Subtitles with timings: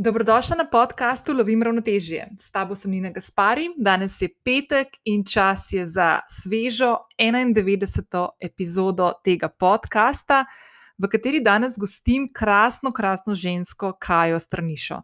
[0.00, 2.28] Dobrodošla na podkastu Lovim ravnotežje.
[2.40, 8.28] S tabo sem Nina Gaspari, danes je petek in čas je za svežo 91.
[8.38, 10.44] epizodo tega podcasta,
[10.98, 15.00] v kateri danes gostim krasno, krasno žensko Kajo Stranišo.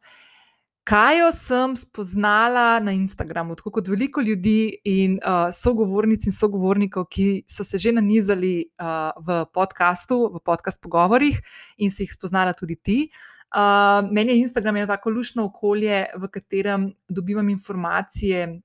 [0.84, 7.42] Kajo sem spoznala na Instagramu, tako kot veliko ljudi in uh, sogovornic in sogovornikov, ki
[7.50, 11.42] so se že nanizali uh, v podkastu, v podcast pogovorih
[11.78, 13.10] in si jih spoznala tudi ti.
[13.10, 13.33] Uh,
[14.10, 18.60] meni je Instagram eno tako lušno okolje, v katerem dobivam informacije,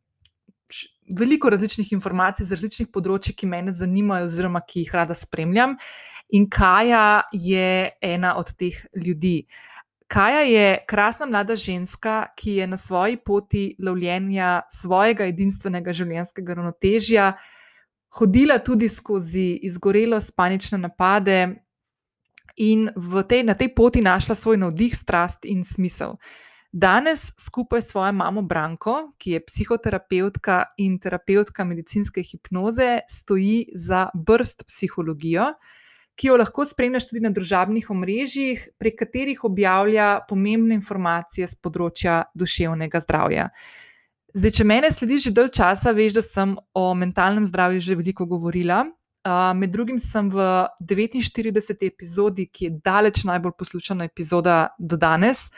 [1.18, 5.78] veliko različnih informacij z različnih področji, ki me zanimajo, oziroma ki jih rada spremljam.
[6.30, 9.48] In Kaja je ena od teh ljudi.
[10.10, 17.34] Kaja je krasna mlada ženska, ki je na svoji poti lovljenja svojega edinstvenega življenjskega ravnotežja
[18.10, 21.62] hodila tudi skozi izgorelost, panične napade,
[22.58, 22.90] in
[23.28, 26.18] tej, na tej poti našla svoj navdih, strast in smisel.
[26.72, 34.10] Danes skupaj s svojo mamo Branko, ki je psihoterapeutka in terapeutka medicinske hipnoze, stoji za
[34.14, 35.54] brst psihologijo,
[36.14, 42.22] ki jo lahko spremljaš tudi na družabnih omrežjih, prek katerih objavlja pomembne informacije z področja
[42.38, 43.50] duševnega zdravja.
[44.38, 48.30] Zdaj, če mene slediš že dalj časa, veš, da sem o mentalnem zdravju že veliko
[48.30, 48.84] govorila
[49.56, 51.86] med drugim sem v 49.
[51.86, 55.50] epizodi, ki je daleč najbolj poslušana epizoda do danes,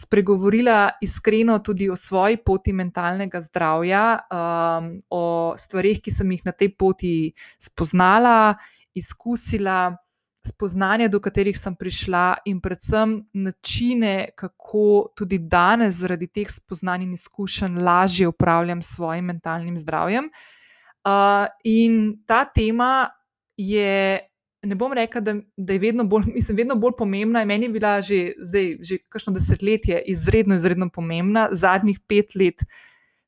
[0.00, 6.52] spregovorila iskreno tudi o svoji poti mentalnega zdravja, um, o stvarih, ki sem jih na
[6.52, 8.54] tej poti spoznala,
[8.94, 9.96] izkusila.
[10.40, 17.12] Spoznanja, do katerih sem prišla, in predvsem načine, kako tudi danes, zaradi teh spoznanj in
[17.12, 20.30] izkušenj, lažje upravljam s svojim mentalnim zdravjem.
[20.32, 20.59] Uh,
[21.04, 23.08] Uh, in ta tema
[23.56, 24.20] je,
[24.62, 27.44] ne bom rekla, da, da je vedno bolj, mislim, vedno bolj pomembna.
[27.44, 31.48] Meni je bila že zdaj, že kakšno desetletje, izredno, izredno pomembna.
[31.52, 32.64] Zadnjih pet let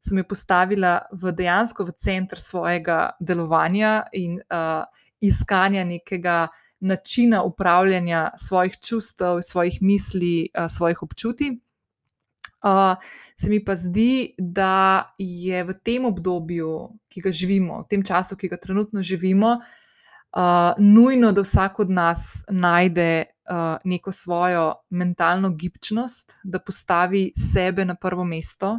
[0.03, 4.83] sem jo postavila v dejansko v center svojega delovanja in uh,
[5.23, 6.49] iskanja nekega
[6.83, 11.55] načina upravljanja svojih čustev, svojih misli, uh, svojih občutij.
[12.63, 12.95] Uh,
[13.37, 18.37] se mi pa zdi, da je v tem obdobju, ki ga živimo, v tem času,
[18.39, 25.51] ki ga trenutno živimo, uh, nujno, da vsak od nas najde uh, neko svojo mentalno
[25.51, 28.79] gibčnost, da postavi sebe na prvo mesto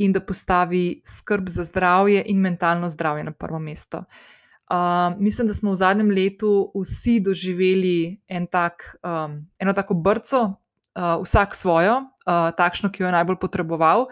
[0.00, 4.04] in da postavi skrb za zdravje in mentalno zdravje na prvo mesto.
[4.70, 10.59] Uh, mislim, da smo v zadnjem letu vsi doživeli en tak, um, eno tako brco,
[10.96, 14.08] uh, vsak svojo, uh, takšno, ki jo je najbolj potreboval.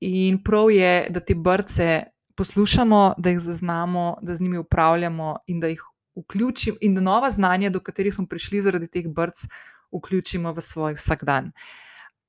[0.00, 5.60] In prav je, da te brce poslušamo, da jih zaznamo, da z njimi upravljamo in
[5.60, 5.82] da jih
[6.16, 9.44] vključimo, in da nova znanja, do katerih smo prišli zaradi teh brc,
[9.92, 11.52] vključimo v svoj vsakdan.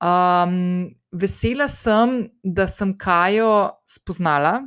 [0.02, 4.64] Um, vesela sem, da sem Kajo spoznala,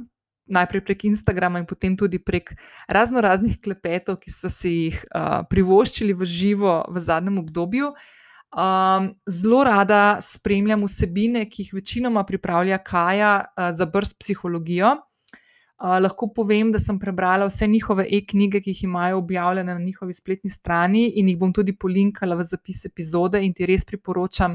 [0.47, 2.55] najprej prek Instagrama in potem tudi prek
[2.89, 7.93] razno raznih klepetov, ki so si jih uh, privoščili v živo v zadnjem obdobju.
[7.93, 8.24] Uh,
[8.55, 14.93] Um, zelo rada spremljam vsebine, ki jih večinoma pripravlja Kaja uh, za brst psihologijo.
[14.95, 20.15] Uh, lahko povem, da sem prebrala vse njihove e-knjige, ki jih imajo objavljene na njihovi
[20.15, 24.55] spletni strani, in jih bom tudi polinkala v zapis epizode, in ti res priporočam,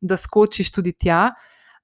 [0.00, 1.32] da skočiš tudi tja.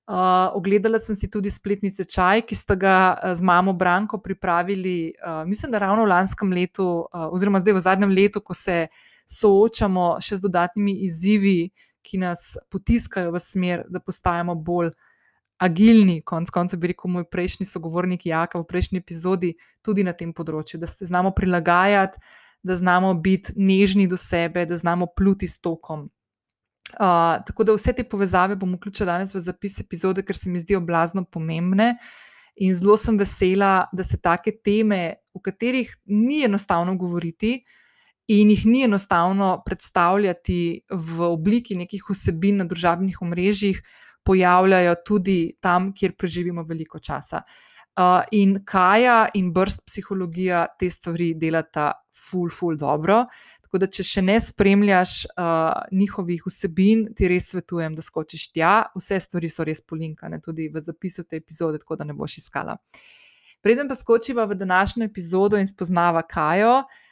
[0.07, 2.95] Uh, ogledala sem si tudi spletni tečaj, ki sta ga
[3.35, 7.87] z mamo Branko pripravili, uh, mislim, da ravno v lanskem letu, uh, oziroma zdaj v
[7.91, 8.87] zadnjem letu, ko se
[9.27, 11.71] soočamo še z dodatnimi izzivi,
[12.07, 14.93] ki nas potiskajo v smer, da postajamo bolj
[15.59, 16.21] agilni.
[16.23, 20.79] Konec koncev bi rekel moj prejšnji sogovornik Jaka v prejšnji epizodi, tudi na tem področju,
[20.79, 22.21] da se znamo prilagajati,
[22.67, 26.07] da znamo biti nežni do sebe, da znamo pluti s tokom.
[26.87, 30.63] Uh, tako da vse te povezave bom vključila danes v zapis epizode, ker se mi
[30.63, 31.97] zdijo blazno pomembne.
[32.63, 37.86] In zelo sem vesela, da se take teme, o katerih ni enostavno govoriti, uh,
[38.27, 43.83] in jih ni enostavno predstavljati v obliki nekih vsebin na družabnih omrežjih,
[44.27, 47.43] pojavljajo tudi tam, kjer preživimo veliko časa.
[47.97, 53.23] Uh, in Kaja in brst psihologija te stvari delata ful, ful dobro.
[53.63, 58.75] Tako da, če še ne spremljaš uh, njihovih vsebin, ti res svetujem, da skočiš tja.
[58.99, 62.77] Vse stvari so res polinkane tudi v zapisu te epizode, tako da ne boš iskala.
[63.63, 67.03] Preden pa skočiva v današnjo epizodo in spoznava Kajo, uh,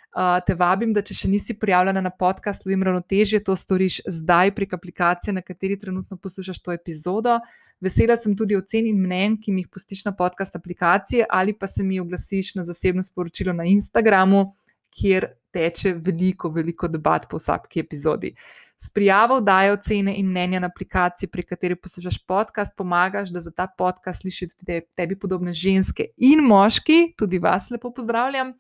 [0.47, 4.77] te vabim, da če še nisi prijavljena na podcast Lovim ravnotežje, to storiš zdaj prek
[4.77, 7.41] aplikacije, na kateri trenutno poslušaš to epizodo.
[7.83, 11.67] Vesela sem tudi ocen in mnen, ki mi jih pustiš na podcast aplikacije ali pa
[11.67, 14.53] se mi oglasiš na zasebno sporočilo na Instagramu,
[14.95, 18.31] kjer teče veliko, veliko debat po vsaki epizodi.
[18.79, 23.51] S prijavo dajo cene in mnenja na aplikaciji, pri kateri poslušaš podcast, pomagaš, da za
[23.51, 28.55] ta podcast slišijo tudi tebi podobne ženske in moški, tudi vas lepo pozdravljam.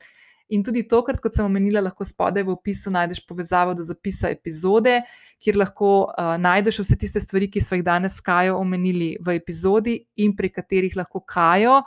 [0.53, 4.99] In tudi tokrat, kot sem omenila, lahko spodaj v opisu najdeš povezavo do zapisa epizode,
[5.41, 9.97] kjer lahko uh, najdeš vse tiste stvari, ki smo jih danes Kajo omenili v epizodi
[10.21, 11.79] in pri katerih lahko Kajo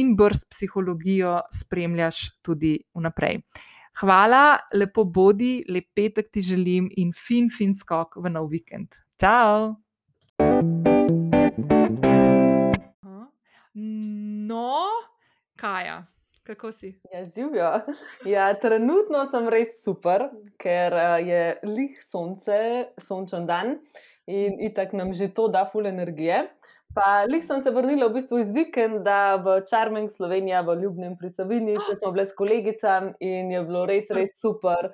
[0.00, 3.42] in brst psihologijo spremljaš tudi vnaprej.
[4.00, 8.96] Hvala, lepo bodi, lep petek ti želim in fin, fin skok v nov vikend.
[9.20, 9.76] Ciao!
[13.74, 14.88] No,
[15.60, 16.06] Kaja
[16.50, 17.00] kako si?
[17.12, 17.80] Ja, živijo.
[18.34, 22.60] Ja, trenutno sem res super, ker uh, je lih sonce,
[22.98, 23.78] sončen dan
[24.26, 26.48] in itak nam že to da ful energije.
[26.94, 31.30] Pa lih sem se vrnila v bistvu iz vikenda v Charming Slovenija, v Ljubnem pri
[31.30, 31.94] Savini, oh.
[31.98, 34.90] smo bili s kolegicami in je bilo res, res super.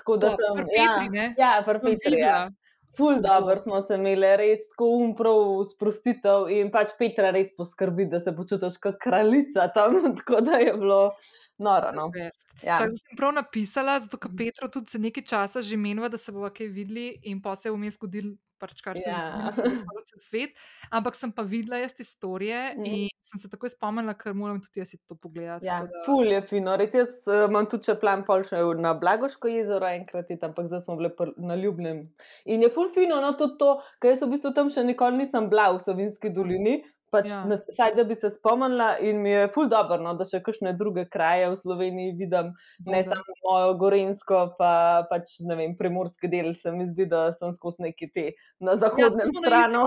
[0.00, 0.66] Tako da to, sem.
[0.74, 2.18] Ja, Petri, ja, v Petri.
[2.18, 2.48] Ja.
[2.96, 8.18] Ful dobro smo se imeli, res tako umprav sprostitev in pač Petra res poskrbi, da
[8.20, 11.00] se počutiš kot kraljica tam, tako da je bilo
[11.60, 11.92] noro.
[11.96, 12.10] No.
[12.64, 12.76] Ja.
[12.76, 16.32] Čak, sem prav napisala, zato ker Petro tudi za nekaj časa že menila, da se
[16.32, 19.48] bomo kaj videli in pa se je vmes zgodil pač kar se ja.
[19.56, 20.60] zgodi v svet.
[20.92, 22.84] Ampak sem pa videla jaz te storije mm.
[22.84, 25.68] in sem se takoj spomnila, ker moram tudi jaz to pogledati.
[25.68, 26.04] Ja, da...
[26.06, 26.76] ful je fino.
[26.80, 30.84] Res jaz uh, imam tudi če plan pol še na Blagoško jezero enkrat, ampak zdaj
[30.84, 32.04] smo bili na Ljubnem.
[32.52, 35.48] In je ful fino, no tudi to, ker jaz v bistvu tam še nikoli nisem
[35.52, 36.80] bila v Savinski dolini.
[37.10, 37.40] Pač ja.
[37.44, 40.76] na, saj, da bi se spomnila, in mi je ful dobro, no, da še kakšne
[40.78, 42.52] druge kraje v Sloveniji vidim,
[42.86, 43.02] ne Dobre.
[43.08, 44.72] samo mojo Gorensko, pa
[45.10, 46.52] pač ne vem, primorski del.
[46.54, 48.26] Se mi zdi, da sem skozi neki te
[48.62, 49.82] na ja, zahodnem ja, stranu.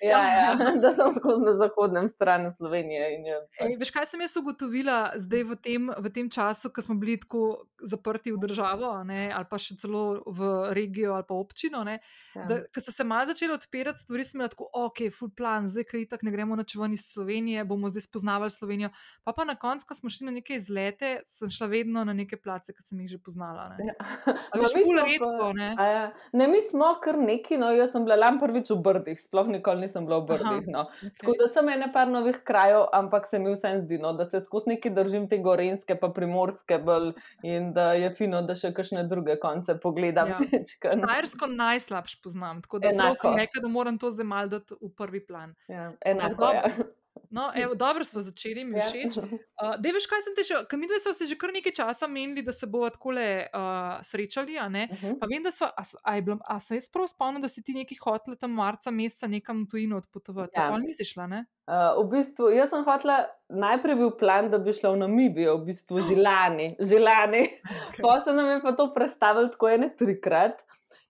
[0.00, 0.46] Ja, ja,
[0.84, 3.10] da sem skozi na zahodnem stranu Slovenije.
[3.12, 3.66] Je, pač...
[3.66, 7.18] Ej, veš, kaj sem jaz ugotovila zdaj v tem, v tem času, ko smo bili
[7.20, 11.84] tako zaprti v državo, ne, ali pa še celo v regijo ali pa občino.
[11.84, 12.00] Ne,
[12.32, 12.48] ja.
[12.48, 15.90] da, ko so se malo začeli odpirati stvari, smo bili tako, ok, full plan, zdaj
[15.90, 18.90] kaj tak ne gremo noč ven iz Slovenije, bomo zdaj spoznavali Slovenijo.
[19.24, 22.38] Pa pa na koncu, ko smo šli na neke izlete, sem šla vedno na neke
[22.38, 23.68] place, ki sem jih že poznala.
[23.78, 23.94] Ne, ja.
[25.02, 25.74] redko, ne?
[25.78, 26.12] Ja.
[26.32, 29.86] ne mi smo kar neki, no jaz sem bila lam prvič v Brdih, sploh nikoli
[29.86, 30.68] nisem bila v Brdih.
[30.70, 30.86] No.
[31.02, 31.14] Okay.
[31.20, 34.40] Tako da sem ene par novih krajev, ampak se mi vsem zdi, no, da se
[34.44, 37.12] skozi neki držim te gorenske, pa primorske bolj
[37.46, 40.34] in da je fino, da še kakšne druge konce pogledam.
[40.34, 40.62] Ja.
[40.96, 45.24] Štajersko najslabš poznam, tako da prosim, nekaj, da moram to zdaj mal dati v prvi
[45.26, 45.54] plan.
[45.68, 46.51] Ja, enako.
[46.54, 46.92] Ja.
[47.32, 48.84] No, evo, dobro smo začeli, mi ja.
[48.84, 49.16] všeč.
[49.16, 52.44] Uh, veš, kaj sem te že, kam videl, smo se že kar nekaj časa menili,
[52.44, 54.58] da se bomo tako le uh, srečali.
[54.60, 54.92] Uh mhm.
[54.92, 55.18] -huh.
[55.20, 57.72] Pa vem, da so, a, a, bilo, a sem jaz prav spomnil, da si ti
[57.72, 60.52] neki hotel tam marca meseca nekam tujino odpotovati.
[60.56, 60.68] Ja.
[60.68, 61.44] Tako nisi šla, ne?
[61.66, 65.64] Uh, v bistvu, jaz sem hotela, najprej bil plan, da bi šla v Namibijo, v
[65.64, 67.48] bistvu želani, želani.
[67.64, 68.02] Okay.
[68.02, 70.60] Pa se nam je pa to predstavilo tako ene trikrat.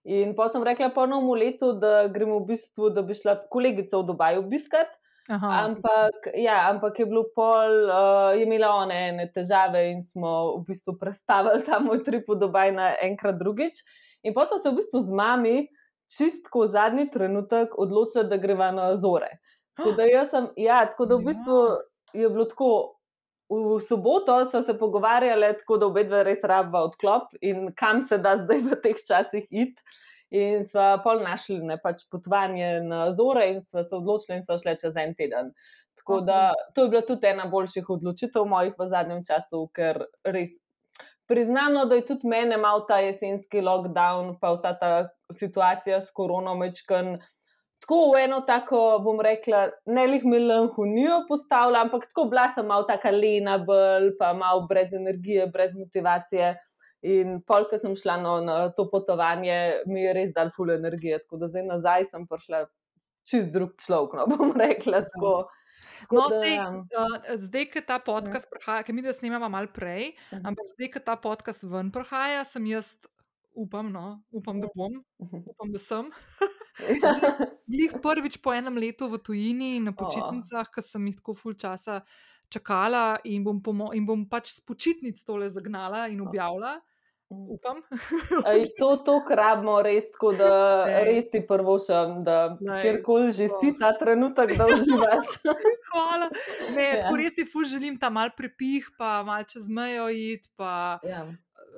[0.03, 3.97] In pa sem rekla po novem letu, da gremo v bistvu, da bi šla kolegica
[3.97, 5.02] v Dubaj obiskati.
[5.31, 10.57] Aha, ampak, ja, ampak je bilo pol, uh, je imela ona ene težave in smo
[10.57, 13.79] v bistvu predstavili ta moj trip v Dubaj na enkrat drugič.
[14.27, 15.55] In pa so se v bistvu z mami
[16.11, 19.39] čistko v zadnji trenutek odločili, da greva na Azore.
[19.77, 21.59] Tako da, sem, ja, tako da v bistvu
[22.13, 22.73] je bilo tako.
[23.53, 28.17] V soboto so se pogovarjali, tako da obe dve res rabva odklop in kam se
[28.17, 29.83] da zdaj v teh časih iti.
[30.33, 34.57] In smo pol našli ne, pač potovanje na Zore, in smo se odločili, in so
[34.57, 35.51] šli čez en teden.
[35.99, 40.55] Tako da to je bila tudi ena boljših odločitev mojih v zadnjem času, ker res
[41.29, 44.91] priznano, da je tudi mene mal ta jesenski lockdown, pa vsa ta
[45.31, 47.19] situacija s koronamečkan.
[47.83, 52.87] Tako v eno tako, bom rekla, ne lih melanholijo postavlja, ampak tako bila sem mal
[52.87, 56.55] taka lena, bolj pa mal brez energije, brez motivacije.
[57.03, 61.19] In pol, ko sem šla no, na to potovanje, mi je res dal ful energije,
[61.25, 62.63] tako da zdaj nazaj sem prišla
[63.27, 65.33] čist drug človek, no bom rekla tako.
[66.11, 68.51] No, sej, uh, zdaj, ko ta podcast ja.
[68.51, 70.39] prihaja, ki mi da snimamo malo prej, uh mhm.
[70.39, 70.47] -huh.
[70.47, 72.95] ampak zdaj, ko ta podcast ven prihaja, sem jaz,
[73.51, 75.43] upam, no, upam da bom, uh mhm.
[75.47, 76.11] upam, da sem.
[77.71, 80.71] Glih prvič po enem letu v tujini na počitnicah, oh.
[80.71, 82.01] ker sem jih tako ful časa
[82.49, 83.59] čakala in bom,
[83.93, 86.79] in bom pač s počitnic tole zagnala in objavila.
[86.79, 86.92] Oh.
[87.55, 87.81] Upam.
[88.79, 90.51] to, to krabimo res, tako da
[91.05, 95.33] res ti prvo šem, da kjerkoli že si ta trenutek, da uživaš.
[95.91, 96.29] Hvala.
[96.75, 97.01] Ne, ja.
[97.01, 100.49] Tako res si ful želim ta mal prepih, pa mal čez mejo iti.
[100.57, 100.99] Pa...
[101.07, 101.25] Ja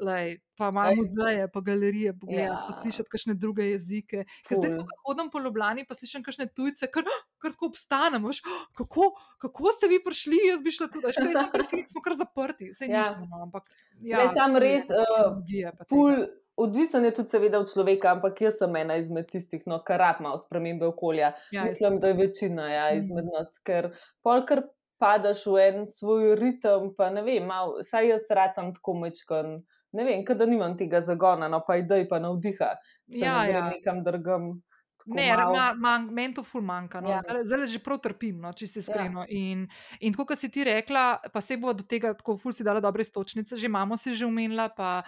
[0.01, 2.63] lej, pa malo muzeje, pa galerije, pogledati, ja.
[2.67, 4.25] poslušati kakšne druge jezike.
[4.51, 7.03] Zdaj, ko hodim po Ljubljani, pa slišim kakšne tujce, kar,
[7.41, 8.29] kar tako obstanemo.
[8.77, 9.11] Kako,
[9.41, 12.71] kako ste vi prišli, jaz bi šla tudi, kaj sem rekla, smo kar zaprti.
[12.73, 13.03] Sej ja.
[13.09, 13.69] nismo, no, ampak.
[14.01, 16.25] Ja, ne, sam res, uh, pul,
[16.55, 20.23] odvisen je tudi, seveda, od človeka, ampak jaz sem ena izmed tistih, no, kar rad
[20.23, 21.33] ima spremembe okolja.
[21.51, 23.05] Ja, Mislim, da je večina ja, Mhm.
[23.05, 23.91] izmed nas, ker
[24.23, 24.63] polkar
[24.97, 29.57] padaš v en svoj ritem, pa ne vem, mal, saj jaz ratam tako mečkan.
[29.95, 32.71] Ne vem, da nimam tega zagona, no pa idej pa navdiha,
[33.09, 33.69] če Ja, ne grem ja.
[33.69, 34.49] nekam drugam.
[34.97, 36.97] tako Ne, ma, ma, meni to ful manjka.
[36.99, 37.09] No.
[37.09, 37.19] Ja.
[37.19, 38.81] Zdaj, zdaj že prav trpim, no, če se Ja.
[38.81, 39.25] iskreno.
[39.29, 39.67] In,
[39.99, 42.81] in tako, kot si ti rekla, pa se bo do tega, tako ful si dala
[42.81, 45.03] dobre stočnice, že imamo se že umenila, pa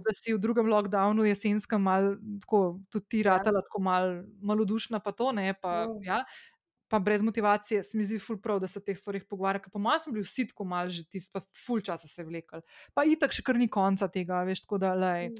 [0.00, 3.36] da si v drugem lockdownu jesenskem mal, tako, tudi ti Ja.
[3.36, 4.08] ratala tako mal,
[4.40, 6.00] malodušna, pa to ne, pa, Mm.
[6.02, 6.24] ja,
[6.92, 9.72] pa brez motivacije, se mi zdi ful prav, da se o teh stvarih pogovarja, ker
[9.72, 12.60] po mojem smo bili vsi tako mal že tisti, pa ful časa se vlekli.
[12.92, 15.32] Pa itak še kar ni konca tega, veš, tako da, lej.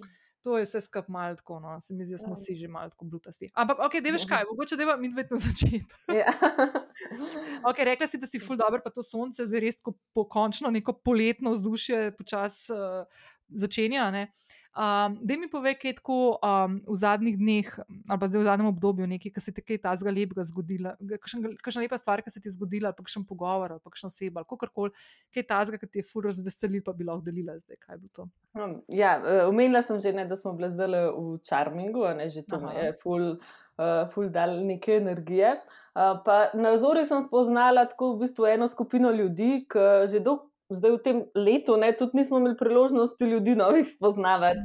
[0.42, 1.76] To je vse skupaj malo tako, no.
[1.78, 2.38] se mi zdi, da smo Ja.
[2.40, 3.46] vsi že malo tako blutasti.
[3.54, 4.30] Ampak, ok, da veš Mhm.
[4.32, 6.16] kaj, mogoče da mi dve na začetku.
[6.16, 6.32] Ja.
[7.68, 10.92] Okay, rekla si, da si ful dobro, pa to sonce zdaj res tako pokončno, neko
[10.98, 13.06] poletno vzdušje počasi uh,
[13.48, 14.10] začenja.
[14.10, 14.32] Ne?
[14.72, 17.66] Um, da mi povej, kaj je tako um, v zadnjih dneh,
[18.08, 21.58] ali pa zdaj v zadnjem obdobju, nekaj, ki se ti kaj tazga lepega zgodila, kakšen-
[21.60, 24.08] kakšna lepa stvar, ki se ti je zgodila, ali pa kakšen pogovor, ali pa kakšna
[24.08, 24.94] oseba, ali kakorkoli,
[25.36, 28.12] kaj tazga, ki ti je ful razveselil, pa bi lahko delila zdaj, kaj je bilo
[28.16, 28.28] to.
[28.56, 32.40] Hm, Ja, eh, omenila sem že, ne, da smo bili zdaj v Charmingu, ne, že
[32.48, 32.72] to Aha.
[32.72, 33.28] je ful,
[33.76, 35.58] uh, ful dal neke energije.
[35.92, 40.48] Uh, pa na Zorih sem spoznala tako v bistvu eno skupino ljudi, ki že dolgo,
[40.74, 44.60] zdaj v tem letu, ne, tudi nismo imeli priložnosti ljudi novih spoznavati.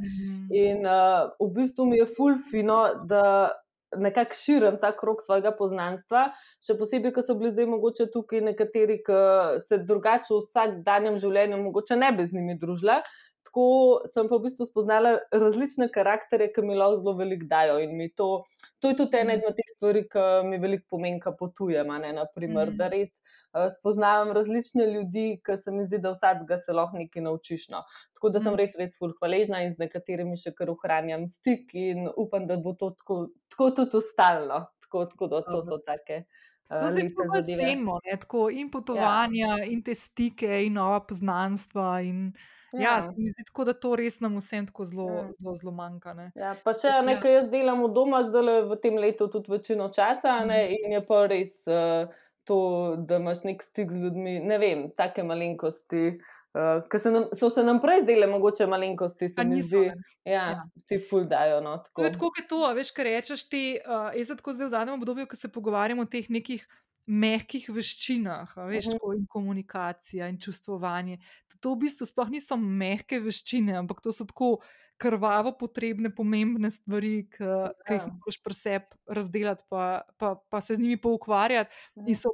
[0.53, 3.51] In uh, v bistvu mi je ful fino, da
[3.95, 6.25] nekako širim ta krok svojega poznanstva,
[6.59, 9.21] še posebej, ker so bili zdaj mogoče tukaj nekateri, ki
[9.63, 12.99] se drugače v vsakdanjem življenju mogoče ne bi z njimi družila.
[13.47, 13.63] Tako
[14.11, 17.79] sem pa v bistvu spoznala različne karakterje, ki mi lahko zelo veliko dajo.
[17.79, 18.43] In to,
[18.83, 21.87] to je tudi ena izmed teh stvari, ki mi veliko pomeni, ko potujem.
[22.03, 22.77] Ne, naprimer, Mhm.
[22.77, 23.26] da res uh,
[23.71, 27.69] spoznavam različne ljudi, ki se mi zdi, da vsakega se lahko nekaj naučiš.
[27.69, 27.83] No.
[28.13, 28.57] Tako da sem Mm.
[28.57, 32.73] res, res ful hvaležna in z nekaterimi še kar ohranjam stik in upam, da bo
[32.73, 33.17] to tako,
[33.49, 34.65] tako tudi ostalo.
[34.81, 36.23] Tako, tako da to so take.
[36.69, 39.63] Uh, To zdaj tako cenimo, ne, tako in potovanja, ja.
[39.65, 42.01] in te stike, in nova poznanstva.
[42.01, 42.33] In,
[42.73, 43.01] ja, Ja.
[43.01, 45.31] se mi zdi tako, da to res nam vsem tako zelo, Mm.
[45.33, 46.13] zelo, zelo manjka.
[46.13, 46.31] Ne.
[46.35, 47.01] Ja, pa če Ja.
[47.01, 51.01] nekaj jaz delam od doma, zdaj v tem letu tudi večino časa, ne, in je
[51.01, 52.07] pa res uh,
[52.47, 52.57] to,
[52.99, 56.17] da imaš nek stik z ljudmi, ne vem, take malenkosti.
[56.49, 59.93] Uh, se nam, so se nam prej zdele mogoče malenkosti, se mi zdi, ne.
[60.25, 60.63] ja, Ja.
[60.87, 61.59] ti ful dajo.
[61.61, 62.03] No, To tako.
[62.03, 63.63] je tako, kot je to, veš, kar rečeš ti.
[63.79, 66.65] Uh, jaz tako zdaj v zadnjem obdobju, ko se pogovarjamo o teh nekih
[67.07, 68.91] mehkih veščinah, veš, Mhm.
[68.93, 71.19] tako in komunikacija in čustvovanje.
[71.59, 74.57] To v bistvu sploh niso mehke veščine, ampak to so tako
[74.97, 78.07] krvavo potrebne, pomembne stvari, ki ki jih Ja.
[78.09, 79.83] moraš pri sebi razdelati, pa,
[80.17, 81.69] pa, pa se z njimi poukvarjati.
[81.97, 82.29] In so,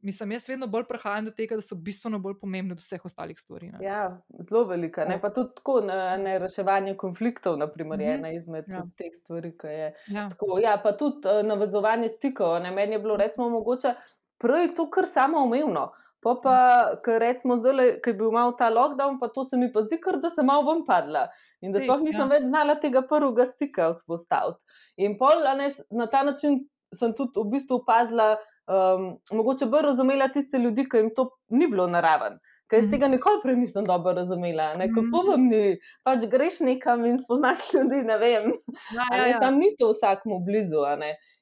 [0.00, 3.38] mislim, jaz vedno bolj prehajam do tega, da so bistveno bolj pomembne od vseh ostalih
[3.38, 3.70] stvari.
[3.70, 3.78] Ne.
[3.82, 4.02] Ja,
[4.40, 5.04] zelo velika.
[5.04, 5.14] Ne?
[5.14, 5.20] Ja.
[5.20, 8.18] Pa tudi tako, ne, ne reševanje konfliktov, naprimer, je Mhm.
[8.18, 8.76] ena izmed Ja.
[8.76, 8.82] ja.
[8.96, 9.88] teh stvari, ki je.
[10.08, 10.28] Ja.
[10.28, 12.62] Tako, ja, pa tudi uh, navezovanje stikov.
[12.62, 12.70] Ne?
[12.72, 13.94] Meni je bilo, recimo, mogoče
[14.38, 15.92] prej to kar samoumevno.
[16.20, 16.54] Pa pa,
[16.98, 19.98] ker recimo zdaj, ker je bil mal ta lockdown, pa to se mi pa zdi,
[19.98, 21.28] kar da sem malo ven padla.
[21.60, 22.26] In da sploh nisem ja.
[22.26, 24.62] več znala tega prvega stika vzpostaviti.
[24.96, 26.60] In pol, ne, na ta način
[26.94, 28.36] sem tudi v bistvu opazila,
[28.68, 32.38] um, mogoče bolj razumela tiste ljudi, ki jim to ni bilo naraven.
[32.68, 32.92] Ker jaz Mhm.
[32.92, 34.74] tega nikoli prej nisem dobro razumela.
[34.76, 34.88] Ne?
[34.88, 35.28] Kako Mhm.
[35.28, 35.78] vam ni?
[36.04, 38.52] Pač greš nekam in spoznaš ljudi, ne vem.
[38.94, 39.38] Ja, ja, ja.
[39.40, 40.84] Tam ni to vsakmu blizu.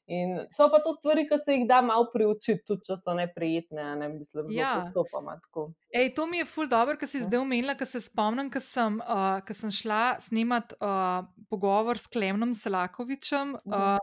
[0.08, 3.96] In so pa to stvari, ki se jih da malo priučiti, tudi če so neprijetne,
[3.96, 4.74] ne mislim, zelo Ja.
[4.76, 5.34] postopoma.
[5.40, 5.72] tako.
[5.90, 7.24] Ej, to mi je ful dobro, ker si Ja.
[7.24, 12.06] zdaj omenila, ker se spomnim, ker sem, uh, ker sem šla snemat uh, pogovor s
[12.06, 13.72] Klemnom Selakovičem Mhm.
[13.72, 13.98] uh,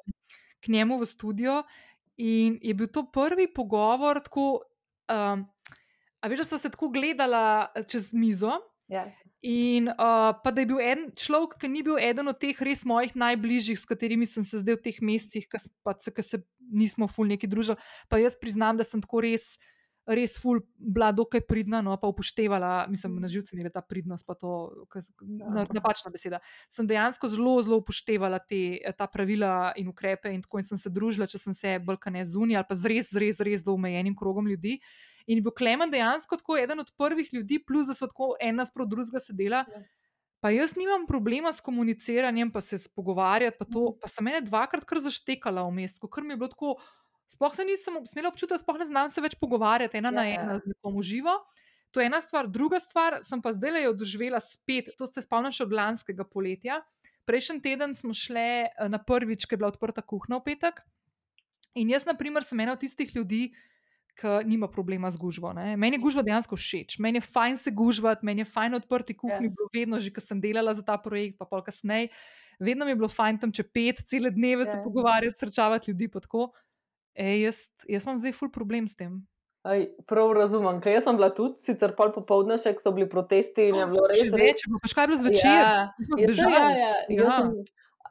[0.60, 1.64] k njemu v studio
[2.18, 4.62] in je bil to prvi pogovor, tako,
[5.10, 5.48] um,
[6.20, 8.60] a veš, da so se tako gledala eh, čez mizo.
[8.88, 9.06] Ja.
[9.44, 12.86] In uh, pa da je bil en človek, ki ni bil eden od teh res
[12.88, 16.40] mojih najbližjih, s katerimi sem se zdaj v teh mesecih, ki se, ki se
[16.72, 17.76] nismo ful neki družili.
[18.08, 19.58] Pa jaz priznam, da sem tako res,
[20.06, 24.26] res ful bila dokaj pridna, no pa upoštevala, mislim, na živce mi je ta pridnost,
[24.26, 24.52] pa to
[24.86, 26.40] ke- na- napačna beseda.
[26.68, 28.60] Sem dejansko zelo, zelo upoštevala te,
[28.94, 32.14] ta pravila in ukrepe, in tako in sem se družila, če sem se bolj kaj
[32.14, 34.80] ne zunija ali pa z res, res, res do omejenim krogom ljudi.
[35.26, 38.66] In je bil Klemen dejansko tako eden od prvih ljudi, plus da so tako ena
[38.66, 39.64] sprot drugega sedela.
[39.66, 39.84] Ja.
[40.42, 44.00] Pa jaz nimam problema s komuniciranjem, pa se pogovarjati, pa, to, Mhm.
[44.02, 46.76] pa sem mene dvakrat kar zaštekala v mestu, ker mi je bilo tako.
[47.34, 50.42] Sploh se nisem smela občutiti, sploh ne znam se več pogovarjati ena Ja, na ja.
[50.42, 51.34] ena z nekom živo.
[51.92, 52.48] To je ena stvar.
[52.48, 56.80] Druga stvar, sem pa zdaj le doživela spet, to se spomnim še od lanskega poletja.
[57.24, 60.82] Prejšnji teden smo šli eh, na prvič, ki je bila odprta kuhna v petek.
[61.74, 63.48] In jaz, na primer, sem ena od tistih ljudi,
[64.14, 65.54] ki nima problema z gužvo.
[65.54, 65.74] Ne.
[65.76, 69.50] Meni je gužva dejansko všeč, meni je fajn se gužvati, meni je fajn odprti kuhinji,
[69.50, 69.56] Ja.
[69.56, 72.10] bilo vedno, že ko sem delala za ta projekt, pa pol kasneje.
[72.60, 74.84] vedno mi je bilo fajn tam če pet, cele dneve se Ja.
[74.84, 76.08] pogovarjati, srečavati ljudi.
[76.08, 76.52] pa tako.
[77.16, 79.22] Ej, jaz, jaz imam zdaj ful problem s tem.
[79.64, 83.08] Aj, prav razumem, ker jaz sem bila tudi, sicer pol popoldne še, ko so bili
[83.08, 84.20] protesti in je bilo res.
[84.20, 85.54] Še več, pa škaj bilo zvečer.
[85.54, 86.52] Ja, to, zbežali.
[86.52, 87.38] ja, ja, jaz Ja.
[87.38, 87.64] sem-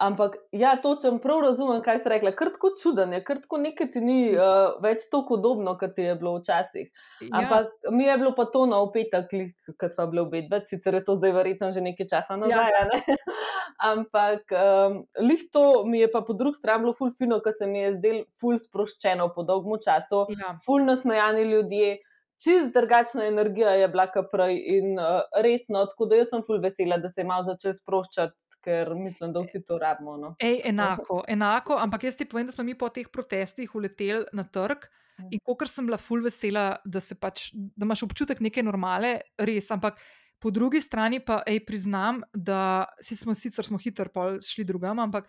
[0.03, 2.33] Ampak, ja, točem prav razumem, kaj si rekla.
[2.35, 6.03] Kar tako čuden je, kar tako nekaj ti ni uh, več tako podobno, kot ti
[6.09, 6.89] je bilo včasih.
[7.21, 7.29] Ja.
[7.39, 9.31] Ampak mi je bilo pa to na opetek,
[9.79, 12.75] ko smo bili obedve, sicer je to zdaj verjetno že nekaj časa nazaj.
[12.75, 12.83] Ja.
[12.83, 13.17] Ja.
[13.93, 17.71] Ampak um, lih to mi je pa po drugi strani bilo ful fino, ker se
[17.71, 20.57] mi je zdel ful sproščeno po dolgem času, Ja.
[20.67, 21.99] ful nasmejani ljudje.
[22.43, 26.59] Čist drugačna energija je bila kot prej in uh, resno, tako da jaz sem ful
[26.59, 30.17] vesela, da se je malo začel sproščati, ker mislim, da vsi to rabimo.
[30.17, 30.35] No.
[30.39, 34.45] Ej, enako, enako, ampak jaz ti povem, da smo mi po teh protestih uleteli na
[34.45, 34.87] trg.
[35.19, 35.29] Mm.
[35.37, 39.71] In kot sem bila ful vesela, da, se pač, da imaš občutek neke normale, res.
[39.75, 40.01] Ampak
[40.43, 44.09] po drugi strani pa ej, priznam, da si smo sicer smo hitro
[44.43, 45.29] šli drugam, ampak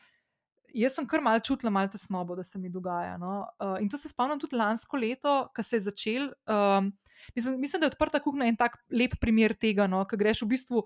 [0.74, 3.18] jaz sem kar mal čutila malo tesnobo, da se mi dogaja.
[3.22, 3.44] No?
[3.62, 6.32] Uh, in to se spomnim tudi lansko leto, ko se je začel.
[6.50, 6.92] Um,
[7.36, 10.04] mislim, mislim, da je odprta kuhna en tak lep primer tega, no?
[10.10, 10.84] ko greš v bistvu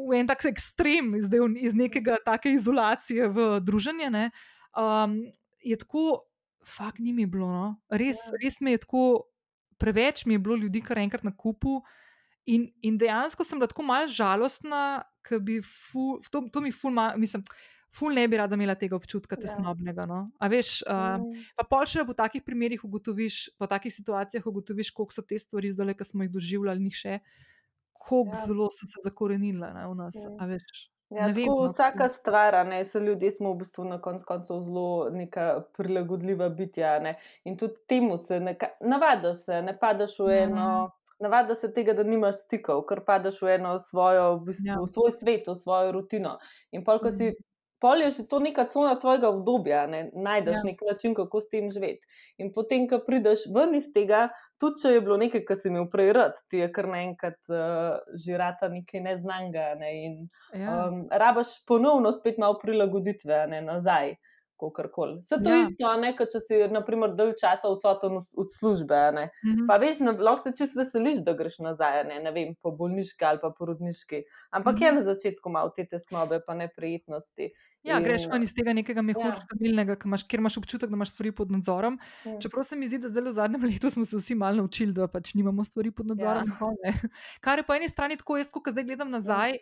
[0.00, 4.10] v en tak ekstrem, zdaj v- iz nekega take izolacije v druženje.
[4.10, 4.30] ne,
[4.70, 5.24] Um,
[5.58, 6.22] je tako,
[6.62, 7.66] fakt ni mi bilo, no?
[7.90, 8.36] res, Ja.
[8.38, 9.26] res mi je tako,
[9.76, 11.82] preveč mi je bilo ljudi, kar enkrat na kupu.
[12.46, 16.90] In, in dejansko sem bila tako malo žalostna, ker bi ful, to, to mi ful,
[16.90, 17.42] ma, mislim,
[17.90, 19.40] ful ne bi rada imela tega občutka Ja.
[19.40, 20.06] tesnobnega.
[20.06, 20.30] No?
[20.38, 21.18] A veš, uh,
[21.56, 25.70] pa pol še po takih primerih ugotoviš, po takih situacijah ugotoviš, koliko so te stvari
[25.70, 27.18] zdaj, ki smo jih doživljali, njih še,
[27.98, 28.34] koliko Ja.
[28.34, 28.46] ja.
[28.46, 30.14] zelo so se zakorenile ne, v nas.
[30.20, 30.36] Mm.
[30.38, 32.14] a Veš, Ja, ne vem, no, vsaka tako.
[32.14, 36.98] stvar, ne, so ljudje, smo v bistvu na koncu koncev zelo neka prilagodljiva bitja.
[37.00, 37.14] Ne,
[37.44, 40.90] in tudi temu se neka, navadiš, se, ne padeš v eno.
[41.18, 44.86] Navadiš se tega, da nimaš stikov, ker padeš v eno svojo, v bistvu, Ja.
[44.86, 46.36] svoj svet, v svojo rutino.
[46.72, 47.42] In pol, ko si, Mhm.
[47.80, 50.62] Pol je že to neka cona tvojega obdobja, ne, najdeš Ja.
[50.64, 52.06] nek način, kako s tem živeti.
[52.38, 54.28] In potem, ko prideš ven iz tega,
[54.60, 57.98] tudi če je bilo nekaj, kar si imel prej rad, ti je kar naenkrat uh,
[58.26, 59.74] žirata nekaj neznanga.
[59.78, 60.88] Ne, in, Ja.
[60.88, 64.14] Um, rabaš ponovno spet malo prilagoditve, ne nazaj,
[64.58, 65.20] kakorkoli.
[65.22, 65.56] Vse to Ja.
[65.56, 65.68] ja.
[65.68, 68.98] isto, ne, kot če si, naprimer, dalj časa odsoten od- službe.
[69.14, 69.30] ne.
[69.44, 69.66] Mhm.
[69.66, 73.24] Pa veš, na, lahko se čist veseliš, da greš nazaj, ne, ne vem, po bolniški
[73.24, 74.22] ali pa porodniški.
[74.50, 74.84] Ampak Mhm.
[74.84, 77.50] je na začetku malo te tesnobe, pa neprijetnosti.
[77.82, 80.94] Ja, greš In- ven iz tega nekega mehurčka, milnega, ki imaš, kjer imaš občutek, da
[80.94, 81.98] imaš stvari pod nadzorom.
[82.24, 82.38] Ja.
[82.38, 85.06] Čeprav se mi zdi, da zdaj v zadnjem letu smo se vsi malo naučili, da
[85.06, 86.48] pač nimamo stvari pod nadzorom.
[86.50, 86.56] Ja.
[86.60, 86.70] Ja.
[86.84, 86.92] Ne.
[87.40, 89.58] Kar je po eni strani tako, jaz, ko zdaj gledam nazaj,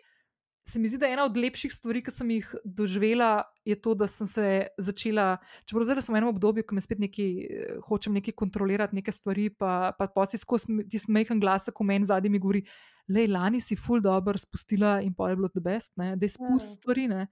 [0.67, 4.07] se mi zdi, da ena od lepših stvari, ki sem jih doživela, je to, da
[4.07, 5.37] sem se začela.
[5.65, 9.11] Čeprav zdaj sem v enem obdobju, ko me spet nekaj, eh, hočem nekaj kontrolirati, neke
[9.11, 12.63] stvari, pa, pa posi skozi tisti majhen glas, ko meni zadnji mi govori.
[13.07, 16.15] Le, lani si ful dobro spustila in pa je bilo the best, ne?
[16.15, 16.75] da je spust Ja.
[16.81, 17.07] stvari.
[17.07, 17.27] Ne?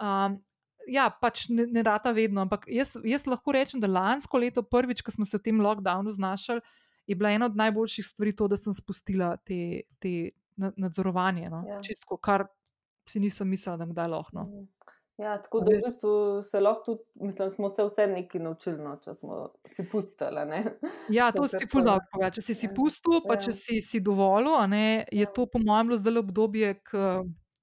[0.00, 0.38] Um,
[0.88, 5.02] ja, pač ne, ne rata vedno, ampak jaz, jaz lahko rečem, da lansko leto, prvič,
[5.04, 6.60] ko smo se v tem lockdownu znašli,
[7.06, 11.50] je bila ena od najboljših stvari to, da sem spustila te, te na- nadzorovanje.
[11.50, 11.64] No?
[11.68, 11.80] Ja.
[11.84, 12.46] Čistko, kar
[13.10, 14.30] si nisem mislila, da kdaj lahko.
[14.34, 14.66] No?
[15.18, 16.10] Ja, tako da v bistvu
[16.42, 20.46] se lahko tudi, mislim, smo se vse nekaj naučili, no, če smo si pustili.
[20.46, 20.60] ne.
[21.10, 22.30] Ja, to si ful dobro povedal.
[22.30, 22.72] Če si si Ja.
[22.72, 23.40] pustil, pa Ja.
[23.40, 25.28] če si, si dovolil, ne, je Ja.
[25.28, 27.04] to po mojem bilo zdaj obdobje, ki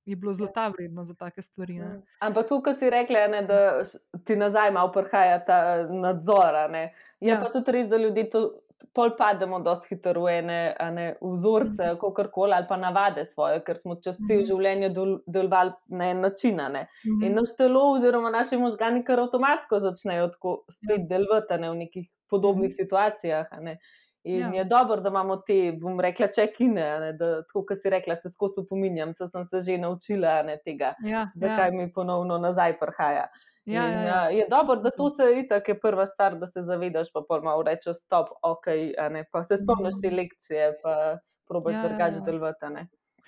[0.06, 1.80] je bilo zlata vredno za take stvari.
[1.80, 1.90] Ne?
[2.20, 3.82] Ampak, tako kot si rekla, ne, da
[4.24, 6.70] ti nazaj malo prihaja ta nadzor.
[6.70, 6.94] ne.
[7.20, 7.42] Je Ja.
[7.42, 8.46] pa tudi res, da ljudje to.
[8.94, 11.98] Pol pademo dosti hitro v ene a ne, vzorce, Mhm.
[11.98, 14.46] kako koli, ali pa navade svoje, ker smo čez cel Mhm.
[14.46, 16.60] življenje del, delovali na en način.
[16.60, 16.88] a ne.
[17.20, 20.74] In naš telo, oziroma naši možgani, kar avtomatsko začnejo tako Ja.
[20.74, 23.48] spet delovati a ne, v nekih podobnih situacijah.
[23.52, 23.78] a ne.
[24.24, 24.52] In Ja.
[24.54, 28.30] je dobro, da imamo te, bom rekla, čekine, ne, da tako, kot si rekla, se
[28.30, 32.78] skozi opominjam, se sem se že naučila ne, tega, Ja, zakaj ja, mi ponovno nazaj
[32.80, 33.28] prihaja.
[33.68, 34.20] Ja, In, ja, ja.
[34.22, 37.42] a, je dobro, da to se itak je prva stvar, da se zavedaš, pa pol
[37.44, 38.68] malo rečeš stop, ok,
[39.12, 42.26] ne, pa se spomniš te lekcije, pa probaš Ja, ja, ja, drugače ja.
[42.26, 42.66] delovati.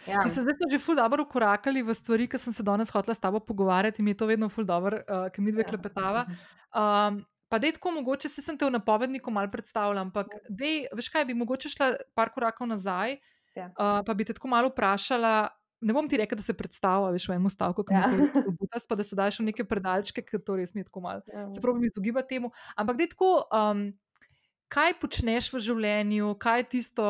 [0.08, 0.24] Ja.
[0.24, 3.20] Mislim, zdaj smo že ful dobro ukorakali v stvari, ki sem se danes hotela s
[3.20, 5.68] tabo pogovarjati in mi je to vedno ful dobro, uh, ker mi dve Ja.
[5.68, 6.26] klepetava.
[6.72, 11.10] Um, pa dej tako mogoče, se sem te v napovedniku mal predstavljala, ampak dej, veš
[11.10, 13.18] kaj, bi mogoče šla par korakov nazaj,
[13.56, 13.66] Ja.
[13.76, 15.50] uh, pa bi te tako malo vprašala.
[15.82, 18.08] Ne bom ti rekla, da se predstavlja, veš, v enem stavku, ki Ja.
[18.10, 20.86] je to butast, pa da se daš v neke predalčke, ker to res mi je
[20.86, 21.22] tako malo.
[21.26, 21.48] Ja.
[21.54, 22.50] Se pravim izogibati temu.
[22.76, 23.86] Ampak dej tako, um,
[24.68, 27.08] kaj počneš v življenju, kaj je tisto,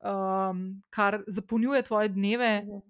[0.00, 2.52] um, kar zapolnjuje tvoje dneve.
[2.62, 2.82] Mhm.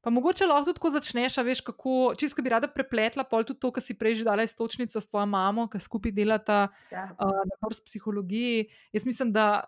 [0.00, 3.60] Pa mogoče lahko tudi tako začneš, a veš, kako, čisto bi rada prepletla pol tudi
[3.60, 7.04] to, kar si prej že dala istočnico s tvojo mamo, ki skupaj delata Ja.
[7.12, 8.66] uh, na kurs psihologiji.
[8.90, 9.62] Jaz mislim, da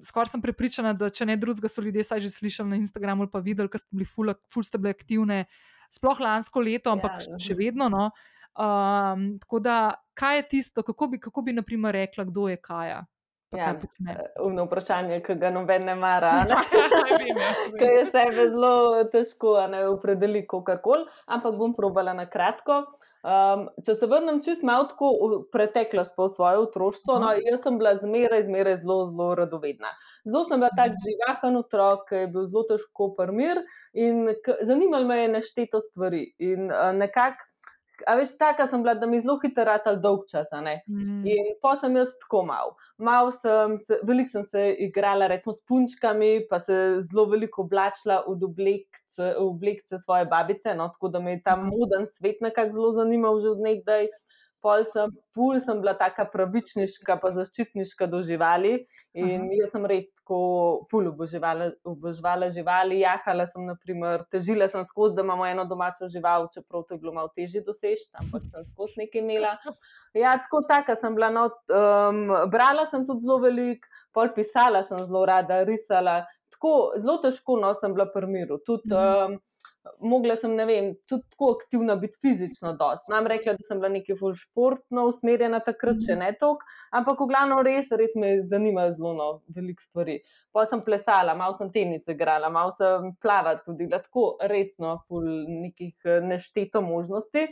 [0.00, 3.30] skoraj sem prepričana, da če ne drugega, so ljudje saj že slišali na Instagramu ali
[3.30, 5.44] pa videli, ker ste bili ful, ful ste bile aktivne.
[5.92, 7.36] sploh lansko leto, ampak Ja.
[7.36, 7.88] še vedno.
[7.92, 8.10] No.
[8.56, 13.04] Um, tako da, kaj je tisto, kako bi, kako bi naprimer rekla, kdo je Kaja?
[13.52, 14.16] Pa Ja, počne?
[14.40, 16.30] Umno vprašanje, ki ga noben ne mara.
[16.40, 16.56] a Ne?
[17.18, 17.78] Vem, ja, vem.
[17.78, 22.86] Ker je sebe zelo težko ne opredeliti, kako ampak bom probala na kratko.
[23.22, 27.60] Um, če se vrnem čist malo tako v preteklost, pa v svoje otroštvo, no, jaz
[27.62, 29.92] sem bila zmeraj, zmeraj zelo, zelo radovedna.
[30.26, 33.62] Zelo sem bila tak živahen otrok, ki je bil zelo težko primir
[33.94, 34.32] in
[34.66, 36.24] zanimalo me je nešteto stvari.
[36.42, 37.51] In uh, nekako,
[38.06, 40.50] a veš, taka sem bila, da mi zelo hitro ratal dolg čas.
[40.86, 41.22] Mm.
[41.26, 42.74] In pa sem jaz tako mal.
[42.98, 46.74] mal sem se, veliko sem se igrala recimo, s punčkami, pa se
[47.10, 51.56] zelo veliko oblačila v oblekce, v oblekce svoje babice, no, tako da me je ta
[51.56, 54.08] moden svet nekako zelo zanimal že od nekdaj.
[54.62, 58.76] Pol sem, pul sem bila taka pravičniška, pa zaščitniška do živali.
[59.18, 59.56] In Aha.
[59.58, 60.38] jaz sem res tako
[60.90, 63.00] ful oboževala, oboževala živali.
[63.02, 67.16] Jahala sem, naprimer, težila sem skozi, da imamo eno domačo žival, čeprav to je bilo
[67.16, 69.56] malo težje doseči, ampak sem skozi nekaj imela.
[70.14, 71.32] Ja, tako taka sem bila.
[71.34, 72.22] No, um,
[72.52, 76.20] brala sem tudi zelo veliko, pol pisala sem zelo rada, risala.
[76.54, 78.62] Tako zelo težko no, sem bila pri miru.
[78.62, 79.40] Tudi, um,
[80.00, 83.08] mogla sem, ne vem, tudi tako aktivna biti fizično dost.
[83.10, 86.62] Nam rekla, da sem bila nekaj bolj športno usmerjena takrat, če ne tok,
[86.94, 90.20] ampak v glavnem res, res me zanimajo zelo no, veliko stvari.
[90.52, 95.26] Pa sem plesala, malo sem tenis igrala, malo sem plavat hodila, tako resno, pol
[95.64, 97.48] nekih eh, nešteto možnosti.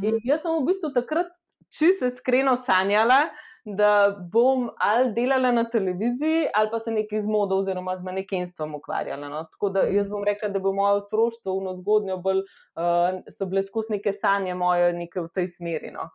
[0.00, 0.22] In Mhm.
[0.24, 1.32] jaz sem v bistvu takrat
[1.74, 3.28] čisto iskreno sanjala,
[3.64, 8.74] da bom ali delala na televiziji, ali pa se nekaj z modo oziroma z manekenstvom
[8.74, 9.28] ukvarjala.
[9.28, 9.44] No.
[9.44, 12.42] Tako da jaz bom rekla, da bo moje otroštvo, v zgodnjo bolj,
[12.76, 15.94] uh, so bile skozi neke sanje moje, nekaj v tej smeri.
[15.94, 16.10] No.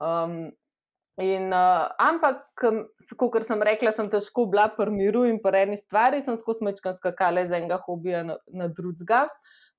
[0.00, 0.50] Um,
[1.20, 2.46] In, uh, ampak,
[3.18, 6.94] kot sem rekla, sem težko bila pri miru in pri eni stvari, sem skozi mečkam
[6.96, 9.26] skakala iz enega hobija na, na drugega.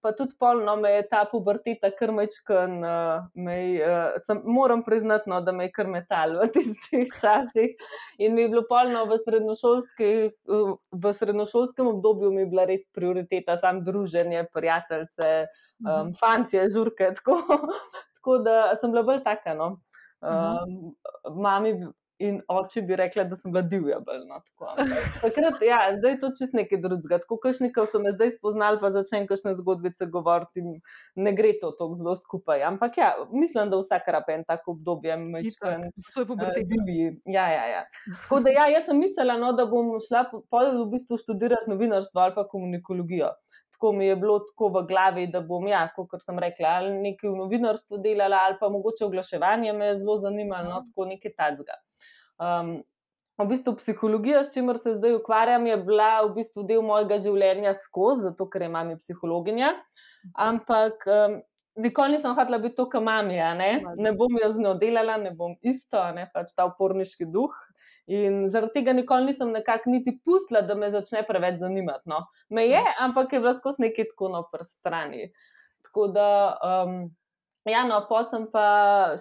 [0.02, 5.30] Pa tudi polno me je ta puberteta kar mečkan, uh, me, uh, sem, moram priznati,
[5.30, 7.76] no, da me je kar metal v tistih časih.
[8.18, 13.60] In mi je bilo polno v, uh, v srednjošolskem obdobju, mi je bila res prioriteta
[13.62, 15.32] sam druženje, prijateljce,
[15.86, 17.14] um, fantje, žurke.
[17.22, 17.38] Tako,
[18.18, 19.54] tako da sem bila bolj taka.
[19.58, 19.76] No.
[20.22, 20.94] Um,
[21.42, 21.74] mami
[22.22, 23.98] in oči bi rekla, da sem bila divja.
[24.06, 24.70] Bolj, no, tako,
[25.24, 27.20] takrat, ja, zdaj je to čist nekaj drugega.
[27.24, 30.64] Tako kakšnikov so me zdaj spoznali, pa začnem kakšne zgodbice govoriti,
[31.16, 32.64] ne gre to tako zelo skupaj.
[32.70, 35.18] Ampak ja, mislim, da vsak rabe en tak obdobje.
[35.18, 36.68] Mečkan, Itak, To je puberteta.
[36.68, 37.12] divji.
[37.26, 37.82] Ja, ja, ja.
[38.22, 41.70] Tako da ja, jaz sem mislila, no, da bom šla po- pol v bistvu študirati
[41.70, 43.34] novinarstvo ali pa komunikologijo.
[43.82, 47.32] Tako mi je bilo tako v glavi, da bom, ja, kot sem rekla, ali nekaj
[47.32, 51.80] v novinarstvu delala, ali pa mogoče oglaševanje me je zelo zanimalo, no, tako nekaj tacga.
[52.38, 52.70] Um,
[53.42, 57.74] v bistvu psihologija, s čimer se zdaj ukvarjam, je bila v bistvu del mojega življenja
[57.88, 59.74] skozi, zato ker je mami psihologinja.
[60.38, 61.42] Ampak um,
[61.82, 63.72] nikoli nisem hotela biti to, kar mami, ne?
[63.98, 67.58] ne bom jaz z njo delala, ne bom isto, ne pač ta uporniški duh.
[68.10, 72.10] In zaradi tega nikoli nisem nekako niti pustila, da me začne preveč zanimati.
[72.10, 72.26] No.
[72.50, 75.30] Me je, ampak je bila skozi nekaj tako na strani.
[75.86, 76.30] Tako da,
[76.66, 76.96] um,
[77.70, 78.66] ja, no, pa sem pa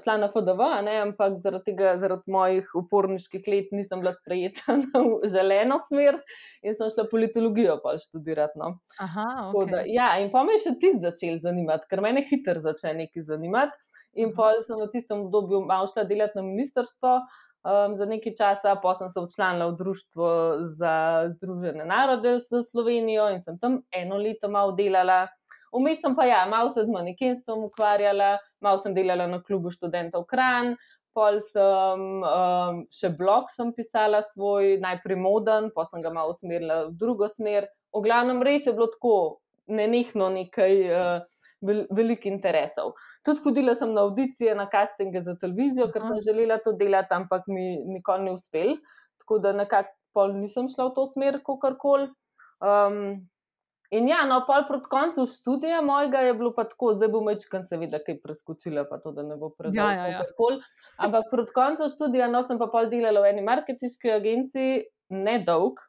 [0.01, 5.05] šla na FDV, ne, ampak zaradi tega, zaradi mojih uporniških let, nisem bila sprejeta na
[5.29, 6.21] želeno smer
[6.63, 8.59] in sem šla politologijo pa študirati.
[8.59, 8.79] No.
[8.99, 9.93] Aha, Tako Da, okay.
[9.93, 13.77] ja, in pa me je še ti začel zanimati, ker me hitro začne nekaj zanimati.
[14.19, 17.13] In pa sem v tistem obdobju malo šla delati na ministrstvo
[17.65, 20.29] um, za nekaj časa, pa sem se včlanila v Društvo
[20.79, 20.95] za
[21.37, 25.29] Združene narode s Slovenijo in sem tam eno leto malo delala.
[25.73, 30.27] Vmes sem pa ja, malo se z manekenstvom ukvarjala, malo sem delala na klubu študentov
[30.27, 30.75] Kran.
[31.15, 36.87] Pol sem um, še blog sem pisala svoj, najprej moden, pa sem ga malo usmerila
[36.87, 37.67] v drugo smer.
[37.91, 39.15] V glavnem, res je bilo tako
[39.71, 41.27] nenehno nekaj uh,
[41.65, 42.95] vel, velikih interesov.
[43.27, 47.49] Tudi hodila sem na audicije, na castinge za televizijo, ker sem želela to delati, ampak
[47.49, 48.77] mi nikoli ni uspel.
[49.23, 52.11] Tako da nekako nisem šla v to smer, kakorkoli.
[52.61, 53.29] Um,
[53.91, 57.67] In ja, no, pol proti koncu študija mojega je bilo pa tako, zdaj bom večkrat
[57.67, 59.83] seveda kaj preskočila, pa to, da ne bo predolgo.
[59.83, 60.59] Ja, ja, ja.
[61.03, 65.83] Ampak proti koncu študija, no, sem pa pol delala v eni marketinški agenciji, ne dolg,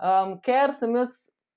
[0.00, 1.12] um, ker sem jaz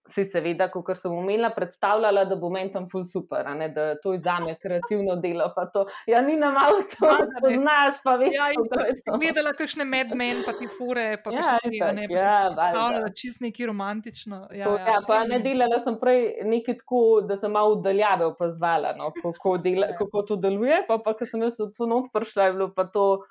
[0.09, 4.13] si seveda, kot sem umela, predstavljala, da bo meni tam ful super, ne, da to
[4.13, 5.49] je zame kreativno delo.
[5.73, 5.85] to.
[6.07, 9.85] Ja, ni nam malo to, Ja, da znaš, pa veš, Ja, je si gledala kakšne
[9.85, 14.47] medmen, pa ti fure, pa Ja, kakšne tega, ne, pa ja, predstavljala čist neki romantično.
[14.51, 18.93] Ja, To, ja, pa ne delala sem prej nekaj tako, da sem malo oddaljave opazvala,
[18.97, 19.95] no, kako, dela, Ja.
[19.95, 20.83] kako to deluje.
[20.87, 23.23] Pa, pa ko sem jaz v to not prišla, je bilo pa to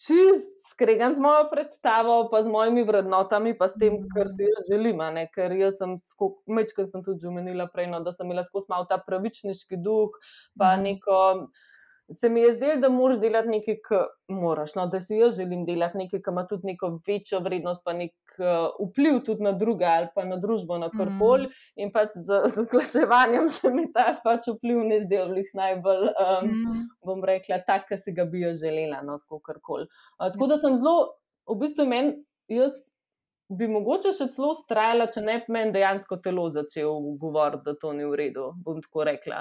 [0.00, 4.70] čist skregan z mojo predstavo, pa z mojimi vrednotami, pa s tem, kar si jaz
[4.70, 5.02] želim.
[5.14, 5.26] Ne?
[5.34, 5.98] Ker jaz sem,
[6.48, 10.14] mečkaj sem tudi omenila prej, no, da sem imela skozi malo ta pravičniški duh,
[10.58, 10.86] pa mhm.
[10.88, 11.18] neko
[12.12, 14.74] se mi je zdelo, da moraš delati nekaj, kar moraš.
[14.74, 18.14] No, da si jaz želim delati nekaj, kar ima tudi neko večjo vrednost, pa nek
[18.38, 21.46] uh, vpliv tudi na druge ali pa na družbo, na karkoli.
[21.46, 21.82] Mm.
[21.84, 26.86] In pač z zaklaševanjem se mi ta pač vpliv ne zdel jih najbolj, um, mm.
[27.06, 29.88] bom rekla, tak, ki si ga bi jo želela, no, tako karkoli.
[30.18, 31.12] Uh, tako da sem zelo,
[31.50, 32.16] v bistvu, meni,
[32.50, 32.78] jaz.
[33.50, 37.90] Bi mogoče še celo ustrajala, če ne bi meni dejansko telo začel govoriti, da to
[37.98, 38.44] ni v redu.
[38.62, 39.40] Bom tako rekla.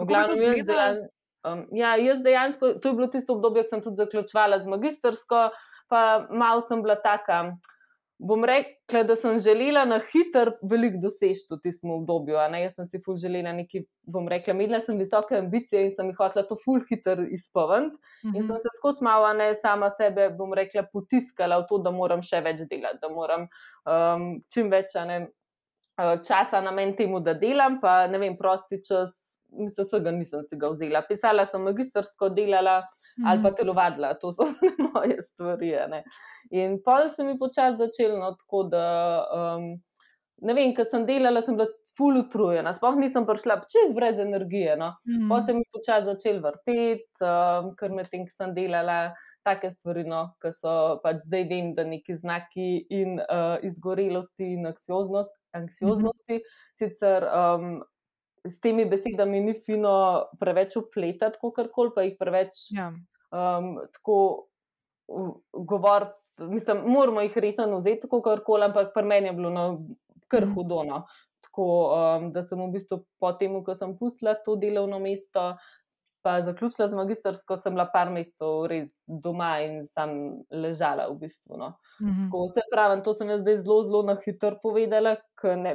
[0.00, 1.02] V glavnem, jaz delam.
[1.44, 5.44] Um, ja, jaz dejansko, to je bilo tisto obdobje, ko sem tudi zaključovala z magistrsko,
[5.88, 7.44] pa malo sem bila taka.
[8.20, 12.36] Bom rekla, da sem želela na hiter velik dosež v tistem obdobju.
[12.36, 16.20] Jaz sem si ful želela nekaj, bom rekla, imela sem visoke ambicije in sem jih
[16.20, 17.96] hotela to ful hiter izpolniti.
[17.96, 18.36] Mm -hmm.
[18.36, 22.22] In sem se skozi malo, ne sama sebe, bom rekla, potiskala v to, da moram
[22.22, 23.48] še več delati, da moram
[23.86, 25.28] um, čim več ne,
[26.02, 29.19] uh, časa nameniti temu, da delam, pa ne vem, prosti čas
[29.52, 31.02] mislim, vsega nisem si ga vzela.
[31.08, 32.80] Pisala sem magistrsko, delala
[33.18, 33.26] mm.
[33.26, 33.56] ali pa mhm.
[33.56, 34.46] telovadila, to so
[34.94, 35.74] moje stvari.
[35.90, 36.02] Ne.
[36.50, 38.86] In pol se mi počasi začelo, no, tako da
[39.36, 39.70] um,
[40.42, 44.76] ne vem, ker sem delala, sem bila ful utrujena, sploh nisem prišla čez brez energije.
[44.80, 44.94] No.
[45.08, 45.26] Mm.
[45.28, 49.02] Pa se mi počasi začel vrteti, um, ker med tem, ki sem delala.
[49.40, 54.68] Take stvari, no, ki so pač zdaj vem, da neki znaki in uh, izgorelosti in
[54.68, 56.76] anksioznost, anksioznosti, mm -hmm.
[56.76, 57.78] sicer um,
[58.44, 62.88] s temi besedami ni fino preveč upletati, kako koli pa jih preveč ja.
[63.32, 64.46] um, tako
[65.52, 66.16] govoriti.
[66.40, 69.64] Mislim, moramo jih resno vzeti, kako koli, ampak pri meni je bilo no,
[70.28, 70.54] kar mhm.
[70.54, 70.84] hudo.
[71.40, 75.56] Tako um, da sem v bistvu po tem, ko sem pustila to delovno mesto,
[76.22, 80.10] pa zaključila z magistrsko, sem bila par mesecev res doma in sem
[80.50, 81.56] ležala v bistvu.
[81.56, 81.72] No.
[82.00, 82.22] Mm -hmm.
[82.24, 85.74] Tako vse pravim, to sem jaz zdaj zelo, zelo na hitro povedala, ker ne,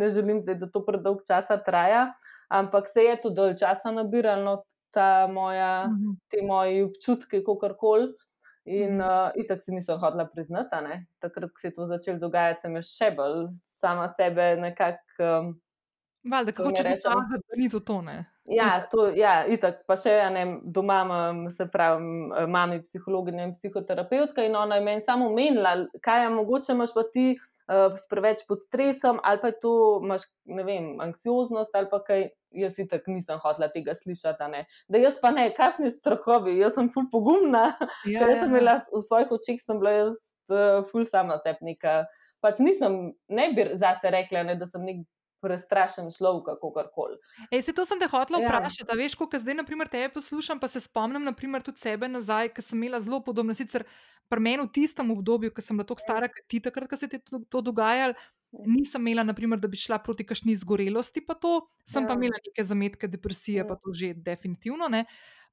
[0.00, 2.12] ne želim zdaj, da to predolg časa traja,
[2.48, 6.16] ampak se je to dolg časa nabiralo, ta moja, mm -hmm.
[6.30, 8.12] te moje občutke, kako koli.
[8.64, 9.26] In mm -hmm.
[9.26, 10.76] uh, itak si nisem hodila priznati,
[11.18, 15.00] takrat, ko se je to začelo dogajati, sem še bolj sama sebe nekako.
[15.18, 15.60] Um,
[16.28, 18.16] Valjda, kako če rečem, da ni to tone.
[18.50, 19.84] Ja, to je ja, itak.
[19.88, 20.42] Pa še ne,
[20.74, 22.02] doma imam, se pravi,
[22.50, 27.06] mami psihologinja in psihoterapeutka in ona je meni samo menila, kaj je mogoče, imaš pa
[27.14, 29.72] ti uh, preveč pod stresom ali pa tu
[30.04, 32.28] imaš, ne vem, anksioznost ali pa kaj.
[32.50, 34.48] Jaz itak nisem hotela tega slišati.
[34.50, 34.64] Ne.
[34.90, 37.76] Da jaz pa ne, kakšni strahovi, jaz sem ful pogumna.
[38.10, 40.16] Ja, ja, sem bila, v svojih očeh sem bila jaz
[40.50, 42.08] uh, ful sama sepnika.
[42.42, 45.04] Pač nisem, ne bi zase rekla, ne, da sem nek
[45.40, 47.16] prestrašen človek, kako koli.
[47.62, 48.48] Se to sem te hotel ja.
[48.48, 48.88] vprašati.
[48.88, 48.98] Ja.
[48.98, 52.78] Veš, ko zdaj naprimer, tebe poslušam, pa se spomnim naprimer, tudi sebe nazaj, ker sem
[52.78, 53.54] imela zelo podobno.
[53.54, 53.86] Sicer
[54.30, 57.08] pri meni v tistem obdobju, ko sem bila tako stara, kot ti takrat, ko se
[57.10, 58.14] je to, to dogajalo.
[58.14, 58.66] Ja.
[58.66, 62.10] Nisem imela, naprimer, da bi šla proti kakšni izgorelosti, pa to sem ja.
[62.10, 63.68] pa imela neke zametke, depresije, ja.
[63.68, 64.90] pa to že definitivno.
[64.90, 65.04] Ne.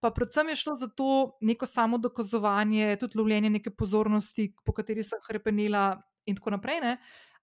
[0.02, 5.06] Pa predvsem je šlo za to neko samo dokazovanje, tudi lovljenje neke pozornosti, po kateri
[5.06, 5.98] sem hrepenela,
[6.28, 6.82] in tako naprej.
[6.84, 6.98] Ne.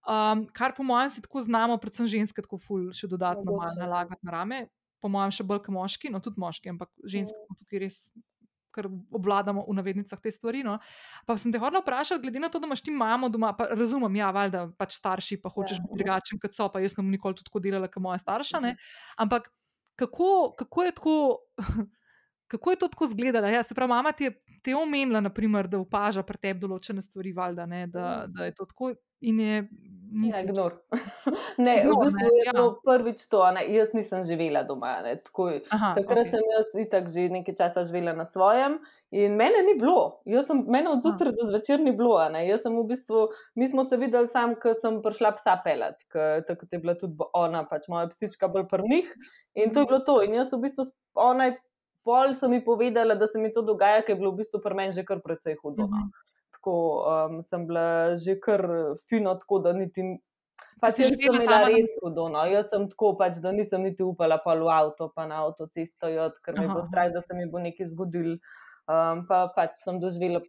[0.05, 4.21] Um, kar po mojem si tako znamo, predvsem ženske, tako ful, še dodatno malo nalagati
[4.27, 4.59] na rame,
[5.01, 7.45] po mojem še bolj kot moški, no tudi moški, ampak ženske ja.
[7.49, 8.01] smo tukaj res.
[8.75, 10.65] Ker obvladamo v navednicah te stvari.
[10.67, 10.81] No.
[11.29, 14.17] Pa sem te hodila vprašati, glede na to, da imaš ti mamo doma, pa razumem,
[14.19, 15.85] ja, valjda pač starši, pa hočeš ja.
[15.85, 18.61] biti drugačen kot so, pa jaz sem nikoli tako delala, kot moja starša.
[18.65, 18.73] Ne.
[18.75, 18.89] Mhm.
[19.23, 19.47] Ampak
[19.95, 21.15] kako, kako, je tako,
[22.55, 23.51] kako je to tako izgledalo?
[23.51, 27.35] Ja, se pravi, mama ti je te omenila, naprimer, da opaža pri tebi določene stvari,
[27.37, 28.39] valjda, ne, da, mhm.
[28.39, 29.59] da je to tako in je
[30.15, 30.39] Ja,
[31.67, 32.75] ne, v bistvu je to ja.
[32.87, 35.01] prvič to, ne, jaz nisem živela doma.
[35.03, 35.17] Ne,
[35.75, 36.31] Aha, Takrat okay.
[36.31, 38.79] sem jaz itak že nekaj časa živela na svojem
[39.11, 40.23] in mene ni bilo.
[40.47, 42.21] Sem, mene od zjutraj do zvečer ni bilo.
[42.23, 43.27] V bistvu,
[43.59, 45.99] mi smo se videli sam, ko sem prišla psa pelat,
[46.47, 49.11] tako je bila tudi ona, pač moja psička bolj prnih
[49.59, 50.23] in to je bilo to.
[50.23, 50.87] In jaz v bistvu,
[51.19, 51.59] ona je
[52.05, 54.77] pol so mi povedala, da se mi to dogaja, ker je bilo v bistvu pri
[54.77, 55.89] meni že kar precej hudo.
[55.89, 56.05] No.
[56.05, 56.33] -huh
[56.65, 58.65] tako um, sem bila že kar
[59.09, 60.01] fino, tako da niti.
[60.81, 62.29] Pač jaz sem imela res hudo.
[62.33, 62.45] No.
[62.49, 66.09] Jaz sem tako, pač, da nisem niti upala pa v avto, pa na avtocesto,
[66.45, 68.39] ker mi bo strah, da se mi bo nekaj zgodilo.
[68.89, 70.41] Um, pa pač sem doživela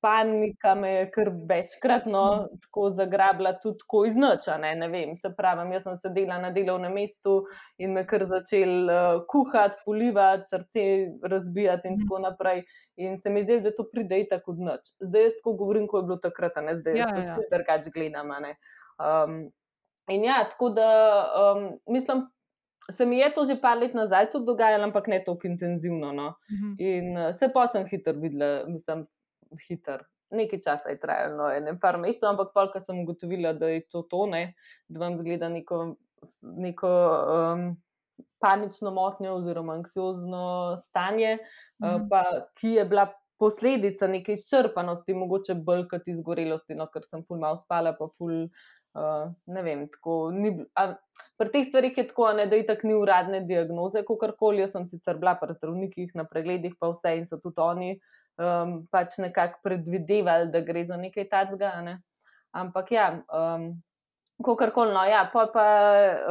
[0.00, 2.58] panika me je kar večkrat no, mm.
[2.64, 4.56] tako zagrabila, tudi tako iznača.
[4.58, 7.36] Ne, ne vem, se pravi, jaz sem sedela na delovnem mestu
[7.78, 10.86] in me kar začel uh, kuhati, polivati, srce
[11.22, 12.02] razbijati in mm.
[12.04, 12.64] tako naprej.
[12.96, 14.94] In se mi zdi, da to pride tako noč.
[15.00, 17.34] Zdaj jaz tako govorim, ko je bilo takrat, ne zdaj, ja, ja.
[17.34, 18.30] se drugače gledam.
[18.34, 19.40] Um,
[20.08, 20.90] in ja, tako da
[21.46, 22.28] um, mislim.
[22.90, 26.12] Se mi je to že par let nazaj dogajalo, ampak ne tako intenzivno.
[26.12, 26.26] No.
[26.26, 26.72] Uh mhm.
[26.72, 26.76] -huh.
[26.78, 29.04] In uh, se pa sem hitro videla, mislim,
[29.68, 30.04] hiter.
[30.30, 33.82] Nekaj časa je trajalo, no, ene par mesecev, ampak pol, ko sem ugotovila, da je
[33.90, 34.52] to tone,
[34.88, 35.80] da vam zgleda neko,
[36.40, 36.90] neko
[37.34, 37.64] um,
[38.38, 41.38] panično motnjo oziroma anksiozno stanje,
[41.82, 42.08] mm -hmm.
[42.10, 42.22] pa,
[42.60, 43.08] ki je bila
[43.38, 48.46] posledica neke izčrpanosti, mogoče bolj kot izgorelosti, no, ker sem ful malo spala, pa ful.
[48.94, 50.50] Uh, ne vem, tako ni.
[50.74, 50.94] A,
[51.38, 54.60] pri teh stvarih je tako, ne, da je tako ni uradne diagnoze, kako koli.
[54.60, 58.19] Jaz sem sicer bila pri zdravnikih na pregledih, pa vse in so tudi oni uh,
[58.40, 61.76] um, pač nekako predvidevali, da gre za nekaj takega.
[61.84, 62.00] Ne?
[62.56, 63.70] Ampak ja, um,
[64.44, 65.64] kako koli, no, ja, pa, pa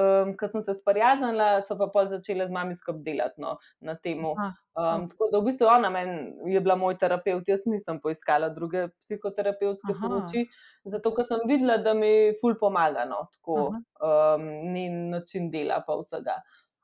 [0.01, 3.95] um, ko sem se sprijaznila, so pa pol začele z mami skupaj delati no, na
[3.95, 4.23] tem.
[4.25, 8.87] Um, tako da v bistvu ona meni je bila moj terapeut, jaz nisem poiskala druge
[9.03, 10.47] psihoterapevtske pomoči,
[10.89, 15.99] zato ker sem videla, da mi ful pomaga, no, tako um, ni način dela pa
[16.01, 16.39] vsega.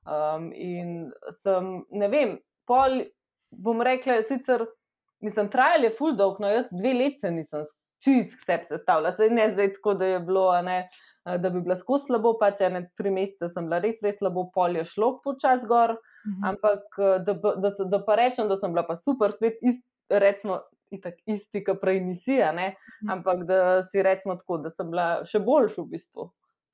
[0.06, 2.38] Um, in sem, ne vem,
[2.70, 3.02] pol
[3.50, 4.68] bom rekla, sicer
[5.26, 7.66] mislim, trajal je full dog, no jaz dve leti nisem
[8.06, 10.88] čist vse sestavljala, se ne zdaj tako, da je bilo, ne,
[11.26, 14.78] da bi bila skozi slabo, pač ene tri mesece sem bila res, res slabo, pol
[14.78, 15.96] je šlo počas gor,
[16.28, 16.46] mhm.
[16.52, 20.62] ampak da, da, da pa rečem, da sem bila pa super, spet ist, recimo.
[20.94, 23.10] Itak isti, kot prej nisi, mhm.
[23.10, 23.56] ampak da
[23.90, 26.28] si rečemo tako, da sem bila še boljša v bistvu,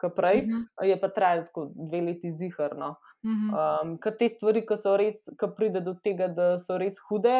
[0.03, 0.65] kot prej, mhm.
[0.89, 2.89] je pa trajalo tako dve leti ziharno.
[3.23, 3.53] Mhm.
[3.55, 7.37] Um, ker te stvari, ki so res, ki pride do tega, da so res hude,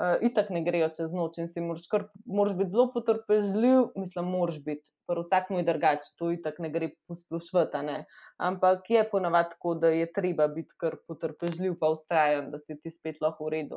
[0.00, 4.34] uh, itak ne grejo čez noč in si moraš, kar, moraš biti zelo potrpežljiv, mislim,
[4.36, 4.84] moraš biti.
[5.04, 7.98] Prav vsak mu je drugač, to itak ne gre posplošvati.
[8.40, 12.90] Ampak je ponavadi tako, da je treba biti kar potrpežljiv, pa ustrajen, da si ti
[12.90, 13.76] spet lahko v redu,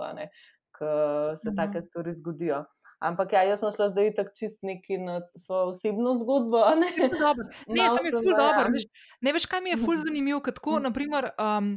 [0.78, 1.58] ker se mhm.
[1.58, 2.64] take stvari zgodijo.
[2.98, 6.64] Ampak ja, jaz sem šla zdaj tako čist neki na svojo osebno zgodbo.
[6.82, 6.90] Ne,
[7.78, 8.72] ne sem jih ful dobro.
[9.22, 11.30] Ne veš, kaj mi je ful zanimivo, kako, naprimer.
[11.38, 11.76] Um,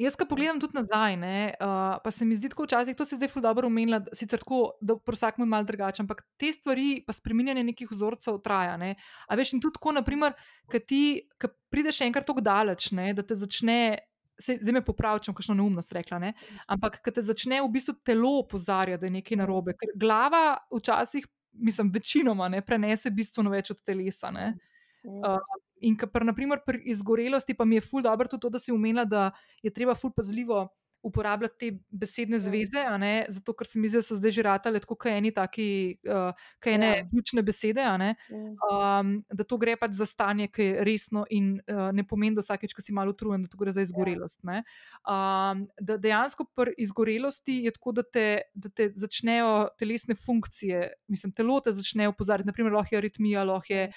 [0.00, 3.18] Jaz, ko pogledam tudi nazaj, ne, uh, pa se mi zdi tako včasih, to se
[3.18, 7.02] zdaj zelo dobro umenila, sicer tako, da pri vsakem je malo drugače, ampak te stvari,
[7.06, 8.78] pa spremenjanje nekih vzorcev traja.
[8.80, 8.94] Ne.
[9.28, 10.32] A veš, in tudi tako, naprimer,
[10.72, 11.02] ko ti
[11.40, 13.98] ko prideš enkrat tako daleč, ne, da te začne,
[14.40, 16.32] se, zdaj me popravčam, kakšno neumnost rekla, ne,
[16.72, 21.28] ampak ko te začne v bistvu telo opozarjati, da je nekaj narobe, ker glava včasih,
[21.52, 24.32] mislim, večinoma ne prenese bistveno več od telesa.
[24.32, 24.54] Ne.
[25.02, 25.38] Uh,
[25.82, 29.04] in kar, naprimer, pri izgorelosti, pa mi je ful dobro tudi to, da si umenila,
[29.04, 29.30] da
[29.62, 30.68] je treba ful pazljivo
[31.02, 32.40] uporabljati te besedne ja.
[32.40, 32.82] zveze,
[33.28, 35.66] zato ker se mi zdi, da so zdaj že ratale tako, kaj eni taki,
[36.06, 36.30] uh,
[36.62, 37.04] kaj ene ja.
[37.10, 42.06] ključne besede, um, da to gre pač za stanje, ki je resno in uh, ne
[42.08, 44.42] pomeni, da vsakeč, ko si malo utrujen, da to gre za izgorelost.
[44.42, 51.34] Um, da dejansko pri izgorelosti je tako, da te, da te začnejo telesne funkcije, mislim,
[51.36, 53.88] telo te začnejo opozarjati, naprimer, lahko je aritmija, lahko je,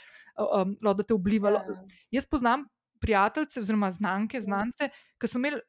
[0.42, 1.54] um, lahko te obliva.
[1.56, 1.82] Ja.
[2.20, 2.66] Jaz poznam.
[3.04, 4.88] Prijatelje, oziroma znanke, znance,
[5.20, 5.60] ki so imeli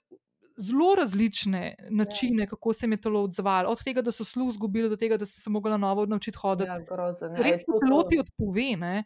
[0.57, 2.47] zelo različne načine, ja.
[2.47, 3.71] kako se je telo odzvalo.
[3.71, 6.39] Od tega, da so sluh izgubili, do tega, da so se mogli na novo naučiti
[6.39, 6.71] hoditi.
[6.71, 7.43] Ja, grozen, ja.
[7.43, 8.77] Res se telo ti odpove.
[8.77, 9.05] Ne?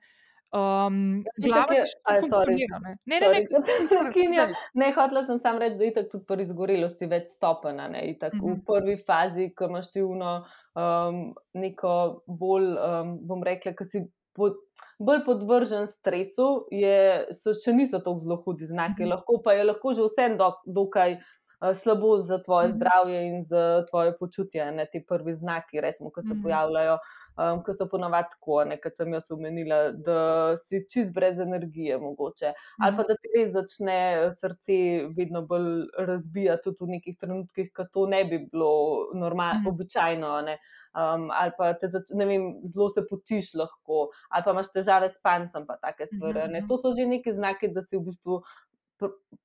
[0.50, 1.84] Um, glava je
[2.18, 2.78] funkcionira.
[2.82, 7.06] Ne, ne, ne, ne, ne, ne, hotela sem sam reči, da je tudi pri izgorelosti
[7.10, 7.88] več stopena.
[7.88, 8.40] Ne, uh -huh.
[8.40, 8.64] V mhm.
[8.66, 14.02] prvi fazi, ko imaš ti uno um, neko bolj, um, bom rekla, ki si
[14.34, 14.56] pod,
[14.98, 19.10] bolj podvržen stresu, je, so, še niso tako zelo hudi znaki, uh -huh.
[19.10, 21.18] lahko pa je lahko že vsem do, dokaj.
[21.62, 22.76] Eh, slabo za tvoje mhm.
[22.76, 24.72] zdravje in za tvoje počutje.
[24.72, 26.42] Ne, ti prvi znaki, recimo, ko se mhm.
[26.42, 26.98] pojavljajo,
[27.36, 32.52] um, ko so ponovadi tako, kot sem jaz omenila, da si čist brez energije, mogoče.
[32.78, 33.08] Ali pa mhm.
[33.08, 33.98] da ti res začne
[34.40, 34.78] srce
[35.16, 38.72] vedno bolj razbijati, tudi v nekih trenutkih, ko to ne bi bilo
[39.14, 40.32] normalno, običajno.
[40.40, 45.20] Um, ali pa te zač, vem, zelo se potiš lahko, ali pa imaš težave s
[45.22, 46.64] pancem, pa take stvari.
[46.68, 48.40] To so že neki znaki, da si v bistvu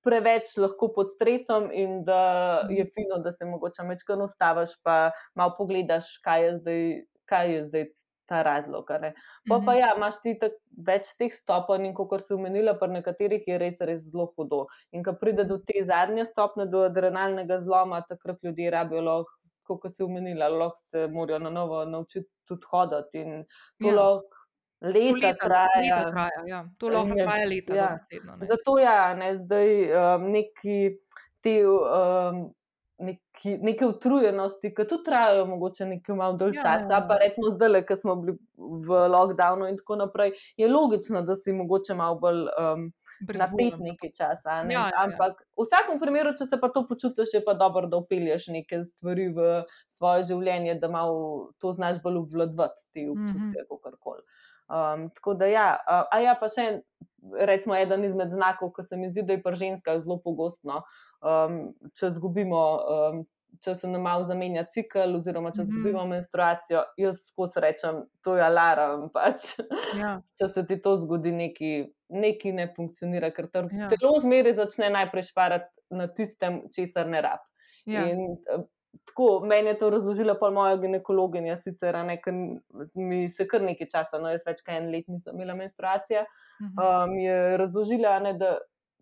[0.06, 2.22] preveč lahko pod stresom in da
[2.70, 2.92] je mhm.
[2.96, 6.84] fino, da se mogoče večkrat ustaviš, pa malo pogledaš, kaj je zdaj,
[7.26, 7.86] kaj je zdaj
[8.26, 8.86] ta razlog.
[8.88, 9.00] Pa,
[9.50, 9.78] pa mhm.
[9.78, 13.82] ja, imaš ti tak, več teh stopenj in kot si omenila, pri nekaterih je res,
[13.82, 14.66] res zelo hudo.
[14.92, 19.42] In ko pride do te zadnje stopne, do adrenalnega zloma, takrat ljudje rabijo lahko.
[19.66, 23.22] Kot si umenila, lahko se morajo na novo naučiti tudi hoditi.
[23.22, 23.46] In
[23.82, 23.96] to ja.
[23.98, 24.45] lahko
[24.82, 25.82] leta, leta traja.
[25.82, 26.66] Leta traja ja.
[26.78, 27.76] To lahko traja leta.
[27.76, 27.96] Ja.
[28.10, 30.78] Besedno, Zato ja, ne, zdaj um, neki
[31.42, 31.64] te.
[31.68, 32.46] Um,
[32.96, 37.00] Neki, neke utrujenosti, ki tudi trajajo, mogoče nekaj malo dolg ja, čas, ja, ja.
[37.10, 41.52] pa recimo zdaj, ki smo bili v lockdownu in tako naprej, je logično, da si
[41.52, 42.86] mogoče malo bolj um,
[43.36, 44.62] napet nekaj časa.
[44.64, 44.78] Ne?
[44.78, 45.48] Ja, ja, Ampak ja.
[45.60, 49.28] v vsakem primeru, če se pa to počutiš, je pa dobro, da upelješ neke stvari
[49.36, 49.52] v
[49.92, 53.68] svoje življenje, da malo to znaš bolj obvladovati, te občutke, mm -hmm.
[53.68, 54.24] kako koli.
[54.66, 56.82] Um, tako da, ja, uh, a ja, pa še
[57.46, 60.84] recimo, eden izmed znakov, ki se mi zdi, da je pri ženskah zelo pogostno,
[61.22, 63.24] um, če izgubimo, um,
[63.64, 65.70] če se nam malo zamenja cikl, oziroma če Mhm.
[65.72, 69.08] izgubimo menstruacijo, jaz skozi rečem, to je alarm.
[69.16, 69.56] Pač.
[69.98, 70.20] Ja.
[70.38, 71.72] Če se ti to zgodi, neki,
[72.10, 73.88] neki ne funkcionira, ker Ja.
[73.88, 77.40] telo zmeri začne najprej šparati na tistem, česar ne rab.
[77.86, 78.06] Ja.
[78.10, 78.38] In,
[79.06, 82.34] Tako, meni je to razložila pa moja ginekologinja, sicer ne, ker
[82.96, 86.26] mi se kar nekaj časa, no jaz več kot en let nisem imela menstruacije,
[86.62, 86.86] Mhm.
[86.86, 88.58] um, je razložila, ne, da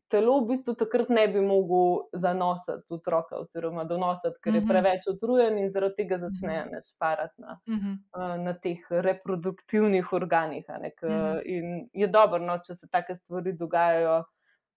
[0.10, 4.68] telo v bistvu takrat ne bi mogel zanositi otroka oziroma donositi, ker je Mhm.
[4.68, 8.04] preveč utrujen in zaradi tega začne ne šparati na, Mhm.
[8.18, 10.66] uh, na teh reproduktivnih organih.
[10.82, 11.38] Ne, k, Mhm.
[11.46, 14.24] In je dobro, no, če se take stvari dogajajo,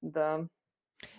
[0.03, 0.39] da,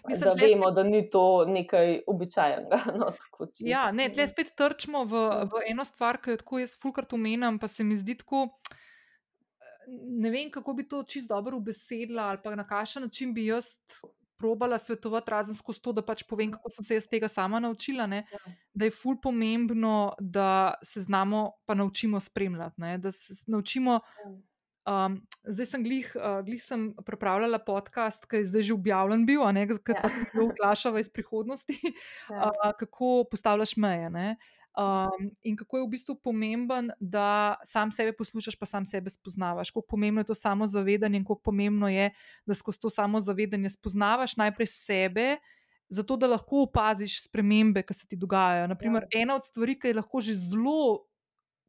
[0.08, 2.78] Mislim, da vemo, da ni to nekaj običajnega.
[2.98, 5.44] No, tako, če- Ja, ne, tle spet trčimo v, Ja.
[5.46, 8.48] v eno stvar, ki jo tako jaz fulkrat omenjam, pa se mi zdi tako.
[10.20, 13.66] Ne vem, kako bi to čisto dobro ubesedila, ali pa na kakšen način bi jaz
[14.38, 18.06] probala svetovati, razen skozi to, da pač povem, kako sem se jaz tega sama naučila.
[18.08, 18.24] Ne?
[18.32, 18.54] Ja.
[18.74, 20.50] Da je ful pomembno, da
[20.84, 22.76] se znamo pa naučimo spremljati.
[22.78, 22.98] Ne?
[22.98, 24.00] Da se naučimo.
[24.88, 29.42] Um, zdaj sem glih, uh, glih sem pripravljala podcast, ki je zdaj že objavljen, bil,
[29.44, 30.00] a ne, ki Ja.
[30.02, 31.76] pa se zelo vglašava iz prihodnosti,
[32.30, 32.52] Ja.
[32.56, 34.10] uh, kako postavljaš meje.
[34.10, 34.38] Ne?
[34.78, 39.72] Um, in kako je v bistvu pomemben, da sam sebe poslušaš, pa sam sebe spoznavaš.
[39.72, 42.12] Kako pomembno je to samozavedanje in kako pomembno je,
[42.46, 45.38] da skozi to samozavedanje spoznavaš najprej sebe,
[45.90, 48.68] zato da lahko opaziš spremembe, ki se ti dogajajo.
[48.68, 49.22] Naprimer, ja.
[49.22, 51.08] ena od stvari, ki je lahko že zelo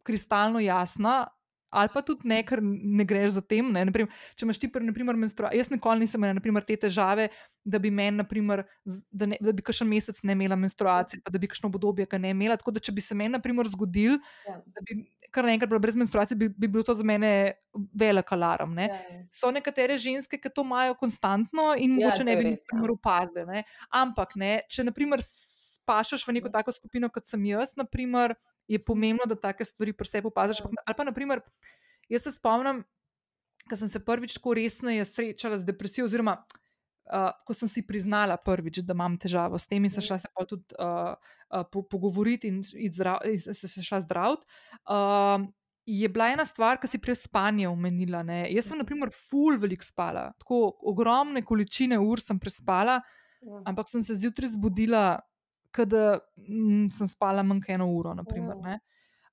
[0.02, 1.26] kristalno jasna.
[1.70, 3.68] Ali pa tudi ne, ker ne greš za tem.
[3.72, 3.84] Ne?
[3.88, 7.28] Naprimer, če imaš ti, naprimer, menstruacijo, jaz nikoli nisem imela naprimer, te težave,
[7.64, 8.64] da bi meni, naprimer,
[9.12, 12.20] da, ne, da bi kakšen mesec ne imela menstruacije, pa da bi kakšno obdobje, ki
[12.22, 12.56] ne imela.
[12.56, 14.56] Tako da, če bi se meni, naprimer, zgodil, Ja.
[14.64, 15.02] da bi
[15.34, 17.52] kar naenkrat bila brez menstruacije, bi, bi bil to za mene
[18.00, 18.72] velik alarm.
[18.78, 18.88] Ne?
[18.88, 19.18] Ja.
[19.34, 22.80] So nekatere ženske, ki to imajo konstantno in Ja, mogoče to ne bi ja.
[22.92, 23.44] opazile.
[23.48, 23.64] Ne?
[23.92, 28.36] Ampak, ne, če naprimer spašaš v neko tako skupino, kot sem jaz, naprimer,
[28.68, 30.60] je pomembno, da take stvari pri sebi opaziš.
[30.60, 30.70] Ja.
[30.84, 31.40] Ali pa, naprimer,
[32.08, 32.84] jaz se spomnim,
[33.68, 36.38] ko sem se prvič tako resneje srečala z depresijo, oziroma
[37.08, 40.30] uh, ko sem si priznala prvič, da imam težavo s tem in se šla se
[40.34, 44.44] pa tudi uh, uh, po, pogovoriti in, in, zdrav, in se se šla zdraviti.
[44.88, 45.48] Uh,
[45.88, 48.20] Je bila ena stvar, ki si prej spanje omenila.
[48.20, 48.42] Ne.
[48.52, 52.98] Jaz sem, na primer, full veliko spala, tako ogromne količine ur sem prespala,
[53.38, 53.60] Ja.
[53.70, 55.20] ampak sem se zjutraj zbudila,
[55.84, 58.14] da mm, sem spala manj kot eno uro.
[58.14, 58.78] Naprimer, ne.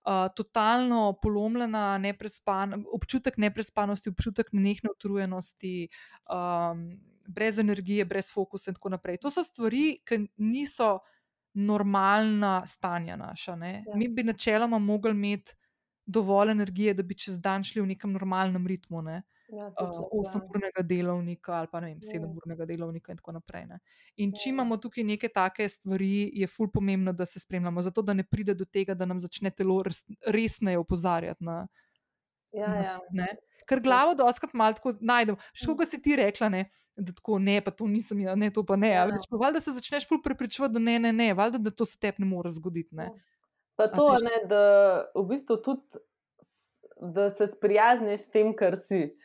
[0.05, 5.87] Uh, totalno polomljena, neprespan, občutek neprespanosti, občutek nenehne utrujenosti,
[6.29, 6.83] um,
[7.27, 9.17] brez energije, brez fokusa in tako naprej.
[9.23, 10.99] To so stvari, ki niso
[11.55, 13.55] normalna stanja naša.
[13.55, 13.83] Ne.
[13.87, 13.95] Ja.
[13.95, 15.55] Mi bi načeloma mogli imeti
[16.05, 19.01] dovolj energije, da bi čez dan šli v nekem normalnem ritmu.
[19.01, 19.23] Ne.
[19.47, 20.01] Ja, Uh, ja.
[20.11, 22.11] Osemurnega delovnika ali pa ne vem, Ja.
[22.11, 23.65] sedemurnega delovnika, in tako naprej.
[23.65, 23.79] Ne.
[24.17, 24.53] In če Ja.
[24.53, 28.53] imamo tukaj neke take stvari, je ful pomembno, da se spremljamo, zato da ne pride
[28.53, 31.43] do tega, da nam začne telo res, resneje opozarjati.
[31.43, 31.67] Na,
[32.53, 32.99] Ja, na ja.
[33.11, 33.27] ne.
[33.67, 35.37] Ker glavo doskrat malo tako najdemo.
[35.53, 38.63] Što ga si ti rekla, ne, da tako ne, pa to nisem jaz, ne, to
[38.63, 38.89] pa ne.
[38.89, 39.05] Ja.
[39.05, 39.17] Ja.
[39.31, 42.25] Valjda se začneš ful prepričevati, da ne, ne, ne, valjda, da to se tebi ne
[42.25, 42.95] more zgoditi.
[42.95, 43.03] Ne.
[43.03, 43.11] Ja.
[43.75, 44.61] Pa to, ne, da
[45.15, 45.81] v bistvu tudi,
[47.01, 49.17] da se sprijazniš s tem, kar si.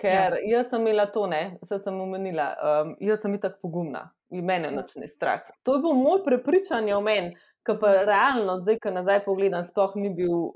[0.00, 0.38] Ker ja.
[0.50, 4.70] jaz sem imela to, ne, vse sem omenila, um, jaz sem itak pogumna in mene
[4.70, 4.74] Ja.
[4.74, 5.44] noč ne strah.
[5.62, 9.94] To je bilo moj prepričanje o meni, ki pa realno, zdaj, ko nazaj pogledam, sploh
[9.96, 10.50] ni bil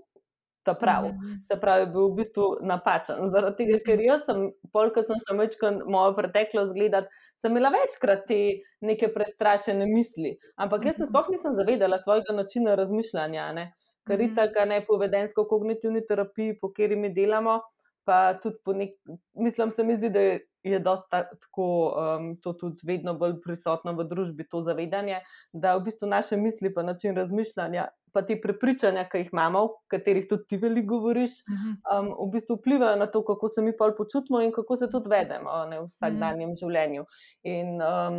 [0.66, 1.06] ta prav.
[1.08, 1.38] Mhm.
[1.46, 3.16] Se pravi, je bil v bistvu napačen.
[3.34, 7.08] Zaradi tega, ker jaz sem, polk sem šla večkrat mojo preteklost gledati,
[7.40, 8.40] sem imela večkrat te
[8.82, 10.34] neke prestrašene misli.
[10.56, 11.08] Ampak jaz se Mhm.
[11.08, 13.52] sploh nisem zavedala svojega načina razmišljanja.
[13.52, 13.72] Ne?
[14.08, 14.32] Ker Mhm.
[14.32, 17.60] itak ne po vedensko-kognitivni terapiji, po kateri mi delamo,
[18.08, 18.94] pa tudi po nek,
[19.36, 20.22] mislim, se mi zdi, da
[20.64, 25.20] je, dosta tako, um, to tudi vedno bolj prisotno v družbi, to zavedanje,
[25.52, 29.74] da v bistvu naše misli, pa način razmišljanja, pa te prepričanja, ki jih imamo, o
[29.92, 31.76] katerih tudi ti veliko govoriš, Mhm.
[31.92, 35.12] um, v bistvu vplivajo na to, kako se mi pol počutimo in kako se tudi
[35.12, 37.04] vedemo ne, v vsakdanjem življenju.
[37.44, 38.18] In, um,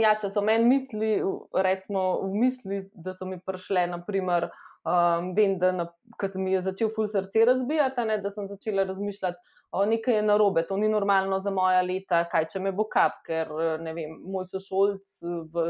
[0.00, 1.12] ja, če so meni misli,
[1.54, 4.48] recimo v misli, da so mi prišle, naprimer,
[4.84, 5.86] um, vem, da na,
[6.34, 9.38] mi je začel ful srce razbijati, ne, da sem začela razmišljati,
[9.72, 13.20] o nekaj je narobe, to ni normalno za moja leta, kaj če me bo kap,
[13.26, 13.52] ker
[13.84, 15.22] vem, moj sošolc
[15.52, 15.66] v,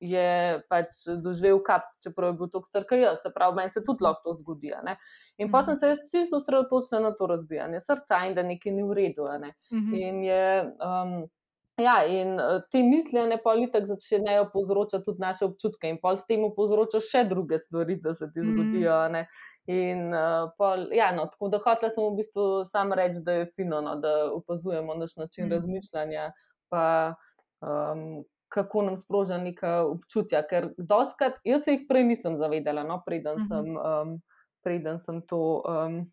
[0.00, 0.28] je
[0.72, 4.04] pač doživel kap, čeprav je bil tako star, kot jaz, se pravi, meni se tudi
[4.06, 4.72] lahko to zgodi.
[4.74, 4.96] a ne.
[5.38, 8.82] In pa sem se jaz čisto osredotočila na to razbijanje srca in da nekaj ni
[8.82, 9.28] v redu.
[9.38, 9.54] ne.
[9.72, 9.94] Mhm.
[9.94, 10.44] In je.
[10.82, 11.18] Um,
[11.78, 16.26] Ja, in eh, te misli, pa itak začnejo povzročati tudi naše občutke, in pol s
[16.26, 18.50] tem povzročaš še druge stvari, da se ti Mm.
[18.52, 18.96] zgodijo.
[19.08, 19.26] Ne?
[19.68, 23.46] In uh, pol, ja, no, tako da hotela sem v bistvu sam reči, da je
[23.54, 25.52] fino, no, da opazujemo naš način Mm.
[25.52, 26.32] razmišljanja,
[26.68, 27.14] pa
[27.62, 30.42] um, kako nam sproža neka občutja.
[30.48, 33.46] Ker doskrat, jaz se jih prej nisem zavedala, no, preden, Mhm.
[33.46, 34.20] sem, um,
[34.64, 35.62] preden sem to.
[35.68, 36.10] Um,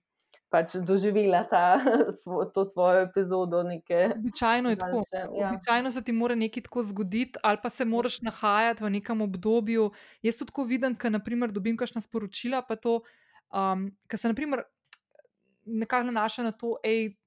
[0.55, 1.83] Pač doživela ta,
[2.23, 3.59] svo, to svojo epizodo.
[3.67, 5.03] Neke, Običajno je tako.
[5.11, 5.49] ja.
[5.51, 9.89] Običajno se ti mora nekaj tako zgoditi, ali pa se moraš nahajati v nekem obdobju.
[10.23, 13.01] Jaz to tako vidim, ker naprimer dobim kakšna sporočila, pa to,
[13.51, 14.63] um, ker se naprimer
[15.65, 17.17] nekako nanaša na to, hej.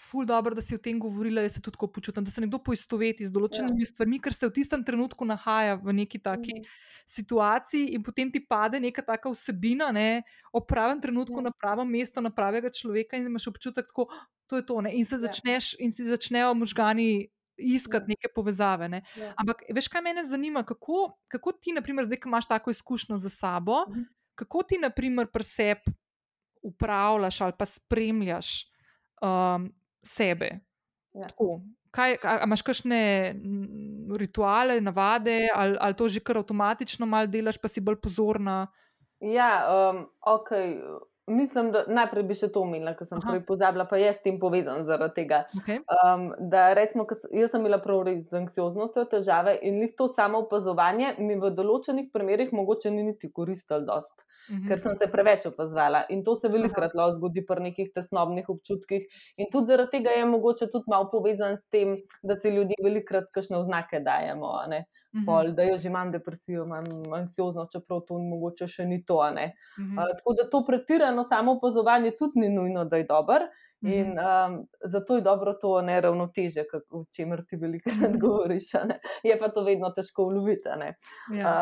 [0.00, 2.58] Ful dobro, da si o tem govorila, jaz se tudi tako počutim, da se nekdo
[2.58, 3.86] poistoveti z določenimi ja.
[3.86, 6.64] stvarmi, ker se v tistem trenutku nahaja v neki taki Mhm.
[7.06, 10.22] situaciji, in potem ti pade neka taka vsebina, ne,
[10.52, 11.42] o pravem trenutku, Ja.
[11.42, 14.04] na pravem mestu, na pravega človeka, in imaš občutek, da
[14.46, 14.80] to je to.
[14.80, 15.18] Ne, in se Ja.
[15.20, 18.08] začneš, in si začnejo možgani iskati Ja.
[18.08, 18.88] neke povezave.
[18.88, 19.02] Ne.
[19.14, 19.34] Ja.
[19.36, 23.28] Ampak, veš, kaj mene zanima, kako, kako ti, naprimer, zdaj, ko imaš tako izkušnjo za
[23.28, 24.02] sabo, Mhm.
[24.34, 25.92] kako ti, naprimer, pri sebi
[26.62, 28.66] upravljaš ali pa spremljaš
[29.18, 29.72] um,
[30.02, 30.60] sebe.
[31.14, 31.28] Ja.
[31.28, 31.60] Tako.
[31.90, 37.26] Kaj, a, a imaš kakšne mm, rituale, navade, ali, ali to že kar avtomatično malo
[37.26, 38.68] delaš, pa si bolj pozorna?
[39.20, 40.50] Ja, um, ok.
[41.30, 43.30] Mislim, da najprej bi še to omenila, ker sem Aha.
[43.30, 45.44] prej pozabila, pa je s tem povezan zaradi tega.
[45.60, 45.78] Okay.
[45.96, 50.42] Um, da, recimo, jaz sem imela prav res z anksioznostjo težave in njih to samo
[50.42, 54.68] opazovanje mi v določenih primerih mogoče ni niti koristilo dost, Mhm.
[54.68, 56.04] ker sem se preveč opazovala.
[56.10, 59.06] In to se velikokrat lahko zgodi pri nekih tesnobnih občutkih.
[59.36, 63.30] In tudi zaradi tega je mogoče tudi malo povezan s tem, da si ljudje velikokrat
[63.30, 64.50] kakšne oznake dajemo.
[64.56, 64.66] a
[65.12, 65.20] ne.
[65.20, 65.26] Mhm.
[65.26, 66.84] Pol, da jaz imam depresijo, imam
[67.14, 69.30] anksioznost, čeprav to mogoče še ni to.
[69.30, 69.54] ne.
[69.78, 69.98] Mhm.
[69.98, 73.48] Uh, tako da to pretirano samo opazovanje tudi ni nujno, da je dobro.
[73.82, 74.18] In Mhm.
[74.52, 74.54] um,
[74.84, 77.80] zato je dobro to neravnoteže, kako- o čemer ti velikokrat
[78.20, 78.64] govoriš.
[79.22, 80.68] Je pa to vedno težko uloviti.
[80.68, 80.84] Ja.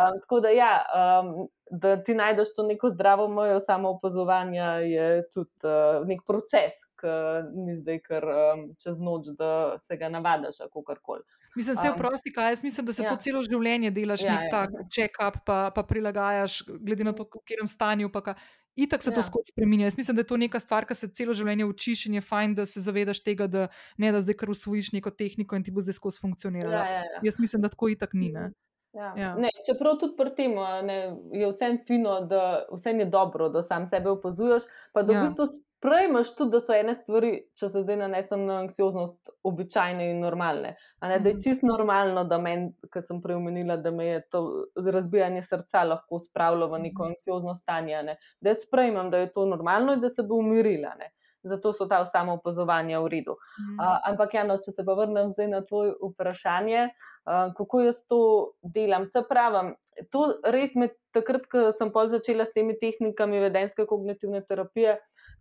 [0.04, 0.82] Um, tako da, ja,
[1.22, 6.72] um, da ti najdeš to neko zdravo mejo samo opazovanja, je tudi uh, nek proces,
[7.00, 7.14] ki
[7.54, 11.22] ni zdaj kar um, čez noč, da se ga navadiš, kako koli.
[11.56, 13.06] Mislim, se Um, vprosti, kaj jaz mislim, da se ja.
[13.08, 13.16] ja.
[13.16, 14.50] to celo življenje delaš, ja, Ja, nek ja.
[14.50, 18.10] tak check-up, pa, pa prilagajaš, glede na to, v katerem stanju.
[18.12, 18.34] Pa ka,
[18.76, 19.14] itak se ja.
[19.14, 19.26] to Ja.
[19.26, 19.88] skozi spremenja.
[19.88, 22.54] Jaz mislim, da je to neka stvar, ki se celo življenje učiš in je fajn,
[22.54, 25.80] da se zavedaš tega, da ne da zdaj kar usvojiš neko tehniko in ti bo
[25.80, 26.74] zdaj skozi funkcionirala.
[26.76, 27.20] Ja, ja, ja.
[27.24, 28.28] Jaz mislim, da tako itak ni.
[28.32, 28.50] Ne?
[28.94, 29.12] Ja.
[29.16, 29.34] Ja.
[29.36, 30.54] Ne, čeprav tudi pri tem
[30.86, 30.94] ne,
[31.32, 35.20] je vse fino, da vse je dobro, da sam sebe opazuješ, pa da Ja.
[35.22, 35.46] v bistvu
[35.78, 40.74] sprejmeš tudi, da so ene stvari, če se zdaj nanesem na anksioznost, običajne in normalne.
[41.00, 41.40] A Ne, da je Mhm.
[41.40, 44.42] čisto normalno, da meni, kot sem prej omenila, da me je to
[44.76, 47.10] razbijanje srca lahko spravilo v neko Mhm.
[47.12, 48.02] anksiozno stanje.
[48.02, 48.16] Ne.
[48.40, 50.94] Da jaz sprejmem, da je to normalno in da se bo umirila.
[50.98, 51.10] Ne.
[51.42, 53.36] Zato so ta samo opazovanja v redu.
[53.60, 53.78] Mhm.
[53.80, 56.88] Uh, ampak, ja, no, če se pa vrnem zdaj na tvoje vprašanje,
[57.26, 58.18] uh, kako jaz to
[58.62, 59.06] delam.
[59.06, 59.74] Se pravi,
[60.10, 64.98] to res me takrat, ko sem pol začela s temi tehnikami vedenske kognitivne terapije,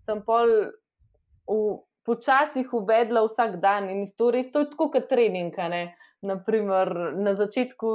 [0.08, 0.72] sem pol
[1.52, 1.60] v,
[2.08, 5.52] počasih uvedla vsak dan in to res, to je tako kot trening.
[6.26, 7.90] Naprimer, na začetku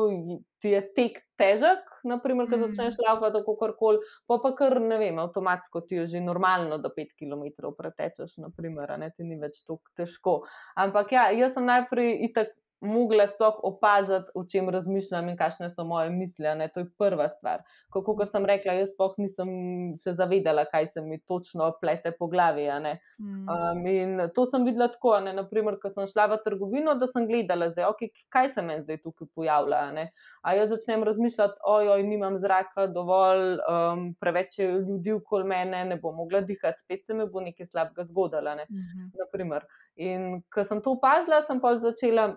[0.63, 2.69] ti je tek težek, naprimer, ko Mm.
[2.71, 3.99] začneš laufati, tako karkoli,
[4.31, 8.93] pa pa kar ne vem, avtomatsko ti je že normalno, da 5 km pretečeš, naprimer,
[8.93, 10.37] a ne ti ni več tako težko.
[10.77, 15.85] Ampak ja, jaz sem najprej itak mogla sploh opaziti, o čem razmišljam in kakšne so
[15.85, 16.51] moje misli.
[16.59, 16.69] Ne?
[16.75, 17.63] To je prva stvar.
[17.95, 19.49] Kako kot sem rekla, jaz sploh nisem
[19.97, 22.67] se zavedala, kaj se mi točno plete po glavi.
[22.73, 23.49] Mhm.
[23.49, 27.27] Um, in to sem videla tako, ne, naprimer, ko sem šla v trgovino, da sem
[27.27, 29.77] gledala, zdaj, okay, kaj se meni zdaj tukaj pojavlja.
[29.77, 30.11] a ne.
[30.43, 35.97] A jaz začnem razmišljati, ojoj, nimam zraka dovolj, um, preveč je ljudi okoli mene, ne
[35.97, 38.55] bom mogla dihati, spet se mi bo nekaj slabega zgodilo.
[38.55, 38.67] Ne.
[38.71, 39.11] Mhm.
[39.19, 39.67] Naprimer.
[39.97, 42.33] In ko sem to opazila, sem pa začela,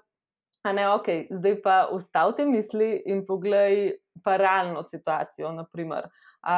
[0.66, 5.52] a ne, ok, zdaj pa ustavite misli in poglej pa realno situacijo.
[5.54, 6.10] Naprimer.
[6.42, 6.56] A,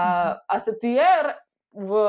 [0.47, 1.11] a se ti je
[1.71, 2.05] v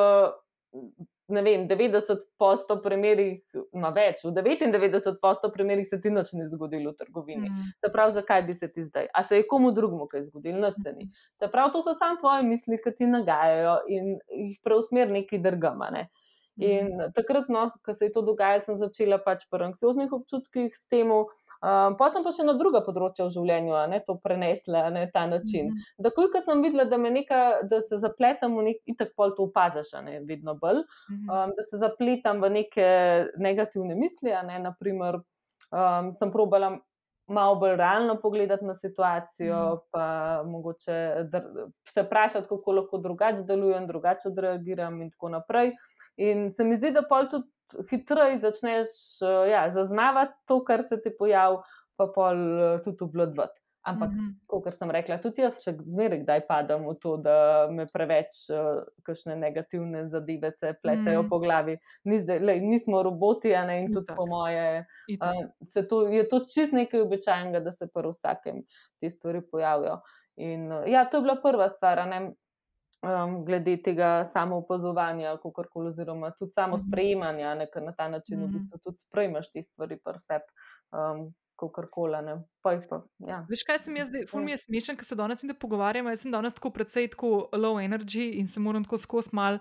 [1.29, 3.41] ne vem, 90% primerih,
[3.77, 7.51] na več, v 99% primerih se ti nič ni zgodilo v trgovini.
[7.51, 7.75] Mhm.
[7.85, 9.11] Se pravi, zakaj bi se ti zdaj?
[9.13, 11.11] A se je komu drugemu kaj zgodilo, na ceni?
[11.37, 15.91] Se pravi, to so samo tvoje misli, ki ti nagajajo in jih preusmer neki drgama.
[15.93, 16.09] Ne?
[16.59, 20.89] In takrat, no, ko se je to dogajalo, sem začela pač pri anksioznih občutkih s
[20.91, 21.13] tem.
[21.59, 25.25] Um, pa sem pa še na druga področja v življenju ne, to prenesla na ta
[25.27, 25.73] način.
[25.73, 26.05] Mhm.
[26.07, 29.91] Da, ko sem videla, da, neka, da se zapletam v nek, itak pol to opaziš,
[30.07, 32.87] ne, vedno bolj, um, da se zapletam v neke
[33.43, 34.31] negativne misli.
[34.47, 35.19] Ne, naprimer,
[35.73, 36.77] um, sem probala
[37.29, 39.85] malo bolj realno pogledati na situacijo, Mhm.
[39.91, 41.27] pa mogoče
[41.89, 45.75] se vprašati, kako lahko drugače delujem, drugače odreagiram in tako naprej.
[46.17, 47.51] In se mi zdi, da pol tudi
[47.91, 48.89] hitreje začneš
[49.23, 51.63] uh, ja, zaznavati to, kar se ti pojavi,
[51.97, 53.59] pa pol uh, tudi obvladovati.
[53.89, 54.63] Ampak, mm -hmm.
[54.63, 58.83] kot sem rekla, tudi jaz še zmeraj kdaj padam v to, da me preveč uh,
[59.07, 61.29] kakšne negativne zadeve se pletejo mm -hmm.
[61.29, 61.79] po glavi.
[62.05, 64.17] Ni zdaj, lej, nismo roboti, ne, in tudi Itak.
[64.17, 64.87] po moje.
[65.21, 68.63] Uh, to, je to čist nekaj običajnega, da se pri vsakem
[69.01, 70.01] te stvari pojavijo.
[70.37, 72.07] In uh, ja, to je bila prva stvar.
[72.09, 72.35] Ne,
[73.03, 75.37] um, glede tega samoopazovanja,
[75.75, 76.87] oziroma tudi samo mhm.
[76.87, 78.47] sprejemanja, ne, ker na ta način mm -hmm.
[78.47, 78.59] v mhm.
[78.59, 80.45] bistvu tudi sprejmaš te stvari pri sebi.
[80.93, 81.35] Um,
[81.91, 82.17] Koli,
[82.63, 83.47] pa, ja.
[83.51, 86.09] Veš, kaj se mi zdi, ful mi je smešen, ker se danes mi pogovarjamo.
[86.09, 89.59] Jaz sem danes tako precej tako low energy in se moram tako skozi mal.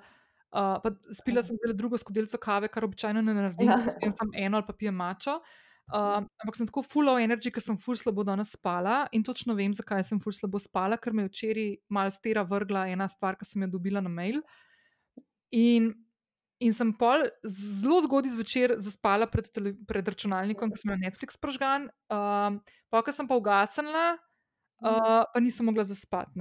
[0.51, 4.11] Uh, spila sem tudi drugo skodelico kave, kar običajno ne naredim, ja.
[4.17, 5.31] samo eno ali pa pijem mačo.
[5.31, 5.41] Uh,
[5.87, 9.55] Uh, ampak sem tako full of energy, ker sem full slabo danes spala in točno
[9.55, 13.37] vem, zakaj sem full slabo spala, ker me je včeraj malo stera vrgla ena stvar,
[13.39, 14.41] ki sem jo dobila na mail.
[15.55, 15.93] In,
[16.59, 19.47] in sem pol zelo zgodaj zvečer zaspala pred,
[19.87, 22.59] pred računalnikom, ki sem imela Netflix prožgan, uh,
[22.91, 24.09] pa ko sem pa ugasnila,
[24.83, 26.35] uh, pa nisem mogla zaspati.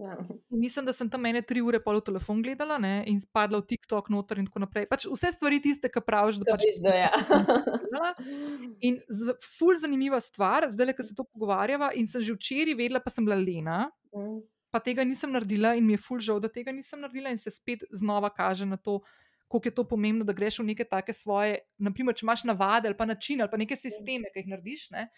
[0.00, 0.16] Ja.
[0.48, 3.66] Mislim, da sem tam ene tri ure pol v telefon gledala ne, in spadla v
[3.68, 4.86] TikTok noter in tako naprej.
[4.88, 7.10] Pač vse stvari tiste, ki praviš, da pač da ja.
[8.88, 8.96] In
[9.58, 13.12] ful zanimiva stvar, zdaj le, ko se to pogovarjava in sem že včeraj vedela, pa
[13.12, 13.82] sem bila lena.
[14.16, 14.40] Mm.
[14.72, 17.52] Pa tega nisem naredila, in mi je ful žal, da tega nisem naredila, in se
[17.52, 19.02] spet znova kaže na to,
[19.50, 22.96] kako je to pomembno, da greš v neke take svoje, naprimer, če imaš navade ali
[22.96, 24.88] pa načine ali pa neke sisteme, ki jih narediš.
[24.94, 25.08] Ne.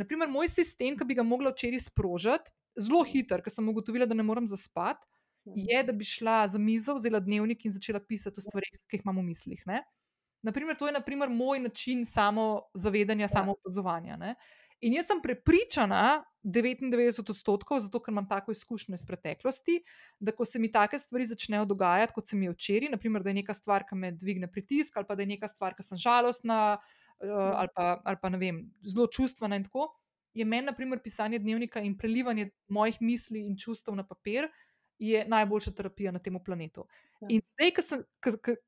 [0.00, 4.14] Naprimer, moj sistem, ki bi ga mogla včeraj sprožiti, zelo hiter, ker sem ugotovila, da
[4.14, 5.06] ne morem zaspati,
[5.44, 9.04] je, da bi šla za mizo, vzela dnevnik in začela pisati o stvarih, ki jih
[9.04, 9.62] imam v mislih.
[9.66, 9.82] Ne?
[10.42, 13.28] Naprimer, to je naprimer, moj način samozavedanja, ja.
[13.28, 14.18] samoopazovanja.
[14.82, 19.76] In jaz sem prepričana, 99 odstotkov, zato ker imam tako izkušnjo iz preteklosti,
[20.18, 23.30] da ko se mi take stvari začnejo dogajati, kot se mi je včeraj, naprimer, da
[23.30, 25.98] je neka stvar, ki me dvigne pritisk, ali pa da je neka stvar, ki sem
[26.02, 26.58] žalostna,
[27.22, 29.92] uh, ali, pa, ali pa ne vem, zelo čustvena in tako
[30.34, 34.48] je meni, na primer, pisanje dnevnika in prelivanje mojih misli in čustev na papir,
[35.02, 36.84] je najboljša terapija na tem planetu.
[37.20, 37.26] Ja.
[37.30, 37.72] In zdaj,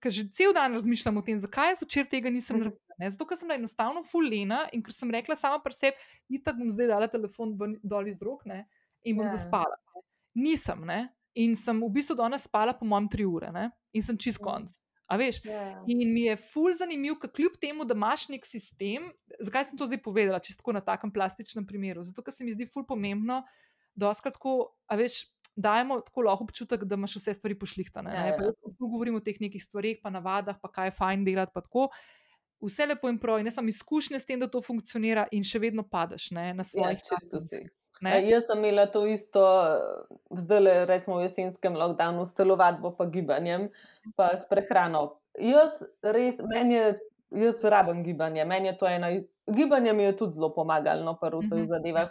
[0.02, 2.64] ko že cel dan razmišljam o tem, zakaj jaz včeraj tega nisem mhm.
[2.64, 3.10] naredila, ne?
[3.10, 6.72] zato ker sem enostavno fulena in ker sem rekla sama pri sebi, ni tako, bom
[6.74, 8.64] zdaj dala telefon dol iz rok ne?
[9.04, 9.36] in bom ja.
[9.36, 9.78] zaspala.
[10.34, 11.06] Nisem, ne?
[11.38, 13.68] in sem v bistvu danes spala, po mojem, tri ure ne?
[13.94, 14.42] in sem čist
[15.11, 15.18] ja.
[15.18, 15.44] konc.
[15.44, 15.68] Yeah.
[15.74, 15.84] Ja.
[15.86, 19.88] In mi je ful zanimiv, ker kljub temu, da imaš nek sistem, zakaj sem to
[19.90, 22.05] zdaj povedala, če tako na takem plastičnem primeru?
[22.07, 23.42] Zato, ker se mi zdi ful pomembno,
[23.94, 25.24] da oskratko, a veš.
[25.55, 28.11] Dajemo tako lahko občutek, da imaš vse stvari pošlihtane.
[28.11, 28.48] Ja, ja.
[28.59, 31.62] Tu govorimo o teh nekih stvarih, pa navadah, pa kaj je fajn delati.
[32.64, 35.62] Vse lepo in prav, in jaz sem izkušnja s tem, da to funkcionira, in še
[35.62, 37.70] vedno padeš ne, na svojih ja, čustih.
[38.03, 38.18] Ne?
[38.28, 39.42] Jaz sem imela to isto,
[40.30, 43.68] zdaj le rečemo v jesenskem lockdownu, s telovadbo, pa gibanjem,
[44.18, 45.20] pa s prehrano.
[45.38, 46.88] Jaz res, meni je,
[47.45, 49.12] jaz rabim gibanje, meni je to ena.
[49.47, 51.70] Gibanje mi je tudi zelo pomagalo no, pri vseh mhm.
[51.70, 52.11] zadevah.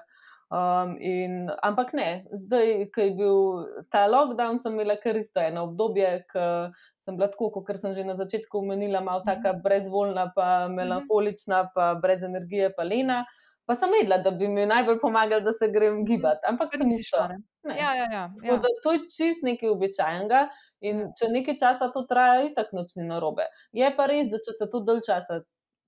[0.54, 3.38] Um, in, ampak ne, zdaj, ko je bil
[3.90, 6.44] ta lockdown, sem imela kar isto eno obdobje, ko
[7.02, 9.64] sem bila tako, kot sem že na začetku omenila, malo tako mhm.
[9.66, 10.76] brezvoljna, pa mhm.
[10.78, 13.24] melankolična, pa brez energije, pa lena.
[13.66, 16.06] Pa sem vedela, da bi mi najbolj pomagali, da se grem mhm.
[16.10, 16.44] gibati.
[16.50, 17.30] Ampak sem si šla.
[17.70, 18.60] Ja, ja, ja, ja.
[18.84, 20.48] To je čist nekaj običajnega.
[20.84, 21.10] In ja.
[21.20, 23.48] če nekaj časa to traja, je tako noč ni narobe.
[23.72, 25.40] Je pa res, da če se to dalj časa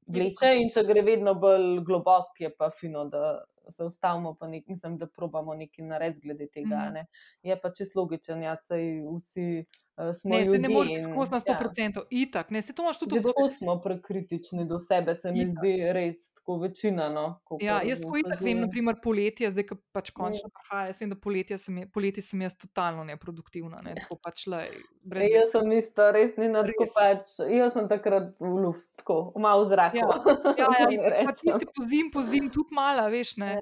[0.07, 4.67] vleče in če gre vedno bolj globoko, je pa fino, da se ustavimo, pa nek,
[4.67, 6.91] mislim, da probamo nekaj narediti glede tega.
[6.93, 7.05] Mm.
[7.47, 9.65] Je pa čisto logičen, ja, sej vsi
[9.97, 10.37] uh, smo.
[10.37, 12.03] Ne, se ne moreš skozi na 100%, ja.
[12.09, 15.55] itak, ne, se to imaš tudi v Tako smo prekritični do sebe, se mi itak.
[15.57, 17.09] zdi res tako večina.
[17.09, 20.53] No, ja, jaz tako itak vem, naprimer poletje, zdaj, ko pač končno ja.
[20.59, 24.61] prihaja, jaz vem, da poletje sem, poletje sem jaz totalno neproduktivna, ne, tako pač le.
[25.05, 25.29] Brez...
[25.33, 29.65] Jaz sem isto, res ni na tako pač, jaz sem takrat v luft, tako, malo
[29.65, 30.03] v zraku.
[30.03, 30.09] Ja,
[30.61, 33.54] ja, ja pač niste pozim, pozim, tudi mala, veš, ne.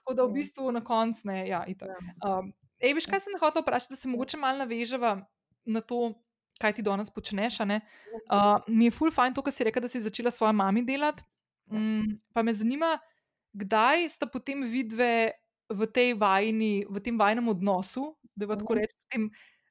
[0.00, 1.42] Tako da v bistvu na koncu ne.
[1.48, 1.64] Ja,
[2.26, 5.16] um, ej, veš, kaj sem hotel vprašati, da se mogoče malo naveževa
[5.64, 6.12] na to,
[6.60, 7.60] kaj ti danes počneš.
[7.64, 11.24] Uh, mi je full fajn to, kar si rekel, da si začela svojo mami delati.
[11.70, 12.96] Um, pa me zanima,
[13.52, 15.32] kdaj sta potem vidve
[15.70, 15.86] v,
[16.18, 19.30] vajni, v tem vajnem odnosu, da bi tako rekel.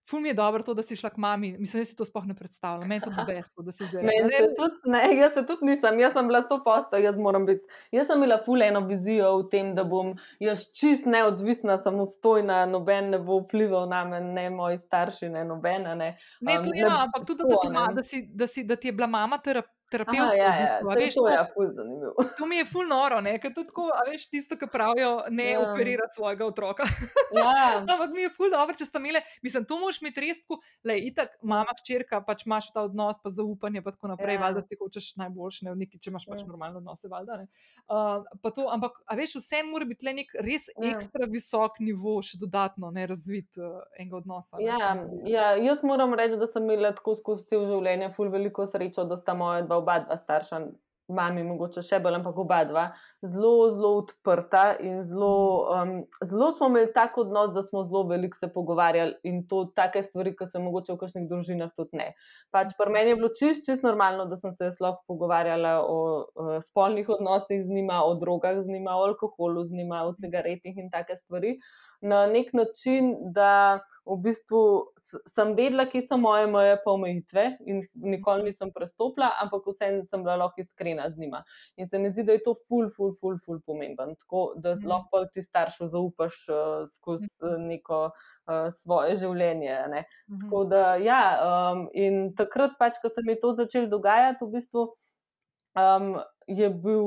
[0.09, 1.57] Ful mi je dobro to, da si šla k mami.
[1.59, 2.87] Mislim, da si to sploh ne predstavlja.
[2.87, 4.31] Meni je to besto, da si zdaj tukaj.
[4.37, 7.61] Se tudi, ne, jaz se tudi nisem, jaz sem bila sto posto, jaz moram biti.
[7.91, 13.13] Jaz sem imela ful eno vizijo v tem, da bom jaz čist neodvisna, samostojna, noben
[13.13, 15.95] ne bo vplival na me, ne moji starši, ne nobena.
[15.95, 18.75] Ne, ne um, to je, ampak tudi, da, da, ti, da, si, da, si, da
[18.75, 20.19] ti je bila mama terapeutka terapevt.
[20.37, 24.27] Ja, ja, veš, to, ja, to, to mi je ful noro, ker to tako, veš,
[24.31, 25.61] tisto, kar pravijo, ne ja.
[25.63, 26.87] operirati svojega otroka.
[27.35, 27.53] Ja.
[27.81, 31.35] Ampak mi je ful dobro, če ste imeli, mislim, to moš mi resku, le itak,
[31.41, 34.43] mama, hčerka, pač imaš ta odnos, pa zaupanje, pa tako naprej, ja.
[34.45, 36.49] valjda ti hočeš najboljše, ne neki, če imaš pač ja.
[36.49, 37.41] normalno odnose, valjda.
[37.89, 40.93] Uh, to, ampak, a veš, vse mora biti le nek res ja.
[40.93, 44.59] ekstra visok nivo, še dodatno ne razvit uh, enega odnosa.
[44.63, 44.93] Ja,
[45.29, 49.17] ja, jaz moram reči, da sem imela tako skozi cel življenje ful veliko srečo, da
[49.19, 50.61] sta moja dva oba dva starša,
[51.09, 52.83] mami, mogoče še bolj, ampak oba dva,
[53.25, 55.31] zelo, zelo odprta in zelo,
[55.73, 60.03] um, zelo smo imeli tak odnos, da smo zelo veliko se pogovarjali in to take
[60.05, 62.09] stvari, ki se mogoče v kakšnih družinah tudi ne.
[62.53, 65.99] Pač pri meni je bilo čist, čist normalno, da sem se lahko pogovarjala o,
[66.29, 70.77] o spolnih odnosih z njima, o drogah z njima, o alkoholu z njima, o cigaretih
[70.77, 71.57] in take stvari
[72.01, 74.61] na nek način, da v bistvu
[75.27, 80.23] sem vedela, kje so moje meje pa omejitve in nikoli nisem prestopila, ampak vseeno sem
[80.23, 81.43] bila lahko iskrena z njima.
[81.77, 84.15] In se mi zdi, da je to ful, ful, ful, ful pomemben.
[84.23, 84.87] Tako da mm.
[84.87, 87.67] lahko ti staršu zaupaš uh, skozi mm.
[87.67, 89.75] neko uh, svoje življenje.
[89.87, 90.41] Mm -hmm.
[90.43, 91.23] Tako da, ja,
[91.73, 94.87] um, in takrat, pač, ko se mi je to začelo dogajati, v bistvu
[95.75, 97.05] um, je bil.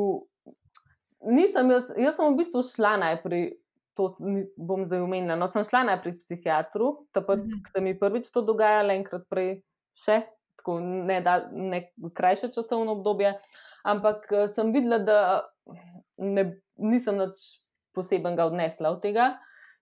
[1.22, 3.61] Nisem, jaz, jaz sem v bistvu šla najprej
[3.96, 4.08] to
[4.56, 5.36] bom zdaj omenila.
[5.36, 7.64] No, sem šla najprej k psihiatru, tako da mhm.
[7.72, 9.54] se mi prvič to dogajalo, enkrat prej
[10.04, 10.22] še,
[10.60, 11.84] tako ne, da, ne
[12.14, 13.34] krajše časovno obdobje.
[13.88, 15.18] Ampak eh, sem videla, da
[16.22, 16.46] ne,
[16.78, 17.42] nisem nič
[17.96, 19.34] posebenega odnesla od tega.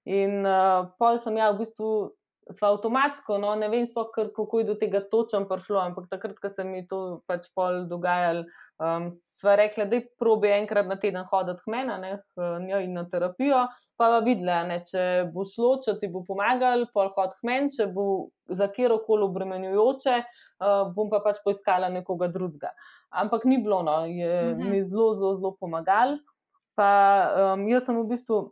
[0.09, 1.91] In uh, pol sem ja, v bistvu
[2.57, 6.51] sva avtomatsko, no, ne vem, spoh, kako je do tega točem prišlo, ampak takrat, ko
[6.53, 8.45] se mi to pač pol dogajalo,
[8.83, 9.09] um,
[9.41, 12.13] sva rekla, da probi enkrat na teden hoditi k meni, ne,
[12.67, 13.65] njo in na terapijo,
[14.01, 17.73] pa pa videla, ne, če bo šlo, če ti bo pomagal, pol hod k meni,
[17.77, 18.07] če bo
[18.49, 22.73] za kjer koli obremenjujoče, uh, bom pa pač poiskala nekoga drugega.
[23.11, 24.71] Ampak ni bilo, no, je mhm.
[24.71, 26.19] mi zelo, zelo, zelo pomagal.
[26.79, 26.91] Pa
[27.53, 28.45] um, jaz sem v bistvu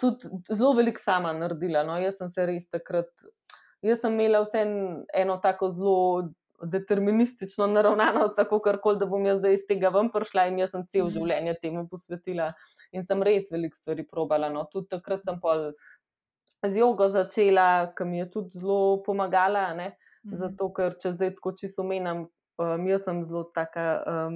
[0.00, 1.84] tudi zelo veliko sama naredila.
[1.84, 1.98] No.
[2.00, 3.10] Jaz sem se res takrat,
[3.84, 4.64] jaz sem imela vse
[5.14, 5.98] eno tako zelo
[6.70, 10.70] deterministično naravnanost, tako kar koli, da bom jaz zdaj iz tega ven prišla in jaz
[10.72, 11.14] sem cel mhm.
[11.16, 12.48] življenje temu posvetila
[12.94, 14.52] in sem res veliko stvari probala.
[14.52, 14.64] No.
[14.72, 15.72] Tudi takrat sem pol
[16.64, 19.72] z jogo začela, ki mi je tudi zelo pomagala.
[19.76, 19.92] Ne.
[20.24, 20.38] Mhm.
[20.40, 24.34] Zato, ker če zdaj tako čisto omenjam, Um, jaz sem zelo taka, um,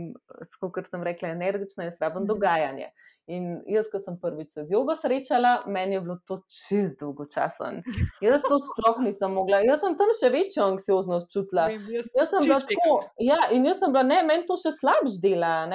[0.59, 2.31] kot sem rekla, energična in sraben mhm.
[2.33, 2.89] dogajanje.
[3.29, 7.83] In jaz, ko sem prvič se z jogo srečala, meni je bilo to čist dolgočasen.
[8.25, 9.61] Jaz to sploh nisem mogla.
[9.67, 11.69] Jaz sem tam še večjo anksioznost čutila.
[11.69, 12.97] Jaz sem bila tako.
[13.21, 15.69] Ja, in jaz sem bila, ne, meni to še slabš dela.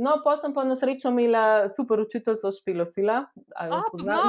[0.00, 3.18] No, pa sem pa na srečo imela super učiteljico Špilo Sila.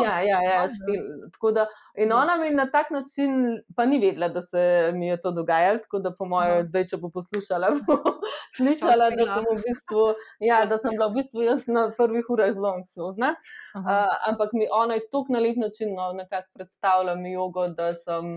[0.04, 4.42] Ja, ja, ja, špil, da, in ona mi na tak način, pa ni vedela, da
[4.42, 7.96] se mi je to dogajalo, tako da po mojem, zdaj, če bo poslušala, bo
[8.58, 10.04] slišala, da sem, v bistvu,
[10.44, 13.36] ja, da sem bila v bistvu jaz na prvih urah zelo anksiozna.
[13.76, 16.12] Uh, ampak mi ona je tako na lep način no,
[16.54, 18.34] predstavila mi jogo, da sem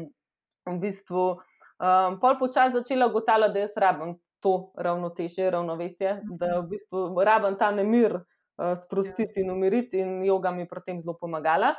[0.67, 6.69] v bistvu um, pol počasi začela ugotavljati, da jaz rabim to ravnotežje, ravnovesje, da v
[6.69, 11.75] bistvu rabim ta nemir uh, sprostiti in umiriti, in joga mi pri tem zelo pomagala.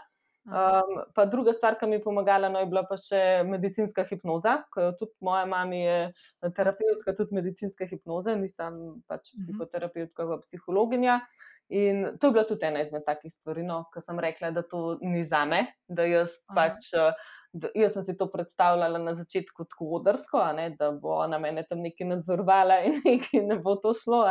[0.46, 4.60] Um, pa druga stvar, ki mi je pomagala, no, je bila pa še medicinska hipnoza,
[5.00, 8.78] tudi moja mama je terapeutka, tudi medicinska hipnoza, nisem
[9.10, 9.42] pač mhm.
[9.42, 11.20] psihoterapeutka, pa psihologinja.
[11.70, 15.00] In to je bila tudi ena izmed takih stvari, no, ki sem rekla, da to
[15.02, 16.56] ni za me, da jaz Aha.
[16.56, 16.92] pač.
[16.94, 17.34] Uh,
[17.76, 20.42] jaz sem si to predstavljala na začetku tako odrsko,
[20.80, 24.26] da bo ona mene tam nekaj nadzorovala in nekaj ne bo to šlo.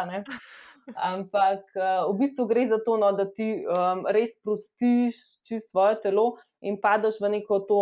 [0.95, 6.01] Ampak uh, v bistvu gre za to, no, da ti um, res prostiš čisto svoje
[6.05, 7.81] telo in padeš v neko to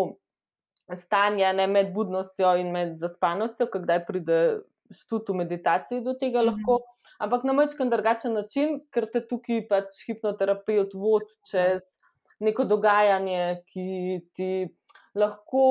[0.98, 4.38] stanje ne, med budnostjo in med zaspanostjo, kdaj pride
[5.08, 6.62] tudi v meditaciji do tega mhm.
[7.22, 11.84] Ampak na majčken drugačen način, ker te tukaj pač hipnoterapeut vodi čez
[12.42, 13.84] neko dogajanje, ki
[14.34, 14.48] ti
[15.14, 15.64] lahko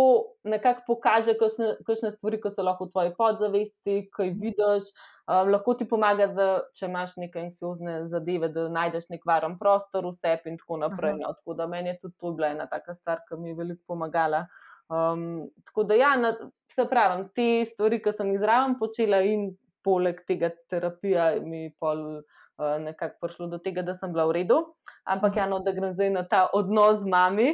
[0.44, 4.92] nekako pokaže, kakšne stvari, ki so lahko v tvoji podzavesti, kaj vidiš.
[5.32, 6.48] Um, lahko ti pomaga, da
[6.78, 11.18] če imaš neke anksiozne zadeve, da najdeš nek varen prostor v sebi in tako naprej.
[11.20, 11.34] No.
[11.40, 14.46] Tako da meni je tudi to bila ena taka stvar, ki mi je veliko pomagala.
[14.92, 16.34] Um, tako da, ja, na,
[16.72, 19.50] se pravi, te stvari, ki sem jih zraven počela in
[19.84, 22.22] poleg tega terapija, mi pol.
[22.62, 24.58] Nekako prišlo do tega, da sem bila v redu,
[25.10, 27.48] ampak ja, no, da grem zdaj na ta odnos z mami.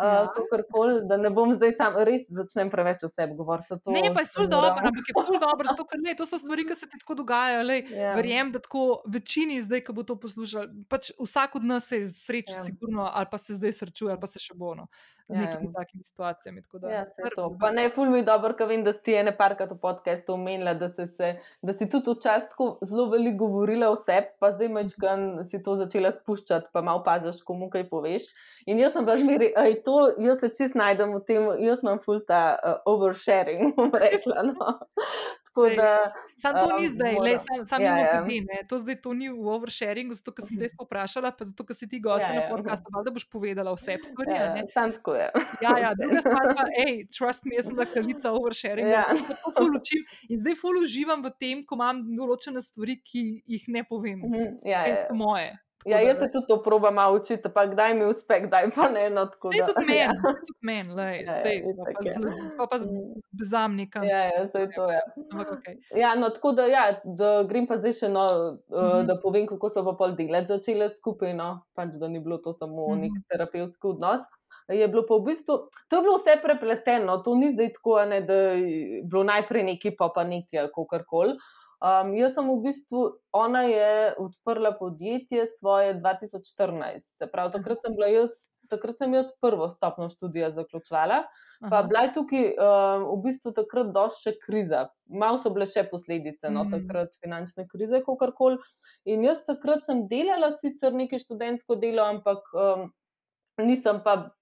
[0.00, 0.28] Ja.
[0.30, 3.74] kakorkoli, da ne bom zdaj sam res začnem preveč o sebi govoriti.
[3.86, 6.38] Ne, pa je se ful dobro, ampak je ful dobro, zato, ker ne, to so
[6.38, 7.64] stvari, ki se ti tako dogajajo.
[7.64, 8.14] Lej, Ja.
[8.14, 12.08] Verjamem, da tako večini zdaj, ki bo to poslušal, pač vsak od nas se je
[12.10, 12.64] srečal, Ja.
[12.64, 14.86] sigurno, ali pa se zdaj srečuje, ali pa se še bo no,
[15.24, 15.72] z Ja, nekimi ja.
[15.74, 16.62] takimi situacijami.
[16.62, 17.02] tako da Ja,
[17.34, 17.48] to.
[17.56, 20.74] Pa ne, ful mi je dobro, ker vem, da si ene parkrat v podkastu omenila,
[20.74, 21.28] da, si se,
[21.62, 25.76] da si tudi včasih tako zelo veliko govorila o sebi, pa zdaj mečkan si to
[25.76, 28.30] začela spuščati, pa malo paziš, komu kaj poveš.
[28.66, 29.87] In jaz sem bila zmeri, aj to,
[30.18, 34.42] jaz se čist najdem v tem, jaz imam ful ta uh, oversharing, bom rekla.
[34.48, 34.78] No.
[35.48, 37.24] Tako da, Sam to ni um, zdaj, moram.
[37.26, 38.14] le, sam, sam Ja, ja, ja.
[38.14, 38.42] ja.
[38.46, 38.58] ne.
[38.68, 41.88] To zdaj to ni v oversharingu, zato ker sem te vprašala, pa zato ker si
[41.90, 42.50] ti gost Ja, ja, na ja.
[42.52, 44.36] podkastu, da boš povedala vse stvari.
[44.36, 44.66] ja, ne.
[44.70, 45.26] sam tako je.
[45.64, 49.00] Ja, ja, druga stvar pa, hej, trust me, jaz sem bila kraljica oversharinga.
[49.00, 49.06] Ja.
[49.32, 53.64] tako ful učim In zdaj ful uživam v tem, ko imam določene stvari, ki jih
[53.74, 54.20] ne povem.
[54.22, 55.00] Mhm, Ja, ja.
[55.02, 55.56] so moje.
[55.86, 59.10] Ja, jaz se tudi to probam učiti, pa kdaj mi uspe, kdaj pa ne.
[59.10, 60.10] No, tako Sej tudi meni, Ja.
[60.40, 63.22] tudi meni, lej, Ja, ja, sej, itak pa, z- pa, pa z, Mm.
[63.22, 64.02] z bezam nekam.
[64.02, 65.00] Ja, ja, saj to je.
[65.28, 65.74] Ampak okay.
[65.94, 68.26] Ja, no, tako da, ja, da grem pa zdaj še, no,
[68.66, 69.06] uh, Mhm.
[69.06, 72.52] da povem, kako so pa pol delati začele skupaj, no, pač da ni bilo to
[72.54, 73.00] samo Mhm.
[73.00, 74.20] nek terapevtski odnos.
[74.68, 75.54] Je bilo pa v bistvu,
[75.86, 78.66] to je bilo vse prepleteno, to ni zdaj tako, ne, da je
[79.02, 81.38] bilo najprej neki, pa pa neki ali kakorkoli.
[81.78, 83.00] Um, jaz sem v bistvu,
[83.32, 88.30] ona je odprla podjetje svoje 2014, se pravi, takrat sem bila jaz,
[88.68, 91.20] takrat sem jaz prvo stopno študija zaključvala.
[91.60, 91.82] Pa Aha.
[91.86, 96.50] bila je tukaj um, v bistvu takrat dosti še kriza, malo so bile še posledice,
[96.50, 96.72] no, Mhm.
[96.74, 98.58] takrat finančne krize, kako koli.
[99.06, 102.90] In jaz takrat sem delala sicer nekaj študentsko delo, ampak um,
[103.62, 104.34] nisem pa.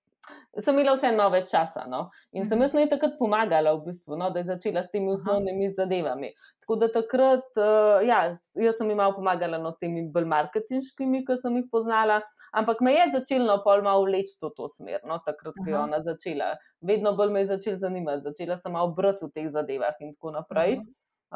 [0.59, 2.11] Sem imela vse nove časa, no?
[2.33, 2.63] in sem Mhm.
[2.65, 4.31] jaz naj takrat pomagala, v bistvu, no?
[4.31, 5.15] da je začela s temi Aha.
[5.15, 6.31] osnovnimi zadevami.
[6.61, 8.23] Tako da takrat, uh, ja,
[8.57, 12.23] jaz sem jim malo pomagala no, temi bolj marketinškimi, ki sem jih poznala,
[12.53, 15.21] ampak me je začelo pol malo vleči v to smer, no?
[15.27, 15.85] takrat, ko je Aha.
[15.85, 16.55] ona začela.
[16.81, 20.33] Vedno bolj me je začela zanimati, začela sem malo brati v teh zadevah in tako
[20.41, 20.81] naprej.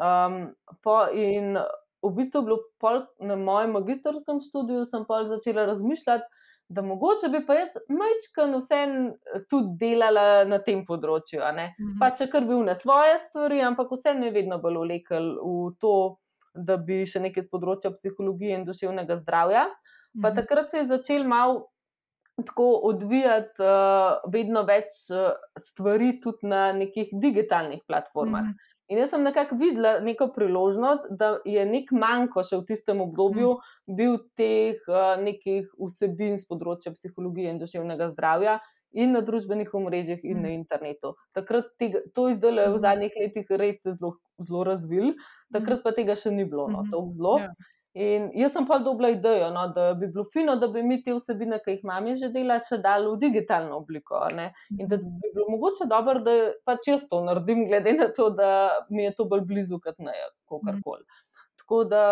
[0.01, 1.59] Um, po, in
[2.01, 6.25] v bistvu pol na mojem magistrskem študiju, sem pol začela razmišljati,
[6.71, 8.93] da mogoče bi pa jaz majčkan vsem
[9.51, 11.41] tudi delala na tem področju.
[11.55, 11.73] ne.
[11.79, 11.97] Mhm.
[11.99, 15.73] Pa če kar bil na svoje stvari, ampak vse me je vedno bolj vlekel v
[15.79, 15.95] to,
[16.55, 19.67] da bi še nekaj z področja psihologije in duševnega zdravja.
[20.21, 20.35] Pa Mhm.
[20.35, 21.67] takrat se je začel malo
[22.41, 28.41] tako odvijati uh, vedno več uh, stvari tudi na nekih digitalnih platformah.
[28.41, 28.51] Mhm.
[28.91, 33.53] In jaz sem nekako videla neko priložnost, da je nek manjko še v tistem obdobju
[33.87, 38.59] bil teh uh, nekih vsebin z področja psihologije in duševnega zdravja.
[38.91, 41.13] In na družbenih omrežjih, in na internetu.
[41.31, 42.81] Takrat tega, to je zdaj v Mhm.
[42.83, 45.13] zadnjih letih res se zelo, zelo razvil,
[45.49, 46.91] takrat pa tega še ni bilo, no, Mhm.
[46.91, 47.35] tako zelo.
[47.39, 47.53] Ja.
[47.93, 51.11] In jaz sem pa dobila idejo, no, da bi bilo fino, da bi mi te
[51.13, 54.21] vsebine, ki jih imam, že delali, še dali v digitalno obliko.
[54.35, 54.53] ne.
[54.79, 56.31] In da bi bilo mogoče dobro, da
[56.65, 60.13] pač jaz to naredim, glede na to, da mi je to bolj blizu kot ne,
[60.47, 61.03] kakorkoli.
[61.59, 62.05] Tako da,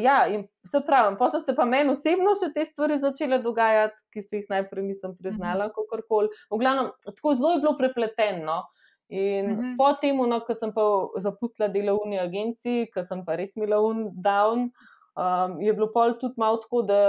[0.00, 4.02] ja, in se pravi, pa so se pa meni osebno še te stvari začele dogajati,
[4.12, 6.28] ki si jih najprej nisem priznala, kakorkoli.
[6.50, 8.62] V glavnem, tako zelo je bilo prepleteno.
[9.10, 9.60] In mm Mhm.
[9.60, 9.76] -hmm.
[9.76, 10.82] po tem, no, ko sem pa
[11.20, 14.70] zapustila delovni agenciji, ko sem pa res imela un down,
[15.18, 17.00] um, je bilo pol tudi malo tako, da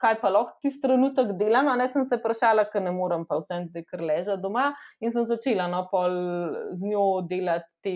[0.00, 3.38] kaj pa lahko tisti trenutek delam, a ne sem se vprašala, ker ne morem pa
[3.40, 4.66] vsem zdaj kar ležati doma
[5.00, 6.16] in sem začela no, pol
[6.76, 7.94] z njo delati te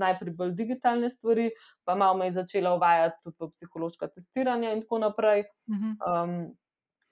[0.00, 1.50] najprej bolj digitalne stvari,
[1.84, 5.46] pa malo me je začela uvajati tudi v psihološka testiranja in tako naprej.
[5.70, 5.94] Mhm.
[6.08, 6.36] Um,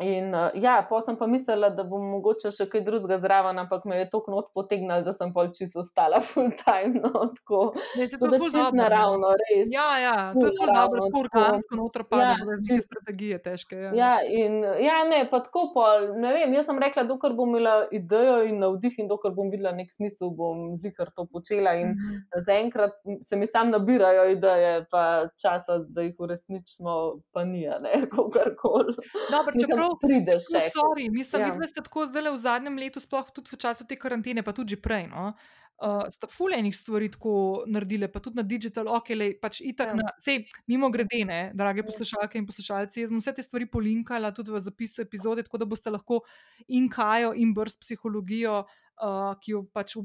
[0.01, 3.84] In uh, ja, pa sem pa mislila, da bom mogoče še kaj drugega zraven, ampak
[3.84, 7.01] me je to knot potegnilo, da sem pol čisto ostala full time.
[7.01, 9.68] No, tako Ne, se to tako da ful čisto dobro, naravno, res.
[9.70, 12.86] Ja, ja, to je ful dobro, tako organsko noter pade, Ja, čisto.
[12.86, 13.76] strategije težke.
[13.78, 13.90] Ja.
[13.92, 17.74] Ja, in ja, ne, pa tako pol, ne vem, jaz sem rekla, dokler bom imela
[17.90, 22.16] idejo in navdih in dokler bom videla nek smisel, bom zihar to počela in Mhm.
[22.40, 25.05] zaenkrat se mi sam nabirajo ideje, pa
[25.36, 26.96] časa, da jih uresničimo,
[27.32, 28.94] pa ni, a ne, kakorkoli.
[29.30, 31.49] Dobro, Mislim, čeprav pride No, sorry, mislim, Ja.
[31.49, 31.55] ja.
[31.57, 34.76] da ste tako zdaj v zadnjem letu, sploh tudi v času te karantene, pa tudi
[34.76, 35.07] prej.
[35.09, 35.32] No?
[35.80, 39.93] Uh, sta fulejnih stvari tako naredile, pa tudi na digital, ok, lej, pač itak Ja.
[39.93, 39.97] ja.
[39.97, 41.86] na, sej, mimo grede, ne, drage Ja.
[41.88, 45.64] poslušalke in poslušalci, jaz bom vse te stvari polinkala tudi v zapisu epizode, tako da
[45.64, 46.20] boste lahko
[46.68, 48.66] in kajo, in brst psihologijo,
[49.01, 49.97] uh, ki jo pač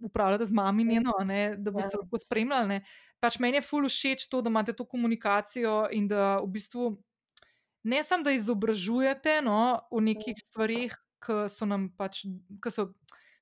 [0.00, 2.00] upravljate z mami njeno, a ne, da boste Ja.
[2.04, 2.68] lahko spremljali.
[2.68, 2.82] Ne.
[3.18, 6.98] Pač meni je ful všeč to, da imate to komunikacijo in da v bistvu
[7.82, 12.24] ne samo, da izobražujete no, v nekih stvarih, ki so nam pač,
[12.62, 12.88] ki so,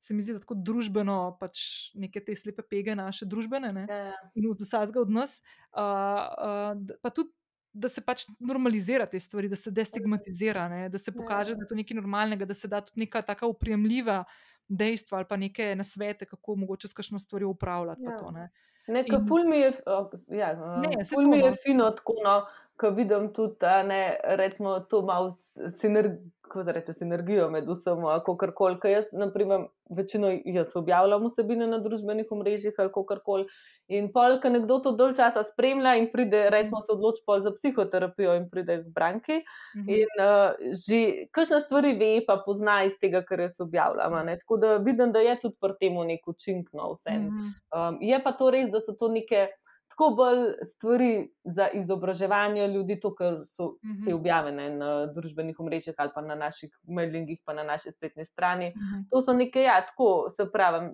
[0.00, 3.96] se mi zdi, da tako družbeno, pač neke te slepe pege naše družbene ne, Ja,
[4.10, 4.16] ja.
[4.34, 5.40] in od vsakega od nas,
[5.72, 7.32] uh, uh, pa tudi
[7.72, 10.88] da se pač normalizira te stvari, da se destigmatizira, ne?
[10.90, 11.56] da se pokaže, Ja.
[11.56, 14.24] da je to nekaj normalnega, da se da tudi neka taka upremljiva
[14.68, 18.02] dejstva ali pa neke nasvete, kako mogoče s kakšno stvari upravljati.
[18.02, 18.16] Ja.
[18.18, 18.48] to, ne.
[18.90, 19.98] Nekaj In- ful mi je, o,
[20.34, 21.56] ja, Ne, ne, ful mi je no.
[21.62, 22.34] fino tako, no,
[22.76, 24.00] ko vidim tudi, ne,
[24.36, 25.30] recimo, to malo
[25.78, 26.18] sinergijo,
[26.50, 28.78] kako se reče, sinergijo med vsem, kakorkoli.
[28.82, 33.46] Ker jaz, naprimer, večino jaz objavljam vsebine na družbenih omrežjih ali kakorkoli.
[33.90, 37.54] In pol, ko nekdo to dolg časa spremlja in pride, recimo, se odloči pol za
[37.54, 39.40] psihoterapijo in pride k branki.
[39.76, 39.88] Mhm.
[40.00, 44.18] In uh, že kakšne stvari ve, pa pozna iz tega, kar jaz objavljam.
[44.26, 44.38] ne.
[44.42, 47.18] Tako da vidim, da je tudi pri tem nek učinek, no, vse.
[47.18, 47.50] Mhm.
[47.74, 49.48] Um, je pa to res, da so to neke
[49.90, 51.10] tako bolj stvari
[51.44, 54.06] za izobraževanje ljudi, to, kar so Mhm.
[54.06, 58.68] te objavljene na družbenih omrežjih ali pa na naših mailingih, pa na naši spletni strani.
[58.70, 59.02] Mhm.
[59.10, 60.90] To so neke, ja, tako se pravi,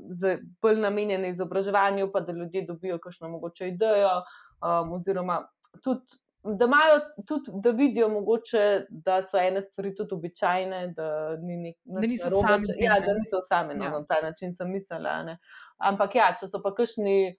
[0.60, 4.22] bolj namenjene izobraževanju, pa da ljudje dobijo kakšno mogoče idejo,
[4.62, 5.42] um, oziroma
[5.82, 6.02] tudi.
[6.48, 11.06] Da imajo tudi, da vidijo, mogoče, da so ene stvari tudi običajne, da,
[11.38, 13.00] ni nek, Da niso tem, Ja, ne.
[13.02, 13.90] da niso sami no, Ja.
[13.90, 15.22] na ta način sem mislila.
[15.22, 15.38] ne.
[15.78, 17.36] Ampak ja, če so pa kakšni.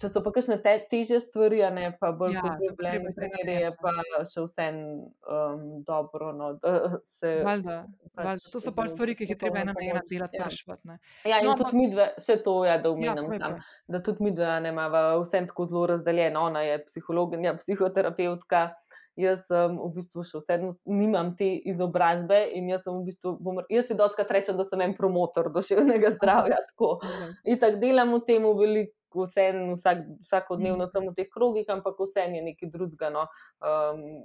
[0.00, 2.72] Če so pa kakšne te, težje stvari, a ne pa bolj Ja, tega
[3.12, 3.92] primeri, je pa
[4.24, 4.84] še vseeno
[5.28, 6.54] um, dobro, no,
[7.12, 7.76] se Valjda,
[8.10, 8.50] pač valjda.
[8.50, 10.46] To so pa stvari, ki jih je treba ena na ena delati, Ja.
[10.46, 10.80] prešvat.
[10.84, 10.96] Ne.
[11.24, 13.40] Ja, in No, no, ampak- tudi mi dve, še to, ja, da Ja, omenim povej,
[13.40, 16.40] sam, da tudi mi dve ne imamo vse tako zelo razdeljeno.
[16.42, 18.62] Ona je psihologinja, psihoterapeutka,
[19.16, 23.34] jaz sem v bistvu še vseeno s- nimam te izobrazbe in jaz sem v bistvu,
[23.38, 26.94] bom, jaz si doskrat rečem, da sem en promotor duševnega zdravja, tako.
[27.44, 30.90] Itak delam v tem veliko, vseeno vsak, vsakodnevno Mhm.
[30.90, 33.10] sem v teh krogih, ampak vseeno je nekaj drugega.
[33.10, 33.26] No,
[33.60, 34.22] um,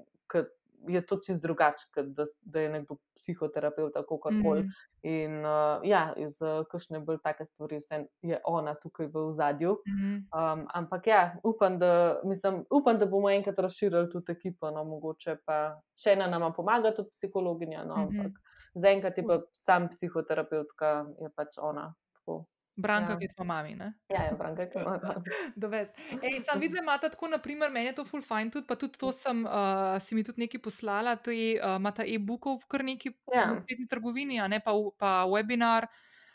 [0.88, 4.62] je to čist drugače, da, da je nekdo psihoterapeut, kako koli.
[4.62, 4.70] Mhm.
[5.04, 9.78] In uh, ja, za kakšne bolj take stvari vseeno je ona tukaj v ozadju.
[9.88, 10.14] Mhm.
[10.30, 15.38] Um, ampak ja, upam da, mislim, upam, da bomo enkrat razširili tudi ekipo, no, mogoče
[15.46, 17.84] pa še ena nama pomaga, tudi psihologinja.
[17.84, 18.20] No, Mhm.
[18.20, 18.32] ampak
[18.76, 21.96] zaenkrat je pa sam psihoterapeutka, je pač ona.
[22.14, 22.46] Tako.
[22.78, 23.18] Branka, Ja.
[23.18, 23.76] ki je tvoja mami.
[23.76, 23.94] Ne?
[24.10, 25.24] Ja, ja, Branka, ki tam.
[25.56, 25.90] Da veš.
[26.22, 29.12] Ej, sam vidva imata tako, naprimer, meni je to full fajn, tudi, pa tudi to
[29.12, 29.52] sem, uh,
[29.98, 33.54] si mi tudi nekaj poslala, to je, uh, imata e-bookov kar neki Ja.
[33.54, 35.88] v spletni trgovini, ne pa, v- pa webinar.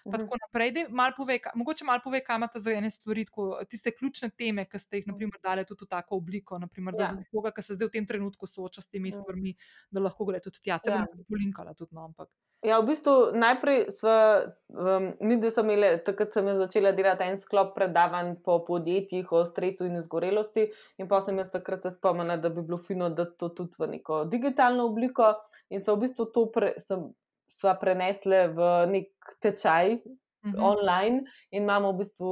[0.03, 0.18] Pa Mhm.
[0.18, 3.43] tako naprej, Daj malo povej, ka- mogoče malo povej, kam imate za ene stvari, tako,
[3.66, 6.57] tiste ključne teme, ki ste jih naprimer, dali tudi v tako obliko.
[6.59, 7.07] Naprimer, da Ja.
[7.07, 9.12] za nekoga, ki se zdaj v tem trenutku sooča s temi Mm.
[9.14, 9.53] stvarmi,
[9.91, 10.78] da lahko gre tudi tja.
[10.78, 11.05] Se Ja.
[11.05, 12.28] bom polinkala tudi, no, ampak.
[12.61, 14.17] Ja, v bistvu najprej sva,
[14.69, 19.45] um, mi dve smo imeli, takrat sem začela delati en sklop predavanj po podjetjih o
[19.49, 20.67] stresu in izgorelosti,
[21.01, 23.89] in pa sem jaz takrat se spomnila, da bi bilo fino, da to tudi v
[23.95, 25.33] neko digitalno obliko.
[25.73, 27.09] In so v bistvu to pre, sem,
[27.57, 29.97] sva prenesle v nek tečaj
[30.45, 30.57] Mhm.
[30.65, 32.31] online in imamo v bistvu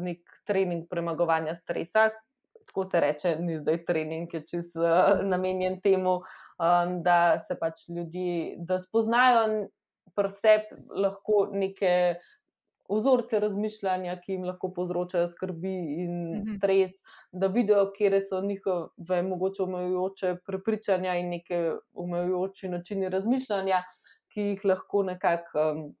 [0.00, 2.10] nek trening premagovanja stresa.
[2.66, 6.16] Tako se reče, ni zdaj trening, je čist uh, namenjen temu,
[6.58, 9.66] um, da se pač ljudi, da spoznajo
[10.16, 12.16] pri sebi lahko neke
[12.88, 16.56] vzorce razmišljanja, ki jim lahko povzročajo skrbi in Mhm.
[16.56, 16.92] stres,
[17.32, 23.82] da vidijo, kje so njihove mogoče omejujoče prepričanja in neke omejujoči načini razmišljanja,
[24.34, 25.70] ki jih lahko nekako.
[25.70, 25.94] Um,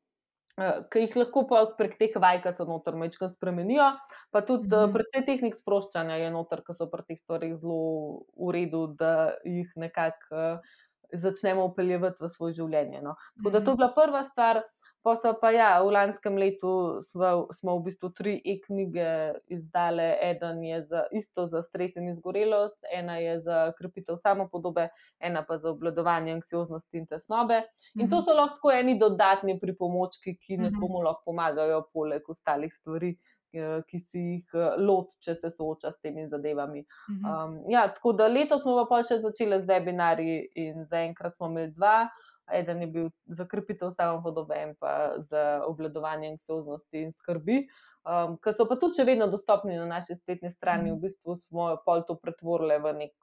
[0.56, 1.42] Ki jih lahko
[1.76, 3.90] prek teh vaj, ki so noter, mečkaj spremenijo,
[4.32, 4.84] pa tudi mm Mhm.
[4.84, 4.92] -hmm.
[4.94, 7.80] predvsej tehnik sproščanja je noter, ki so pri teh stvarih zelo
[8.36, 9.12] v redu, da
[9.44, 10.58] jih nekako uh,
[11.12, 13.02] začnemo upeljevati v svoje življenje.
[13.02, 13.14] No.
[13.36, 13.76] Tako da to je Mhm.
[13.76, 14.62] bila prva stvar.
[15.06, 19.04] Pa so pa ja, v lanskem letu smo, smo v bistvu tri e-knjige
[19.54, 20.16] izdale.
[20.20, 24.88] Eden je za isto za stres in izgorelost, ena je za krepitev samopodobe,
[25.20, 27.62] ena pa za obvladovanje anksioznosti in tesnobe.
[27.94, 28.24] In to Mhm.
[28.24, 30.62] so lahko eni dodatni pripomočki, ki Mhm.
[30.64, 33.14] nekomu lahko pomagajo, poleg ostalih stvari,
[33.54, 36.82] eh, ki si jih eh, loti, če se sooča s temi zadevami.
[37.10, 37.24] Mhm.
[37.30, 41.70] Um, ja, tako da letos smo pa še začeli z webinarji in zaenkrat smo imeli
[41.70, 42.08] dva.
[42.52, 47.66] Eden je bil za krepitev samopodobe in pa za obvladovanje anksioznosti in skrbi,
[48.04, 50.90] um, ki so pa tudi še vedno dostopni na naši spletni strani.
[50.90, 50.98] Mhm.
[50.98, 53.14] V bistvu smo pol to pretvorili v nek.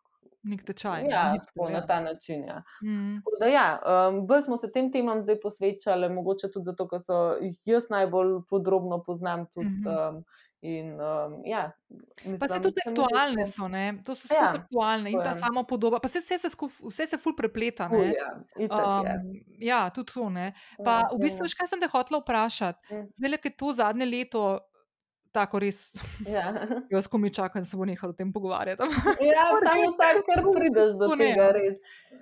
[0.44, 1.06] Nek tečaj.
[1.08, 1.74] Ja, nič, tako ja.
[1.80, 2.44] na ta način.
[2.44, 2.64] Ja.
[2.84, 3.22] Mhm.
[3.24, 7.00] Tako Da, ja, um, bolj smo se tem temam zdaj posvečali, mogoče tudi zato, ker
[7.00, 9.46] so jih jaz najbolj podrobno poznam.
[9.54, 9.88] Tudi, Mhm.
[9.88, 10.24] um,
[10.64, 14.00] in, um, ja, Pa se mislim, tudi se zdi aktualne so, ne?
[14.00, 15.36] to so Ja, skozi aktualne in ta je.
[15.38, 16.00] samo podoba.
[16.00, 17.90] Pa se vse se, skuf, vse se ful prepleta.
[17.90, 19.14] Ful, ja, itak je.
[19.14, 20.30] Um, ja, tudi to.
[20.32, 20.46] Ne?
[20.74, 22.80] Ja, Pa v bistvu, veš, kaj sem te hotela vprašati?
[22.90, 23.08] Mm.
[23.14, 24.44] Zdaj, le, ker je to zadnje leto,
[25.32, 25.90] tako res,
[26.26, 26.46] Ja.
[26.90, 28.82] jaz ko mi čakam, da se bo nehal o tem pogovarjati.
[29.28, 31.52] ja, samo vsak, kar prideš do To tega, no.
[31.52, 31.78] res.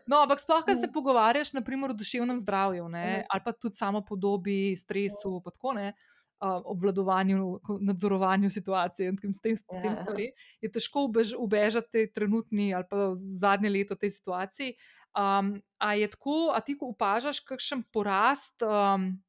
[0.06, 0.92] No, ampak sploh, ko se Mm.
[0.92, 3.26] pogovarjaš naprimer, o duševnem zdravju, ne, Mhm.
[3.30, 5.94] ali pa tudi samo podobi, stresu, pa tako ne.
[6.42, 9.96] Uh, obvladovanju, nadzorovanju situacije in tem, tem, tem Ja.
[9.96, 10.32] stvari,
[10.62, 14.74] je težko ubež, ubežati trenutni ali pa zadnje leto tej situaciji.
[15.12, 19.20] Um, a je tako, a ti opažaš kakšen porast um,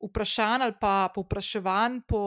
[0.00, 2.22] vprašanj ali pa povpraševanj po,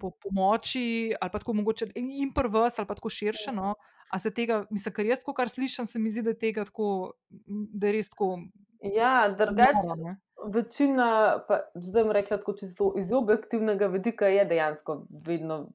[0.00, 3.52] po pomoči, ali pa tako mogoče in, prvs, ali pa tako širše?
[3.54, 3.74] No?
[4.10, 7.14] A se tega, mislim, kar jaz, kar slišim, se mi zdi, da je tega tako,
[7.48, 8.38] da je res tako.
[8.82, 10.18] Ja, drugače.
[10.46, 11.06] Večina,
[11.48, 14.94] pa zdaj bom rekla tako čisto iz objektivnega vidika, je dejansko
[15.26, 15.68] vedno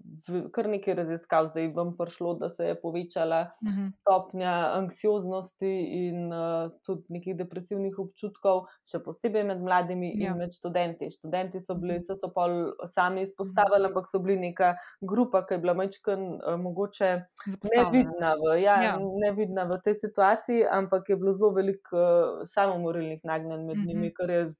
[0.52, 3.88] kar nekaj raziskav, zdaj vam prišlo, da se je povečala Mhm.
[4.00, 6.40] stopnja anksioznosti in uh,
[6.82, 10.32] tudi nekih depresivnih občutkov, še posebej med mladimi Ja.
[10.32, 11.12] in med študenti.
[11.12, 12.04] Študenti so bili, Mhm.
[12.04, 12.56] so, so pol
[12.88, 17.12] sami izpostavili, ampak so bili neka grupa, ki je bila mečken uh, mogoče
[17.48, 17.84] Zapostavljena.
[17.84, 18.98] nevidna v, ja, Ja.
[19.20, 22.04] nevidna v tej situaciji, ampak je bilo zelo veliko uh,
[22.46, 23.80] samomorilnih nagnjenj med Mhm.
[23.80, 23.88] mm -hmm.
[23.88, 24.54] njimi, kar je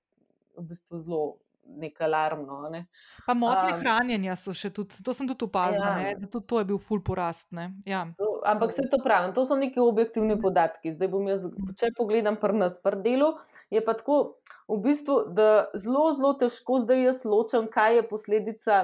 [0.62, 1.24] v bistvu zelo
[1.78, 2.70] nekaj alarmno.
[2.70, 2.86] Ne?
[3.26, 5.96] Pa motnje Um, hranjenja so še tudi, to sem tudi opazila, Ja.
[5.96, 7.48] ne, da tudi to je bil ful porast.
[7.52, 7.72] Ne.
[7.86, 8.06] Ja.
[8.18, 10.94] To, ampak se to pravi, to so neki objektivni podatki.
[10.96, 11.46] Zdaj bom jaz,
[11.80, 13.36] če pogledam pri nas, pri delu,
[13.70, 14.38] je pa tako,
[14.68, 18.82] v bistvu, da zelo, zelo težko zdaj jaz ločem, kaj je posledica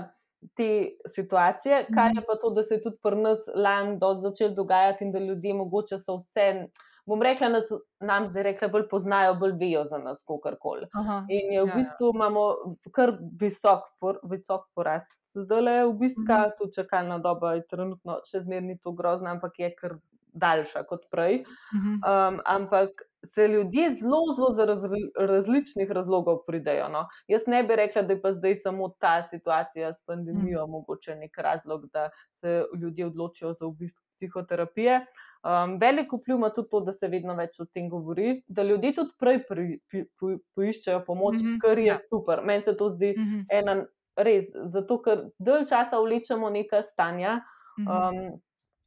[0.56, 5.06] te situacije, kaj je pa to, da se je tudi pri nas lani začel dogajati
[5.06, 6.68] in da ljudje mogoče so vse.
[7.08, 7.70] Bom rekla, nas,
[8.02, 10.88] nam zdaj rekla, bolj poznajo, bolj vejo za nas, kako koli.
[10.94, 11.22] Aha.
[11.30, 11.76] In je v Ja, ja.
[11.76, 12.44] bistvu imamo
[12.92, 15.16] kar visok, por, visok porast.
[15.32, 16.52] Zdaj le obiska, Mhm.
[16.58, 18.44] tu čakalna doba je trenutno še
[18.78, 19.96] to grozna, ampak je kar
[20.34, 21.46] daljša kot prej.
[21.74, 21.94] Mhm.
[22.04, 24.82] Um, ampak se ljudje zelo, zelo za raz,
[25.20, 26.90] različnih razlogov pridejo.
[26.90, 27.06] No.
[27.28, 30.72] Jaz ne bi rekla, da je pa zdaj samo ta situacija s pandemijo mm.
[30.72, 32.10] mogoče nek razlog, da
[32.42, 35.06] se ljudje odločijo za obisk psihoterapije.
[35.44, 38.94] Um, velik vpliv ima tudi to, da se vedno več o tem govori, da ljudje
[38.94, 41.98] tudi prej pri, pri, po, poiščejo pomoč, mm -hmm, kar je ja.
[42.10, 42.42] super.
[42.44, 43.40] Meni se to zdi Mhm.
[43.50, 47.42] ena res, zato ker dalj časa vlečemo neka stanja.
[47.80, 47.88] Mhm.
[47.88, 48.42] Um,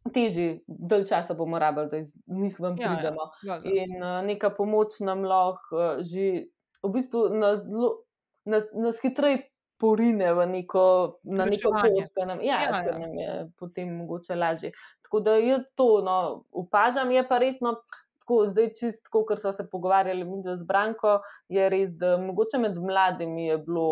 [0.05, 3.27] Teži, dalj časa bomo rabili, da iz njih ven Ja, ja, pridemo.
[3.45, 3.71] valjda.
[3.71, 6.47] In uh, neka pomoč nam lahko uh, že
[6.83, 7.99] v bistvu nas, zelo-
[8.45, 9.43] nas, nas hitreje
[9.77, 10.85] porine v neko,
[11.25, 12.99] na neko pot, ki nam, ja, Ja, ja, ja.
[12.99, 14.73] nam je potem mogoče lažje.
[15.03, 16.17] Tako da jaz to no,
[16.51, 17.77] opažam, je pa resno.
[18.21, 20.23] Tako, zdaj, čistko, kar so se pogovarjali
[20.55, 21.17] z Branko,
[21.49, 23.87] je res, da mogoče med mladimi je bilo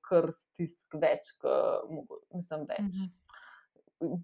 [0.00, 1.48] kar stisk več, k,
[1.88, 2.80] mogo- mislim, več.
[2.92, 3.14] Mhm.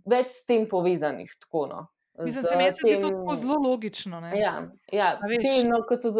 [0.06, 1.30] Več s tem povezanih.
[1.40, 1.86] Tako, no,
[2.22, 4.20] Mislim, se se zdi to tako zelo logično.
[4.20, 4.32] Ne?
[4.38, 5.18] Ja, ja.
[5.18, 6.12] Te, no, ko so,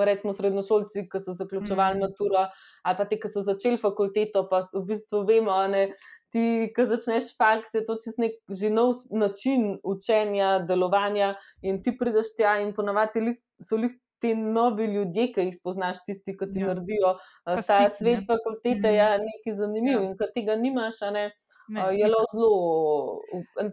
[0.00, 2.00] recimo, srednjošolci, ki so zaključovali mm.
[2.00, 2.46] maturo,
[2.82, 5.90] ali pa ti, ki so začeli fakulteto, pa v bistvu vemo, ne,
[6.32, 11.92] ti, ki začneš faks, je to čist nek že nov način učenja, delovanja in ti
[11.98, 13.92] prideš tja in ponavadi so lih
[14.24, 16.72] ti novi ljudje, ki jih spoznaš, tisti, ki ti Ja.
[16.72, 17.10] naredijo
[17.44, 18.26] ta stiki, svet ne.
[18.26, 18.96] fakultete, Mhm.
[18.96, 20.02] ja, nekaj zanimiv Ja.
[20.08, 21.30] in ko tega nimaš, ne.
[21.68, 23.20] Ne, je bilo zelo,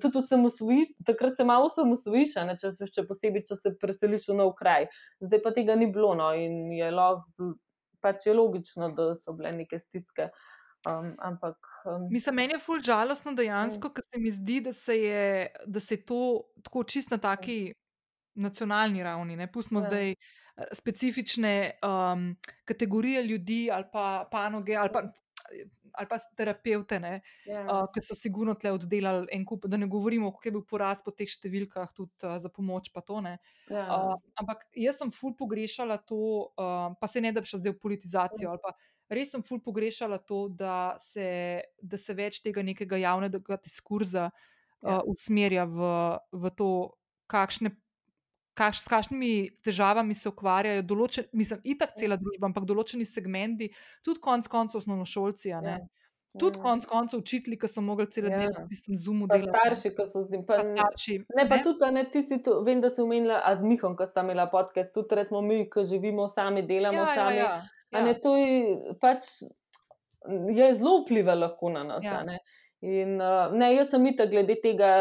[0.01, 4.35] tudi osamosvoji- takrat se malo osamosvojiš, ne, če, se- še posebej, če se preseliš v
[4.35, 4.87] nov kraj.
[5.19, 7.53] Zdaj pa tega ni bilo, no, in je lahko,
[8.01, 10.29] pač je logično, da so bile neke stiske.
[10.87, 11.57] Um, ampak.
[11.85, 15.25] Um, Mislim, meni je ful žalostno dejansko, ker se mi zdi, da se je,
[15.67, 16.21] da se je to
[16.63, 17.73] tako čist na taki
[18.35, 19.35] nacionalni ravni.
[19.35, 19.47] Ne?
[19.47, 19.87] Pustimo Ja.
[19.87, 20.15] zdaj eh,
[20.73, 22.35] specifične um,
[22.65, 25.01] kategorije ljudi ali pa panoge ali pa,
[25.93, 27.13] ali pa terapevte, ne,
[27.45, 30.63] ja, uh, ki so sigurno tle oddelali en kup, da ne govorimo, kako je bil
[30.67, 33.37] porast po teh številkah tudi uh, za pomoč pa to ne.
[33.69, 37.61] ja, Uh, ampak jaz sem ful pogrešala to, uh, pa se ne da bi šla
[37.63, 38.53] zdaj v politizacijo.
[38.53, 38.75] ali Pa,
[39.11, 44.47] res sem ful pogrešala to, da se, da se več tega nekega javnega diskurza uh,
[44.81, 45.01] Ja.
[45.05, 45.91] usmerja v,
[46.33, 46.69] v to,
[47.29, 47.75] kakšne.
[48.61, 49.31] Kaš, s kakšnimi
[49.65, 53.71] težavami se ukvarjajo, določen, mislim, itak cela družba, ampak določeni segmenti,
[54.05, 55.49] tudi konec koncev osnovnošolci.
[55.49, 55.79] ja,
[56.39, 56.63] Tudi ja.
[56.63, 58.37] konec koncev učitelji, ki so mogli celo Ja.
[58.37, 58.43] ja.
[58.45, 59.25] delati v tistem zumu.
[59.27, 60.43] Delati, starši, ki so z njim.
[60.47, 61.15] Pa, Pa starši.
[61.35, 61.63] Ne, pa ne.
[61.65, 64.23] tudi, a ne, ti si tu, vem, da si omenila, a z Mihom, ko sta
[64.23, 67.35] imela podcast, tudi recimo mi, ki živimo sami, delamo ja, ja, sami.
[67.35, 67.49] ja,
[67.91, 68.05] A ja.
[68.05, 69.27] ne, to je pač
[70.55, 72.05] je zelo vpliva lahko na nas.
[72.05, 72.21] Ja.
[72.23, 72.37] Ne?
[72.81, 74.93] In, uh, ne, jaz sem itak glede tega,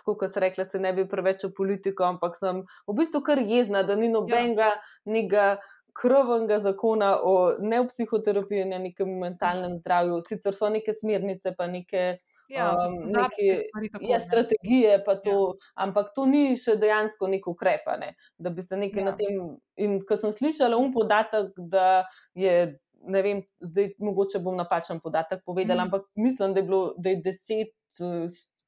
[0.00, 3.38] tako kot sem rekla, se ne bi preveč v politiko, ampak sem v bistvu kar
[3.38, 4.72] jezna, da ni nobenega
[5.04, 5.58] ja.
[5.92, 10.20] krvnega zakona o ne v psihoterapiji, ne nekem mentalnem zdravju.
[10.22, 12.18] Sicer so neke smernice, pa neke.
[12.48, 14.24] Ja, um, neke- tako, Ja, ne.
[14.24, 15.72] strategije, pa to, ja.
[15.76, 19.04] ampak to ni še dejansko nek ukrep, ne, da bi se nekaj Ja.
[19.04, 19.36] na tem.
[19.78, 22.74] In ko sem slišala un podatek, da je,
[23.04, 25.86] ne vem, zdaj mogoče bom napačen podatek povedala, Mhm.
[25.86, 27.70] ampak mislim, da je bilo, da je deset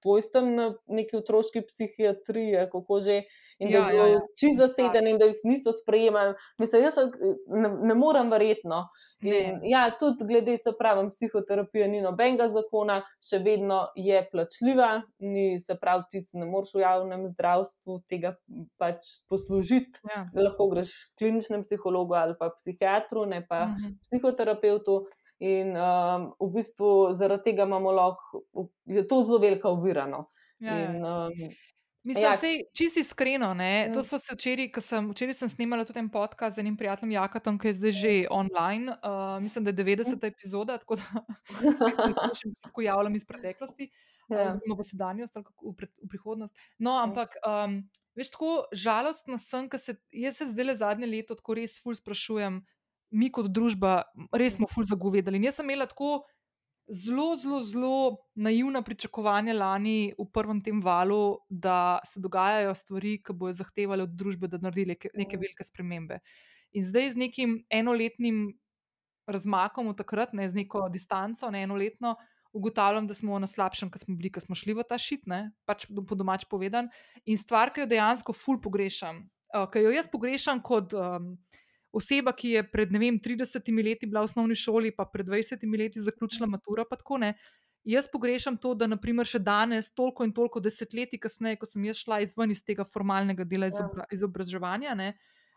[0.02, 3.22] postelj na neki otroški psihiatriji, kako že.
[3.58, 4.20] In Ja, da je ja, bil ja.
[4.34, 6.32] čist zaseden, in da jih niso sprejemali.
[6.58, 7.10] Mislim, jaz se-
[7.48, 8.88] ne, ne morem verjetno.
[9.20, 9.60] In, Ne.
[9.64, 14.88] ja, tudi glede, se pravi, psihoterapije ni nobenega zakona, še vedno je plačljiva,
[15.20, 18.34] ni, se pravi, ti si ne moreš v javnem zdravstvu tega
[18.76, 18.96] pač
[19.28, 20.00] poslužiti.
[20.06, 20.26] Ja.
[20.34, 23.94] Lahko greš k kliničnemu psihologu ali pa psihiatru, ne pa Mhm.
[24.02, 25.04] psihoterapeutu.
[25.42, 26.88] In um, v bistvu
[27.18, 28.44] zaradi tega imamo lahko,
[28.86, 30.06] je to zelo velika ovira.
[30.06, 30.28] No.
[30.62, 30.90] Ja, ja.
[30.90, 31.52] In, um,
[32.04, 32.34] Mislim, Ja.
[32.34, 33.54] da je čisto iskreno.
[33.54, 33.90] Ne?
[33.94, 34.02] To Mm.
[34.02, 37.58] smo se včeraj, ko sem, včeraj sem snimala tudi en podcast z enim prijateljem Jakatom,
[37.58, 38.92] ki je zdaj že online.
[38.92, 40.26] Uh, mislim, da je 90.
[40.26, 40.96] epizoda, tako
[42.18, 43.90] da se tako javljam iz preteklosti,
[44.28, 44.50] ja.
[44.50, 45.42] oziroma v sedanjost v,
[45.78, 46.54] pred, v prihodnost.
[46.78, 47.78] No, ampak um,
[48.18, 51.94] veš, tako žalostna sem, ker se jaz se zdaj le zadnje leto tako res ful
[51.94, 52.64] sprašujem,
[53.12, 54.02] mi kot družba,
[54.32, 55.38] res smo ful zagovedali.
[55.38, 56.22] In jaz sem imela tako
[56.88, 63.36] zelo, zelo, zelo naivna pričakovanja lani v prvem tem valu, da se dogajajo stvari, ki
[63.36, 66.20] bojo zahtevali od družbe, da naredi neke, neke velike spremembe.
[66.72, 68.50] In zdaj z nekim enoletnim
[69.28, 72.16] razmakom od takrat, ne z neko distanco, ne enoletno,
[72.52, 75.52] ugotavljam, da smo na slabšem, kot smo bili, ko smo šli v ta šit, ne,
[75.64, 76.90] pač po domač povedan.
[77.24, 79.22] In stvar, ki jo dejansko ful pogrešam,
[79.54, 81.36] uh, ki jo jaz pogrešam kot um,
[81.92, 85.66] oseba, ki je pred ne vem, 30 leti bila v osnovni šoli, pa pred 20
[85.78, 87.34] leti zaključila maturo, pa tako ne.
[87.84, 91.98] Jaz pogrešam to, da naprimer še danes, toliko in toliko desetletij kasneje, ko sem jaz
[92.04, 93.74] šla izven iz tega formalnega dela Ja.
[93.74, 95.08] izobra izobraževanja, ne,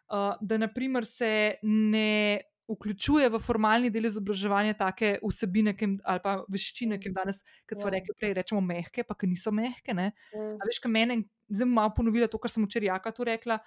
[0.10, 6.20] uh, da naprimer se ne vključuje v formalni del izobraževanja take vsebine ki jim, ali
[6.24, 8.00] pa veščine, ki jim danes, kot smo Ja.
[8.00, 9.94] rekli prej, rečemo mehke, pa ki niso mehke.
[9.94, 10.12] Ne.
[10.34, 10.58] Mm.
[10.58, 13.60] A veš, kaj mene, zdaj bom malo ponovila to, kar sem včeraj jaka tu rekla.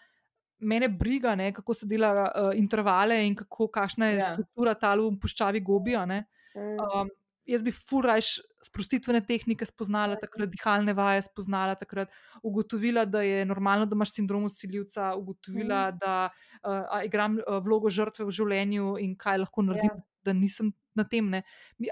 [0.60, 4.24] Mene briga, ne, kako se dela uh, intervale in kako, kakšna je Ja.
[4.24, 4.35] ja.
[4.35, 5.94] struktura tal v puščavi gobi.
[5.97, 6.24] a ne.
[6.56, 6.78] Mm.
[7.01, 7.10] Um,
[7.47, 10.20] jaz bi fulrajš sprostitvene tehnike spoznala, Ja.
[10.20, 12.10] takrat dihalne vaje spoznala, takrat
[12.43, 15.98] ugotovila, da je normalno, da imaš sindrom usiljivca, ugotovila, Mhm.
[15.98, 16.30] da
[16.64, 20.02] uh, igram uh, vlogo žrtve v življenju in kaj lahko naredim, Ja.
[20.24, 21.30] da nisem na tem.
[21.30, 21.43] Ne.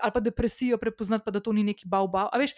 [0.03, 2.29] Ali pa depresijo prepoznati, pa da to ni neki bav bav.
[2.33, 2.53] A veš,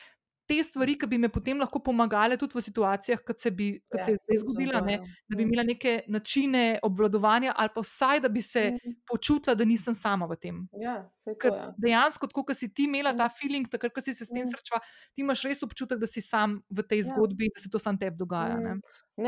[0.49, 3.99] te stvari, ki bi me potem lahko pomagale tudi v situacijah, kot se, bi, kot
[3.99, 5.03] Ja, se je zdaj točno zgodila, ne, ja.
[5.29, 5.45] da bi Mm.
[5.45, 8.95] imela neke načine obvladovanja, ali pa vsaj, da bi se Mm.
[9.07, 10.69] počutila, da nisem sama v tem.
[10.73, 11.73] Ja, to je.
[11.79, 13.19] dejansko, kot si ti imela Mm.
[13.19, 14.47] ta feeling, takrat, ko si se s tem Mm.
[14.47, 14.81] srečala,
[15.15, 17.05] ti imaš res občutek, da si sam v tej Ja.
[17.05, 18.57] zgodbi, da se to sam tebi dogaja.
[18.57, 18.63] Mm.
[18.63, 18.81] Ne,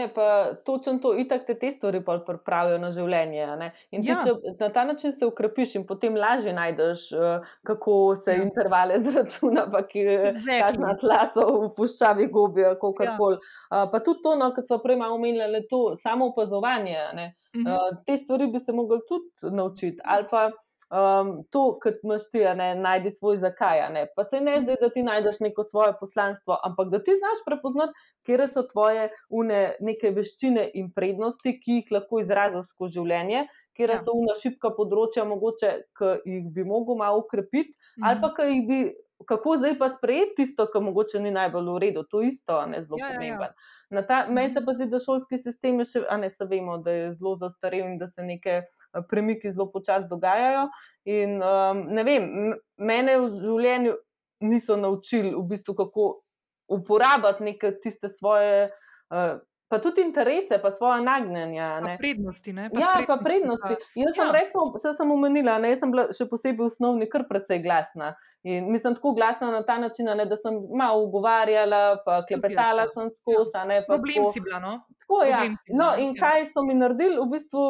[0.08, 0.26] pa
[0.64, 3.42] točno to, itak te te stvari pol pripravijo na življenje.
[3.42, 3.72] a ne.
[3.90, 4.18] In ti, Ja.
[4.18, 4.30] če
[4.60, 8.42] na ta način se ukrepiš in potem lažje najdeš, uh, kako se Ja.
[8.42, 10.60] intervale zračuna, pa ki Exactly.
[10.60, 12.74] kažna tla so v puščavi gobi, Ja.
[12.74, 13.36] kakorkoli.
[13.36, 16.96] Uh, pa tudi to, no, kar smo prej omenjali, to samo opazovanje.
[17.14, 17.34] ne.
[17.56, 17.66] Mhm.
[17.66, 19.98] Uh, te stvari bi se mogli tudi naučiti.
[20.04, 20.50] Ali pa
[20.90, 23.92] um, to, kar imaš ti, ne, najdi svoj zakaj.
[23.92, 24.06] Ne.
[24.16, 27.92] Pa se ne zdaj, da ti najdeš neko svoje poslanstvo, ampak da ti znaš prepoznati,
[28.26, 33.88] kje so tvoje une, neke veščine in prednosti, ki jih lahko izraziš skozi življenje, kje
[33.88, 33.98] Ja.
[33.98, 37.72] so una šipka področja, mogoče, ki jih bi mogel malo ukrepiti,
[38.02, 38.20] ali Mhm.
[38.20, 38.80] pa ki jih bi.
[39.26, 42.82] Kako zdaj pa sprejeti tisto, kar mogoče ni najbolj v redu, to isto, a ne
[42.82, 43.16] zelo Ja, ja, ja.
[43.16, 43.47] pomembno.
[43.90, 44.66] Na ta, meni se Mhm.
[44.66, 47.86] pa zdi, da šolski sistem je še, a ne se vemo, da je zelo zastarel
[47.86, 50.68] in da se neke eh, premiki zelo počasi dogajajo.
[51.05, 52.30] In um, ne vem,
[52.78, 53.94] mene v življenju
[54.40, 56.22] niso naučili, v bistvu, kako
[56.68, 58.70] uporabiti neke tiste svoje,
[59.10, 59.40] uh,
[59.70, 61.64] pa tudi interese, pa svoje nagnjenja.
[61.64, 61.97] a Pa ne.
[61.98, 62.52] prednosti.
[62.52, 62.62] Ne?
[62.74, 63.74] Ja, pa prednosti.
[63.94, 64.32] Jaz sem, ja.
[64.34, 68.16] recimo, vse sem omenila, ne, jaz sem bila še posebej v osnovni kar precej glasna.
[68.42, 72.92] In mislim, tako glasna na ta način, ne, da sem malo ugovarjala, pa klepetala ja.
[72.97, 73.55] sem skozi.
[73.55, 74.59] a ne, pa Problem tako- si bila.
[74.59, 74.74] No?
[75.06, 75.44] Tako, ja.
[75.70, 76.18] No, bila, in ja.
[76.18, 77.62] kaj so mi naredili, v bistvu,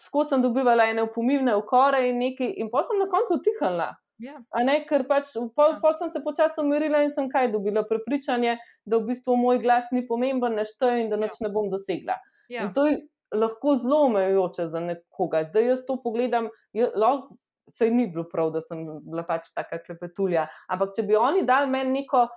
[0.00, 3.92] skozi sem dobivala ene upomilne ukore in nekaj, in pa sem na koncu utihnila.
[4.22, 4.38] Ja.
[4.62, 5.78] Ne, ker pač pol, Ja.
[5.82, 7.82] pol sem se počasi umirila in sem kaj dobila?
[7.82, 11.26] Prepričanje, da v bistvu moj glas ni pomemben, ne šteje in da Ja.
[11.26, 12.16] nič ne bom dosegla.
[12.48, 12.62] Ja.
[12.62, 13.00] In to je
[13.34, 15.44] lahko zelo omejujoče za nekoga.
[15.44, 17.36] Zdaj jaz to pogledam, lahko
[17.72, 20.46] se ni bilo prav, da sem bila pač taka klepetulja.
[20.68, 22.28] Ampak če bi oni dali meni neko.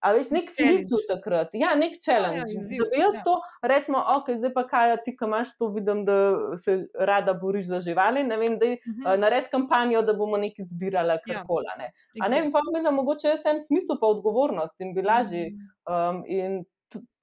[0.00, 2.38] A veš, nek smisel takrat, ja, nek challenge.
[2.38, 2.44] ja,
[2.78, 3.22] da bi jaz ja.
[3.26, 3.32] to,
[3.66, 6.16] recimo, ok, zdaj pa kaj, ti, ki imaš to, vidim, da
[6.56, 9.06] se rada boriš za živali, ne vem, da Mhm.
[9.06, 11.18] uh, naredi kampanjo, da bomo nekaj zbirali, Ja.
[11.26, 11.66] karkoli.
[11.82, 11.90] Ja.
[12.24, 15.50] A ne, in pa bi imela mogoče jaz en smisel, pa odgovornost in bi lažje.
[15.50, 15.94] Mhm.
[15.94, 16.64] Um, in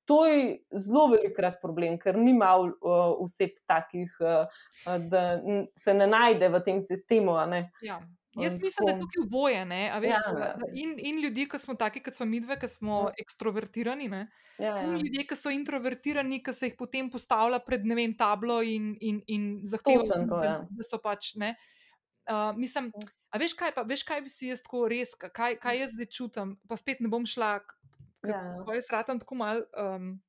[0.06, 4.46] to je zelo velikrat problem, ker ni malo uh, vseb takih, uh,
[4.86, 5.40] uh, da
[5.78, 7.32] se ne najde v tem sistemu.
[7.82, 8.02] Ja.
[8.38, 9.66] Jaz mislim, da je tukaj oboje.
[9.66, 10.56] ne, Veš, Ja, da- ja.
[10.56, 13.14] da in, in ljudi, ki smo taki, kot smo midve, ki smo Ja.
[13.18, 14.10] ekstrovertirani.
[14.10, 14.28] Ne,
[14.60, 14.98] Ja, in ja.
[14.98, 19.22] ljudje, ki so introvertirani, ki se jih potem postavlja pred ne vem, tablo in, in,
[19.28, 20.58] in zahtevajo, Točno to, da, ja.
[20.70, 21.36] da so pač.
[21.36, 21.56] Ne,
[22.26, 23.08] uh, mislim, Ja.
[23.30, 26.06] a veš kaj, pa, veš, kaj bi si jaz tako res, kaj, kaj jaz zdaj
[26.08, 27.60] čutim, pa spet ne bom šla.
[27.60, 27.74] k-
[28.26, 28.42] Ja.
[28.74, 29.62] Jaz ratam tako mal.
[29.74, 30.22] Um,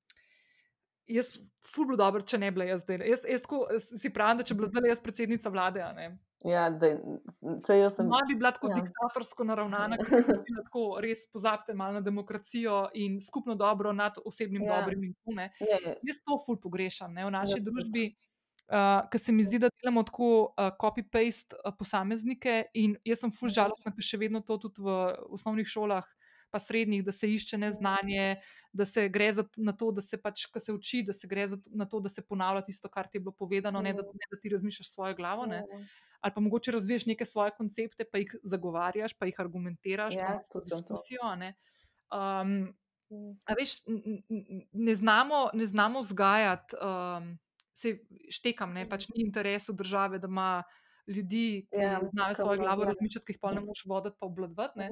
[1.07, 1.31] jaz,
[1.65, 2.99] ful bi dobro, če ne bi bila jaz zdaj.
[3.01, 3.66] Jaz, jaz tako
[3.97, 5.81] si pravim, da če bi bila zdaj jaz predsednica vlade.
[6.47, 8.06] Ja, da jaz sem.
[8.06, 8.74] Malo bi bila tako ja.
[8.81, 9.97] diktatorsko naravnana,
[10.28, 14.81] da bi lahko res pozabite malo na demokracijo in skupno dobro nad osebnim ja.
[14.81, 15.51] dobrim in tune.
[15.60, 15.97] Ja, ja.
[16.02, 18.09] Jaz to ful pogrešam ne, v naši ja, družbi.
[18.66, 23.31] Uh, Ker se mi zdi, da delamo tako uh, copy-paste uh, posameznike, in jaz sem
[23.31, 24.97] ful žalostna, ker še vedno to tudi v
[25.36, 28.36] osnovnih šolah uh, pa srednjih, da se išče neznanje,
[28.73, 31.47] da se gre za, na to, da se pač, kar se uči, da se gre
[31.48, 34.31] za, na to, da se ponavlja tisto, kar ti je bilo povedano, ne da, ne
[34.31, 35.47] da ti razmišljaš svojo glavo.
[35.47, 35.62] Ne.
[36.20, 40.48] Ali pa mogoče razviješ neke svoje koncepte, pa jih zagovarjaš, pa jih argumentiraš, ja, pa
[40.52, 41.32] tudi diskusijo.
[41.32, 42.74] Um,
[43.47, 43.78] a veš,
[44.73, 47.36] ne znamo, ne znamo vzgajati, um,
[47.77, 47.98] se
[48.32, 50.62] štekam, ne, pač ni interesu države, da ima
[51.06, 54.89] ljudi, ki ja, znajo svojo glavo razmišljati, ki jih pa ne moš voditi, pa obladvati.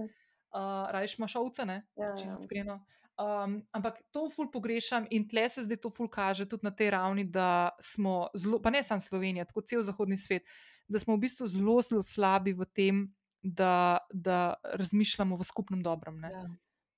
[0.55, 2.79] Uh, uh, rajš imaš ovce, ne, ja, če se iskreno.
[3.15, 6.91] Um, ampak to ful pogrešam in tle se zdaj to ful kaže tudi na tej
[6.97, 10.47] ravni, da smo zelo, pa ne samo Slovenija, tako cel zahodni svet,
[10.91, 13.07] da smo v bistvu zelo, zelo slabi v tem,
[13.43, 16.23] da, da razmišljamo v skupnem dobrem.
[16.25, 16.47] Ja.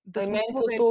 [0.07, 0.87] Da je meni to, to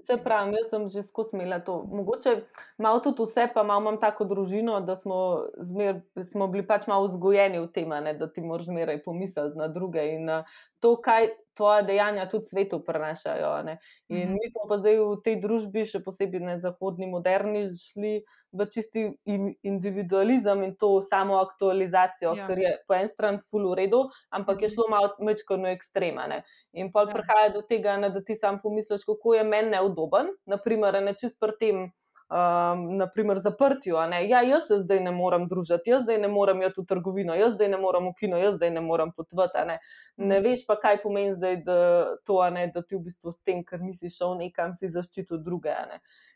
[0.00, 1.82] vse pravim, jaz sem že skozi imela to.
[1.84, 2.32] Mogoče
[2.80, 6.00] malo tudi vse, pa malo imam tako družino, da smo, zmer,
[6.32, 10.32] smo bili pač malo vzgojeni v tem, da ti moraš zmeraj pomisliti na druge in
[10.32, 10.48] uh,
[10.80, 13.62] to, kaj tvoje dejanja tudi svetu prenašajo.
[13.62, 13.78] Ne?
[14.08, 14.32] In -hmm.
[14.32, 19.06] mi smo pa zdaj v tej družbi, še posebej na zahodni, moderni, šli v čisti
[19.62, 22.46] individualizem in to samo aktualizacijo, ja.
[22.46, 24.74] ker je po eni strani full v redu, ampak je mhm.
[24.74, 26.42] šlo malo mečkano ekstremane.
[26.72, 27.06] In pa ja.
[27.06, 31.40] prihaja do tega, ne, da ti sam pomisliš, kako je meni neudoben, naprimer, ne čist
[31.40, 31.92] pri tem
[32.34, 33.94] um, naprimer, zaprtju.
[34.28, 37.54] Ja, jaz se zdaj ne morem družiti, jaz zdaj ne morem iti v trgovino, jaz
[37.54, 39.66] zdaj ne morem v kino, jaz zdaj ne morem potvati.
[39.68, 39.78] Ne.
[40.16, 40.44] ne mhm.
[40.48, 41.78] veš pa, kaj pomeni zdaj, da,
[42.26, 45.74] to, ne, da ti v bistvu s tem, ker nisi šel nekam, si zaščitil druge.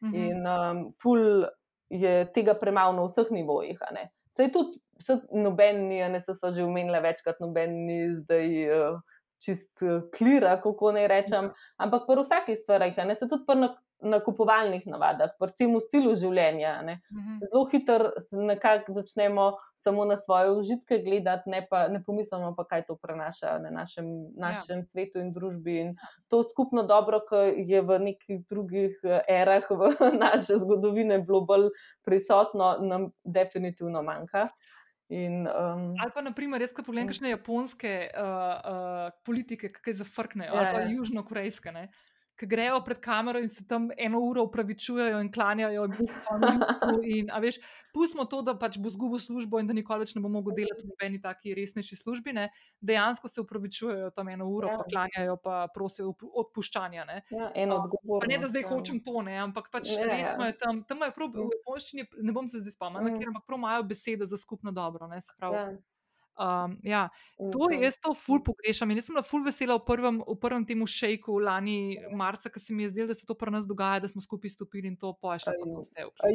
[0.04, 0.14] Mhm.
[0.14, 1.48] In um, ful
[1.90, 3.80] je tega premalo na vseh nivojih.
[4.36, 4.78] Sej tudi
[5.32, 8.58] noben ni, ne se sva že umenila večkrat, noben ni zdaj.
[8.70, 9.06] Uh,
[9.38, 9.78] Čist
[10.10, 13.68] klira, kako naj rečem, ampak pri vsaki stvari, ne se tudi pri
[14.02, 16.78] nakupovalnih navadah, predvsem v stilu življenja.
[16.86, 17.00] Ne.
[17.10, 17.40] Mhm.
[17.50, 19.48] Zelo hitro nekako začnemo
[19.82, 24.06] samo na svoje užitke gledati, ne, pa, ne pomislimo pa, kaj to prenaša na našem,
[24.36, 24.86] našem ja.
[24.86, 25.76] svetu in družbi.
[25.80, 25.94] In
[26.28, 29.92] to skupno dobro, ki je v nekih drugih eh, erah v
[30.24, 31.70] naše zgodovine bilo bolj
[32.04, 34.48] prisotno, nam definitivno manjka.
[35.08, 40.52] In, um, ali pa, naprimer, res, ko pogledam, kakšne japonske uh, uh, politike, kaj zafrknejo,
[40.52, 40.90] ja, ali pa ja.
[40.98, 41.72] južno-korejske
[42.39, 47.62] ki grejo pred kamero in se tam eno uro upravičujejo in klanjajo svojemu ljudstvu.
[47.93, 50.85] Pustimo to, da pač bo zgubil službo in da nikoli več ne bo mogel delati
[50.85, 52.32] v nobeni taki resnejši službi.
[52.36, 52.48] Ne.
[52.81, 54.78] Dejansko se upravičujejo tam eno uro, ja.
[54.78, 57.05] pa klanjajo, pa prosijo odpuščanja.
[57.09, 57.20] Ne.
[57.35, 58.31] Ja, eno odgovorno.
[58.31, 58.70] Ne, da zdaj ja.
[58.70, 60.52] hočem to, ne, ampak pač ja, resno ja.
[60.52, 60.82] je tam.
[60.89, 63.31] Tam je prav, v japonščini, ne bom se zdaj spomnil, ja.
[63.32, 65.10] ampak prav imajo besedo za skupno dobro.
[65.10, 65.19] Ne,
[66.39, 67.09] Um, ja,
[67.52, 68.90] to je jaz to ful pogrešam.
[68.94, 72.74] Jaz sem bila ful vesela v prvem, v prvem temu šejku lani marca, ker se
[72.74, 75.10] mi je zdelo, da se to pri nas dogaja, da smo skupaj stopili in to
[75.19, 75.56] pošlje.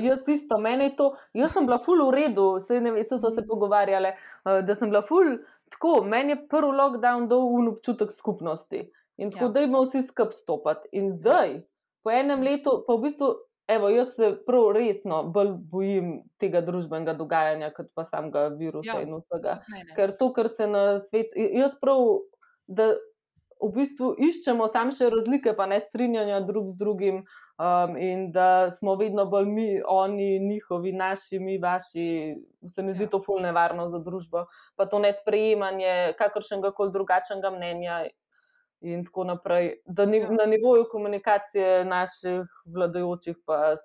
[0.03, 3.17] Jaz isto, meni je to, jaz sem bila ful v redu, vse ne vem, so
[3.21, 3.47] se mhm.
[3.47, 4.11] pogovarjali,
[4.43, 5.37] uh, da sem bila ful
[5.71, 8.83] tako, meni je prvi lockdown dal un občutek skupnosti
[9.17, 9.51] in tako, ja.
[9.55, 10.91] da imamo vsi skup stopati.
[10.99, 11.61] In zdaj,
[12.03, 13.31] po enem letu, pa v bistvu
[13.67, 16.09] Evo, jaz se prav resno bolj bojim
[16.39, 19.61] tega družbenega dogajanja, kot pa samega virusa ja, in vsega.
[19.95, 22.03] Ker to, kar se na svetu, jaz prav,
[22.67, 22.91] da
[23.63, 27.21] v bistvu iščemo sam še razlike, pa ne strinjanja drug z drugim,
[27.55, 32.07] um, in da smo vedno bolj mi, oni, njihovi, naši, mi, vaši,
[32.67, 33.13] se mi zdi ja.
[33.15, 34.45] to fulno nevarno za družbo.
[34.75, 38.03] Pa to nesprejemanje kakršnega koli drugačnega mnenja
[38.83, 39.73] in tako naprej.
[39.85, 40.29] Da ni, ja.
[40.31, 43.75] na nivoju komunikacije naših vladajočih, pa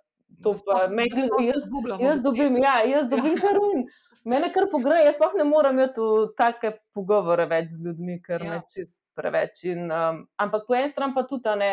[0.42, 1.64] to pa meni, jaz,
[2.00, 3.40] jaz dobim, ja, jaz dobim ja.
[3.40, 3.86] kar un.
[4.28, 6.04] Mene kar pogreje, jaz pa ne morem imeti
[6.36, 8.50] take pogovore več z ljudmi, ker ja.
[8.50, 9.62] me čist preveč.
[9.70, 11.70] In, um, ampak po eni strani pa tudi, ne,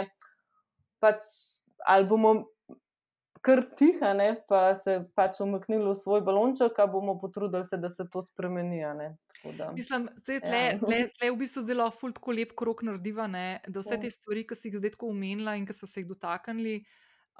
[1.04, 1.26] pač,
[1.90, 2.36] ali bomo
[3.46, 7.92] kar tiha, ne, pa se pač umaknili v svoj balonček, pa bomo potrudili se, da
[7.94, 8.82] se to spremeni.
[9.76, 10.78] Mislim, da je tle, ja.
[10.82, 14.02] tle, tle v bistvu zelo fult, tako lep krok narediva, ne, da vse ja.
[14.02, 16.80] te stvari, ki si jih zdaj tako umenila in ki so se jih dotaknili,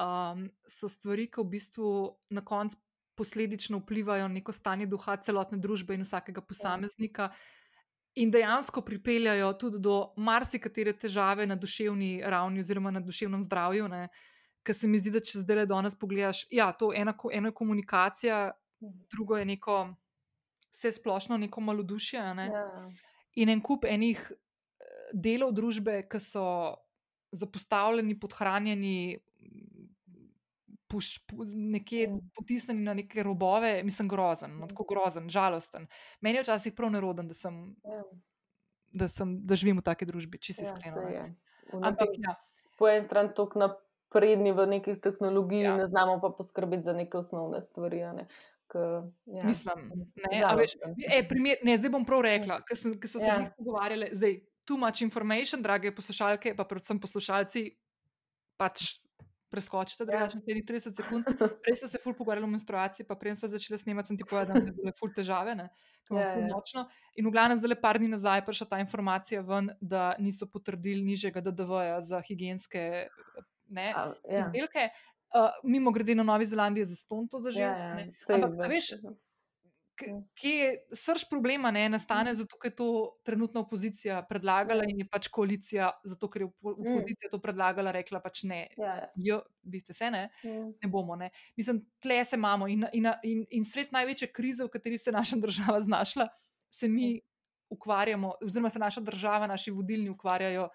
[0.02, 1.90] um, so stvari, ki v bistvu
[2.38, 2.78] na koncu
[3.16, 6.48] posledično vplivajo na neko stanje duha celotne družbe in vsakega ja.
[6.52, 7.30] posameznika.
[8.22, 13.90] In dejansko pripeljajo tudi do marsikatere težave na duševni ravni, oziroma na duševnem zdravju.
[13.90, 14.32] Uh,
[14.66, 17.52] ker se mi zdi, da če zdaj le do nas pogledaš, ja, to ena, eno
[17.52, 18.40] je komunikacija,
[18.84, 19.06] mhm.
[19.12, 19.82] drugo je neko
[20.76, 22.24] vse splošno, neko malodušje.
[22.36, 22.50] Ne?
[22.52, 22.66] Ja.
[23.42, 26.48] In en kup enih eh, delov družbe, ki so
[27.36, 28.98] zapostavljeni, podhranjeni,
[30.88, 32.30] puš, pu, nekje Mm.
[32.36, 35.88] potisnjeni na neke robove, mislim, grozen, no, tako grozen, žalosten.
[36.22, 37.76] Meni je včasih prav neroden, da sem.
[37.84, 38.04] Ja,
[38.96, 41.26] Da, sem, da živim v taki družbi, če si ja.
[41.74, 42.38] V Ampak, ja,
[42.80, 43.60] po eni strani tako
[44.16, 45.70] napredni v nekih tehnologiji, Ja.
[45.70, 45.78] ja.
[45.78, 48.00] ne znamo pa poskrbeti za neke osnovne stvari.
[48.16, 48.28] Ne?
[48.68, 48.76] K,
[49.26, 49.44] ja.
[49.44, 49.92] mislim,
[50.32, 50.74] ne, veš,
[51.06, 53.36] e, primer, ne, zdaj bom prav rekla, ker sem- ker so se Ja.
[53.42, 53.52] ja.
[53.58, 57.78] pogovarjali, zdaj, too much information, drage poslušalke, pa predvsem poslušalci,
[58.58, 58.98] pač
[59.52, 60.06] preskočite, Ja.
[60.08, 61.24] drugače naslednjih 30 sekund.
[61.64, 64.54] Prej smo se ful pogovarjali o menstruaciji, pa prej smo začeli snemati, sem ti povedala,
[64.54, 65.70] da imam zdajle ful težave, ne,
[66.04, 66.50] ker imam Ja, ful ja.
[66.50, 66.82] močno.
[67.16, 71.40] In v glavnem zdaj par dni nazaj prišla ta informacija ven, da niso potrdili nižjega
[71.40, 73.08] DDV-ja za higienske
[73.70, 74.34] ne, A, ja.
[74.34, 74.40] ja.
[74.42, 74.90] izdelke.
[75.36, 77.62] Uh, mimo grede na Novi Zelandiji je za ston to zažil.
[77.62, 78.92] Ja, ja, Ampak, a veš,
[79.96, 80.16] Ja.
[80.36, 82.36] kje je srč problema, ne, nastane Mhm.
[82.36, 82.88] zato, ker je to
[83.24, 84.90] trenutna opozicija predlagala Ja.
[84.90, 86.52] in je pač koalicija, zato ker je Mm.
[86.62, 88.68] opozicija to predlagala, rekla pač ne.
[88.78, 89.40] Ja, ja.
[89.62, 90.74] Biste se ne, Mm.
[90.84, 91.16] ne bomo.
[91.16, 91.30] Ne.
[91.58, 95.14] Mislim, tle se imamo in, in, in, in sred največje krize, v kateri se je
[95.14, 96.28] naša država znašla,
[96.70, 97.22] se mi
[97.70, 100.70] ukvarjamo, oziroma se naša država, naši vodilni ukvarjajo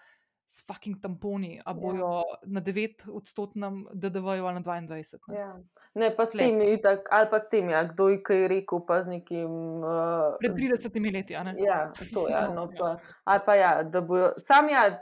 [0.51, 5.19] s fucking tamponi, a bojo na 9 odstotnem DDV-ju ali na 22.
[5.27, 5.37] Ne.
[5.39, 5.55] Ja.
[5.95, 6.43] Ne, pa s Tle.
[6.43, 9.47] tem, itak, ali pa s tem, ja, kdo je kaj rekel, pa z nekim.
[9.79, 11.55] Uh, Pred 30 leti, a ne?
[11.57, 12.35] Ja, to je.
[12.51, 12.75] No, No, ja.
[12.79, 12.89] pa,
[13.23, 14.33] ali pa ja, da bojo.
[14.37, 14.99] Sam ja,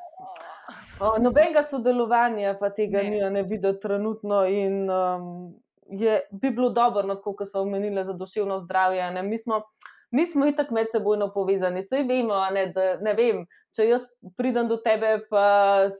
[1.02, 3.10] o, nobenega sodelovanja pa tega Ne.
[3.10, 4.46] ne, ni, ne vidim trenutno.
[4.46, 5.54] In um,
[5.90, 9.02] je, bi bilo dobro, no, kot so omenili za duševno zdravje.
[9.02, 9.64] a Ne, mi smo.
[10.12, 13.44] Mi smo itak med sebojno povezani, vse vemo, ne, da ne vem.
[13.78, 14.08] Če jaz
[14.38, 15.44] pridem do tebe, pa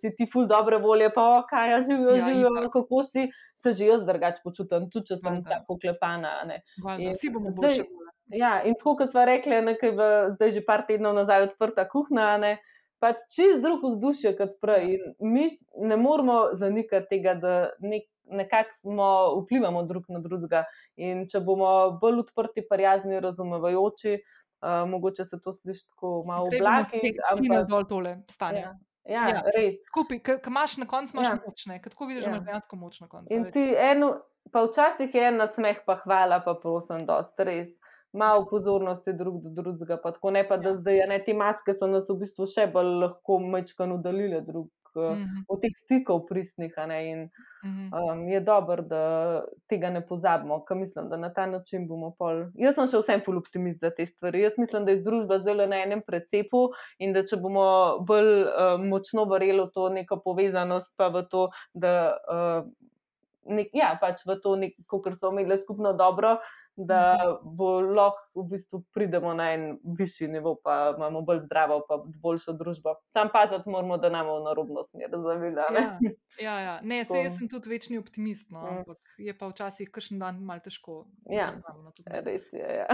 [0.02, 2.72] si ti ful dobre volje, pa o, kaj ja, živijo, Ja, ja, živijo, itak.
[2.74, 6.32] kako si, se že jaz drugače počutim, tudi če sem vsa poklepana.
[6.42, 6.64] a Ne.
[6.98, 7.86] In Vsi bomo zdaj-.
[8.34, 12.38] Ja, in tako kot smo rekli, nekaj v, zdaj že par tednov nazaj odprta kuhna,
[12.42, 12.52] ne,
[13.02, 14.98] pač čist drug vzdušje kot prej.
[14.98, 15.46] In mi
[15.78, 19.08] ne moramo zanikati tega, da nek, nekako smo
[19.42, 20.64] vplivamo drug na drugega.
[20.98, 24.20] In če bomo bolj odprti, prijazni, razumevajoči,
[24.62, 27.02] uh, mogoče se to sliši tako malo oblaki.
[27.36, 28.60] Skinil dol tole stanje.
[28.60, 28.74] Ja,
[29.06, 29.42] ja, Ja.
[29.56, 29.76] res.
[29.88, 31.38] Skupaj, ker imaš na koncu imaš Ja.
[31.48, 31.82] moč, ne?
[31.82, 32.36] Ker tako vidiš, da Ja.
[32.36, 33.34] imaš dejansko moč na koncu.
[33.34, 37.70] In ti eno, pa včasih je en nasmeh, pa hvala, pa prosim, dosti res.
[38.14, 40.76] Malo pozornosti drug do drugega, pa tako ne pa, da Ja.
[40.78, 44.70] zdaj a ne, te maske so nas v bistvu še bolj lahko mečkan udaljile drug
[44.96, 46.74] uh, Mhm, od teh stikov pristnih.
[46.78, 47.30] in
[47.64, 47.94] mhm.
[47.94, 52.46] um, je dobro, da tega ne pozabimo, ker mislim, da na ta način bomo pol.
[52.56, 54.42] Jaz sem še vsem ful optimist za te stvari.
[54.42, 58.44] Jaz mislim, da je družba zdaj le na enem precepu in da če bomo bolj
[58.44, 62.16] uh, močno verjeli v to neko povezanost, pa v to, da.
[62.30, 62.70] Uh,
[63.50, 64.52] Nek, ja, pač v to,
[65.02, 66.36] kar so imeli skupno dobro,
[66.86, 71.98] da bo lahko v bistvu pridemo na en višji nivo, pa imamo bolj zdravo, pa
[72.24, 72.96] boljšo družbo.
[73.10, 75.66] Sam paziti moramo, da nam v narobno smer zavila.
[75.74, 76.00] Ja,
[76.40, 76.80] ja, ja.
[76.84, 78.78] Ne, se, jaz sem tudi večni optimist, no, Mm.
[78.78, 81.06] ampak je pa včasih kakšen dan malo težko.
[81.30, 81.52] Ja.
[81.52, 82.24] meni.
[82.26, 82.64] Res je.
[82.78, 82.88] Ja.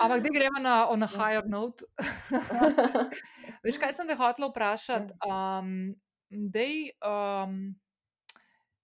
[0.00, 1.18] Ampak da gremo na on a Ja.
[1.18, 1.84] higher note.
[3.64, 5.14] Veš, kaj sem te hotela vprašati?
[5.24, 5.94] Um,
[6.30, 7.74] dej, um,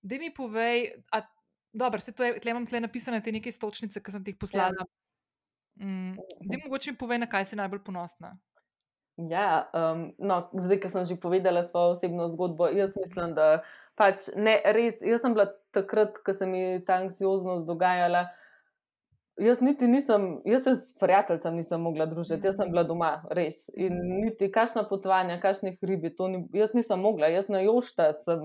[0.03, 1.21] dej mi povej, a,
[1.75, 4.41] dobro, se to je, tle imam tle napisane te neke stočnice, ki sem ti jih
[4.41, 4.87] poslala.
[5.83, 6.15] Mm,
[6.47, 8.37] dej mogoče mi povej, na kaj si najbolj ponosna.
[9.17, 13.63] Ja, um, no, zdaj, ko sem že povedala svojo osebno zgodbo, jaz mislim, da
[13.95, 14.99] pač ne res.
[15.03, 18.27] Jaz sem bila takrat, ko se mi je ta anksioznost dogajala.
[19.39, 23.67] Jaz niti nisem, jaz se s prijateljem nisem mogla družiti, jaz sem bila doma, res.
[23.75, 28.43] In niti kašna potovanja, kašne hribi, to ni, jaz nisem mogla, jaz na jošta sem,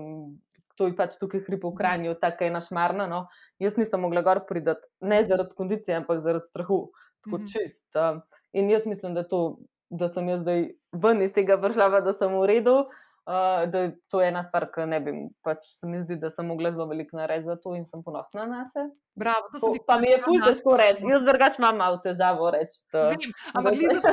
[0.76, 3.26] to je pač tukaj hrib v Kranju, tako je našmarna, no.
[3.58, 6.90] Jaz nisem mogla gor pridati, ne zaradi kondicije, ampak zaradi strahu,
[7.24, 7.46] tako Mhm.
[7.46, 7.88] čist.
[7.96, 8.22] Um,
[8.52, 9.58] in jaz mislim, da to
[9.90, 12.86] da sem jaz zdaj ven iz tega vršljava, da sem v redu.
[13.26, 15.12] Uh, da je to ena stvar, ki ne bi,
[15.44, 18.46] pač se mi zdi, da sem mogla zelo veliko narediti za to in sem ponosna
[18.46, 18.90] na sebe.
[19.14, 22.50] Bravo, to sem ti Pa mi je ful težko reči, jaz drugače imam malo težavo
[22.50, 22.78] reči.
[22.90, 23.18] Vem,
[23.52, 24.12] ampak glede za to,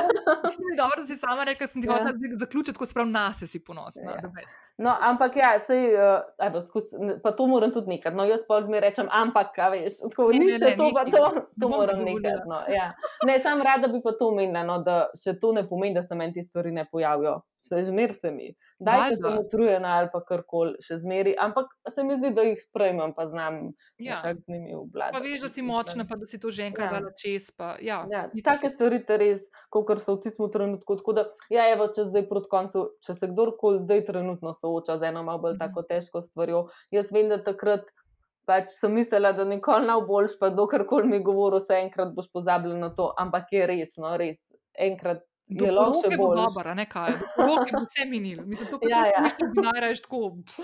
[0.58, 1.92] mi je dobro, da si sama rekla, da sem ti Ja.
[1.94, 4.10] hotela zaključiti, tako sprav nas si ponosna.
[4.12, 4.30] Ja.
[4.78, 6.02] No, ampak ja, sej, uh,
[6.40, 8.12] evo, skus, ne- pa to moram tudi nekaj.
[8.12, 10.90] No, jaz pa zmeraj rečem, ampak, a veš, tako Ne, ni ne, še ne, to,
[10.90, 11.12] pa nehaj.
[11.12, 12.36] to, Ne to moram nekaj.
[12.46, 12.86] No, ja.
[13.24, 16.14] Ne, sam rada bi pa to omenila, no, da še to ne pomeni, da se
[16.14, 17.38] meni te stvari ne pojavijo.
[17.58, 18.50] Še zmer se mi.
[18.78, 22.58] Daj, da sem utrujena ali pa karkoli, še zmeri, ampak se mi zdi, da jih
[22.60, 23.54] sprejmem, pa znam
[23.98, 24.20] Ja.
[24.22, 24.97] nekako z njimi obvladati.
[25.10, 26.94] Pa veš, da si močna, pa da si to že enkrat Ja.
[26.94, 27.50] dala čez.
[27.50, 30.96] Pa, ja, Ja, take stvari te res, kot so v tistem trenutku.
[30.96, 35.02] Tako da, ja, evo, če zdaj proti koncu, če se kdorkoli zdaj trenutno sooča z
[35.04, 35.58] eno malo bolj Mhm.
[35.60, 36.60] tako težko stvarjo,
[36.90, 37.86] jaz vem, da takrat
[38.44, 42.74] pač sem mislila, da nikoli ne boš, pa doklerkoli mi govoril, se enkrat boš pozabila
[42.76, 44.38] na to, ampak je res, no, res.
[44.74, 45.20] Enkrat
[45.50, 46.42] Do je lahko še poroke bo boljše.
[46.46, 47.12] dobro, ne kaj.
[47.12, 48.42] Do poroke bo vse minilo.
[48.44, 49.22] Mislim, to Ja, ja.
[49.22, 49.46] ja.
[49.48, 50.20] bi najraje tako.
[50.42, 50.60] pff,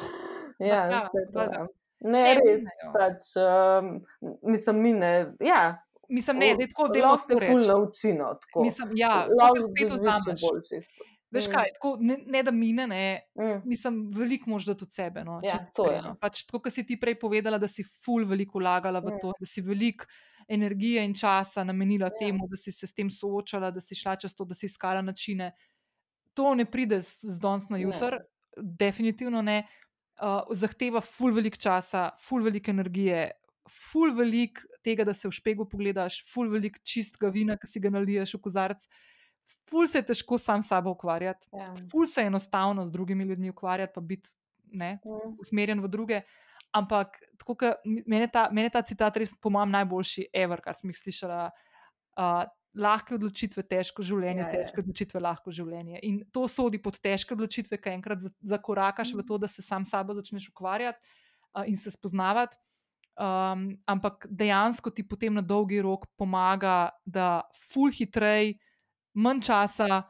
[0.60, 1.58] Ja, ja, saj to, valjda.
[1.58, 1.66] ja.
[2.00, 2.92] Ne, Ne, res, minejo.
[2.92, 4.04] pač, um,
[4.44, 5.12] mislim, mine.
[5.40, 7.66] Ja, Mislim, ne, da je tako, da je lahko reči.
[7.66, 8.12] nauči.
[8.12, 8.60] No, tako.
[8.60, 10.40] Mislim, ja, lahko spet vzameš.
[11.30, 11.52] Veš Mm.
[11.52, 13.04] kaj, tako, ne, ne da mine, ne,
[13.34, 13.62] Mm.
[13.64, 15.24] mislim, veliko moš dati od sebe.
[15.24, 15.96] No, Ja, to je.
[15.96, 16.16] iskreno.
[16.16, 19.18] Pač, tako, kot si ti prej povedala, da si ful veliko vlagala v Mm.
[19.18, 20.04] to, da si veliko
[20.46, 22.18] energije in časa namenila Ja.
[22.20, 25.00] temu, da si se s tem soočala, da si šla čez to, da si iskala
[25.00, 25.52] načine.
[26.34, 27.82] To ne pride z, z danes na Ne.
[27.84, 28.18] jutr,
[28.56, 29.66] definitivno ne.
[30.14, 33.30] Uh, zahteva ful veliko časa, ful veliko energije,
[33.90, 37.90] ful veliko tega, da se v špegu pogledaš, ful veliko čistega vina, ki si ga
[37.90, 38.86] naliješ v kozarec.
[39.68, 41.74] Ful se je težko sam s sabo ukvarjati, Ja.
[41.90, 44.30] ful se je enostavno z drugimi ljudmi ukvarjati, pa biti
[44.72, 45.36] ne, Mm.
[45.40, 46.20] usmerjen v druge.
[46.72, 50.96] Ampak tako, ta, meni je ta citat res, po mojem, najboljši, ever, kar sem jih
[50.98, 51.50] slišala.
[52.16, 52.44] Uh,
[52.74, 56.00] lahke odločitve, težko življenje, Ja, ja, težke odločitve, lahko življenje.
[56.02, 59.26] In to sodi pod težke odločitve, ki enkrat za- zakorakaš v Mhm.
[59.26, 60.98] to, da se sam s sabo začneš ukvarjati
[61.54, 62.56] uh, in se spoznavati.
[63.14, 68.56] Um, ampak dejansko ti potem na dolgi rok pomaga, da ful hitrej,
[69.14, 70.02] manj časa,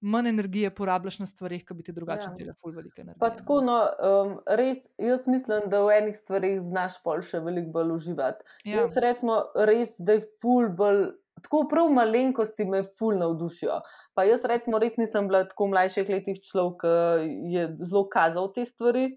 [0.00, 2.30] manj energije porabljaš na stvarih, ki bi ti drugače Ja.
[2.30, 3.18] vzele ful veliko energije.
[3.18, 3.36] Pa no.
[3.36, 7.90] tako, no, um, res, jaz mislim, da v enih stvarih znaš pol še veliko bolj
[7.92, 8.44] uživati.
[8.64, 8.80] Ja.
[8.80, 11.10] Jaz recimo res, da je ful bolj,
[11.42, 13.80] tako prav malenkosti me ful navdušijo.
[14.14, 18.52] Pa jaz recimo res nisem bila tako v mlajših letih človek, ki je zelo kazal
[18.54, 19.12] te stvari.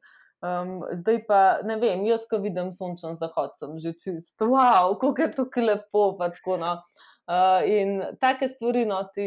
[0.45, 5.15] Um, zdaj pa ne vem, jaz, ko vidim sončen zahod, sem že čist, wow, kako
[5.21, 6.17] je to lepo.
[6.19, 6.73] pa Tako, no.
[7.25, 9.25] uh, in take stvari, no, ti,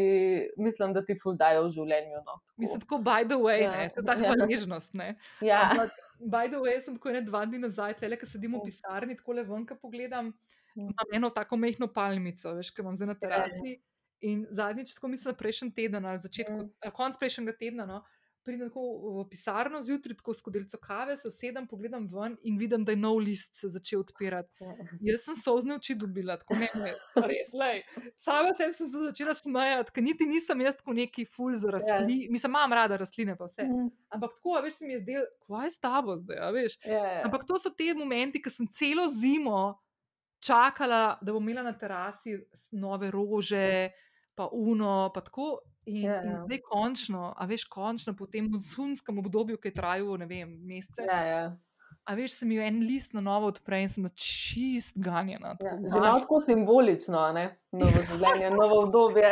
[0.57, 2.21] mislim, da ti ful dajo v življenju.
[2.23, 2.53] No, tako.
[2.57, 4.31] Mislim, tako by the way, Ja, ne, to je ta ja.
[4.31, 4.93] hvaležnost.
[4.93, 5.15] Ne.
[5.41, 5.61] ja.
[5.71, 8.65] Ampak, by the way, sem tako ene dva dni nazaj, tle, ki sedim v Mm.
[8.69, 10.33] pisarni, tako le ven, ko pogledam, Mm.
[10.81, 13.43] Imam eno tako mehko palmico, veš, ki imam zdaj na Ja, ja.
[13.43, 13.81] terasi.
[14.21, 16.71] In zadnjič, tako mislim, prejšnji teden ali začetku, Mm.
[16.79, 18.01] ali konc prejšnjega tedna, no,
[18.43, 18.81] pridem tako
[19.15, 22.97] v pisarno zjutraj, tako s kodelico kave, se usedem, pogledam ven in vidim, da je
[22.97, 24.49] nov list se začel odpirati.
[25.01, 26.93] Jaz sem sozne oči dobila, tako ne, ne,
[27.29, 27.83] res, lej.
[28.17, 32.23] Sama sem se začela smejati, ker niti nisem jaz tako neki ful za rastline.
[32.23, 32.31] Ja.
[32.31, 33.63] Mislim, imam rada rastline, pa vse.
[33.63, 36.49] Mm, Ampak tako, a veš, se mi je zdelo, kaj je s tabo zdaj, a
[36.51, 36.79] veš.
[36.85, 37.21] ja, ja.
[37.25, 39.77] Ampak to so te momenti, ki sem celo zimo
[40.39, 42.37] čakala, da bom imela na terasi
[42.71, 43.89] nove rože,
[44.35, 45.59] pa uno, pa tako.
[45.85, 46.41] In, Ja, ja, in ja.
[46.45, 51.01] zdaj končno, a veš, končno po tem monsunskem obdobju, ki je trajalo, ne vem, mesece.
[51.07, 51.57] Ja, ja.
[52.05, 55.55] A veš, se mi je en list na novo odpre in sem čist ganjena.
[55.61, 57.47] Ja, že malo tako simbolično, ne?
[57.71, 59.31] novo življenje, novo obdobje.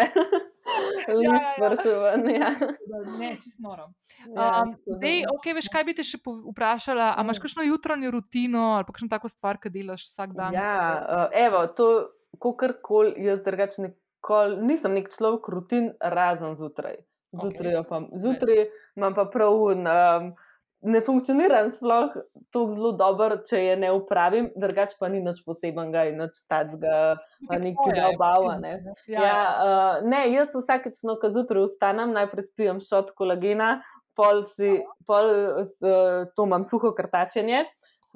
[1.08, 1.70] Ja, ja, ja.
[1.70, 2.52] Vrševan, ja.
[2.60, 3.18] ganjena.
[3.20, 3.90] Ne, čist noro.
[4.34, 7.14] Ja, Um, dej, okay, veš, kaj bi te še vprašala?
[7.16, 7.44] A imaš Mm.
[7.46, 10.54] kakšno jutranjo rutino ali kakšno tako stvar, ki delaš vsak dan?
[10.54, 12.10] Ja, uh, evo, to,
[12.42, 16.98] kakorkoli, jaz drugače nikoli nisem nek človek rutin, razen zjutraj.
[17.32, 18.08] Zjutraj, okay.
[18.18, 20.34] zjutraj imam pa prav, um,
[20.82, 22.14] ne funkcioniram sploh
[22.54, 27.18] tako zelo dobro, če je ne upravim, drugače pa ni nič posebenega in nič tacga,
[27.50, 28.58] Nekaj tvoje, obava.
[28.62, 28.74] Ne.
[28.86, 28.96] ne.
[29.10, 33.78] Ja, ja, uh, ne, jaz vsakeč, no, ko zjutraj vstanem, najprej spijem šot kolagena,
[34.18, 34.78] pol si,
[35.10, 35.34] pol
[35.66, 37.66] uh, to imam suho krtačenje,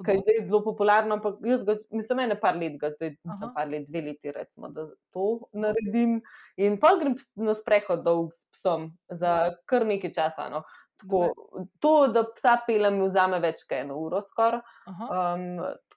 [0.02, 3.48] ki je zdaj zelo popularno, ampak jaz ga, mislim, ene par let, ga zdaj, mislim,
[3.48, 3.52] Aha.
[3.54, 6.20] par let, dve leti, recimo, da to naredim.
[6.58, 10.48] In pol grem na sprehod dolg s psom za kar nekaj časa.
[10.52, 10.64] No.
[11.02, 15.44] Tako, to, da psa pelem, mi vzame več kot eno uro skoraj, Aha, um,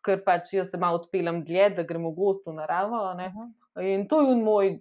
[0.05, 3.03] ker pač jaz se malo odpeljem dlje, da gremo gost v naravo.
[3.13, 3.47] aha.
[3.81, 4.75] In to je moj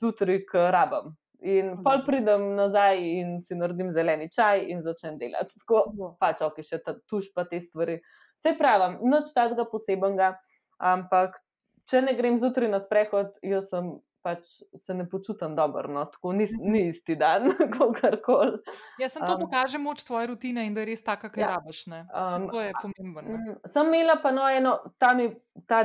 [0.00, 1.14] zjutraj, ki rabim.
[1.40, 1.82] In Dobro.
[1.86, 5.56] pol pridem nazaj in si naredim zeleni čaj in začnem delati.
[5.62, 6.10] Tako, Hudo.
[6.20, 8.00] pač ok, še ta tuš pa te stvari.
[8.36, 10.34] Vse pravim, nič takega posebenega,
[10.76, 11.38] ampak
[11.88, 16.32] če ne grem zjutraj na sprehod, jaz sem pač se ne počutim dobro, no, tako
[16.36, 18.58] ni, ni isti dan, kakorkoli.
[19.00, 21.46] Ja, sem to Um, pokaže moč tvoje rutine in da je res taka, ki jo
[21.46, 21.56] ja.
[21.56, 21.86] rabiš.
[21.86, 22.02] ne.
[22.12, 23.22] Um, To je pomembno.
[23.38, 23.56] ne.
[23.66, 25.34] Sem imela pa no eno, tam je
[25.66, 25.84] ta.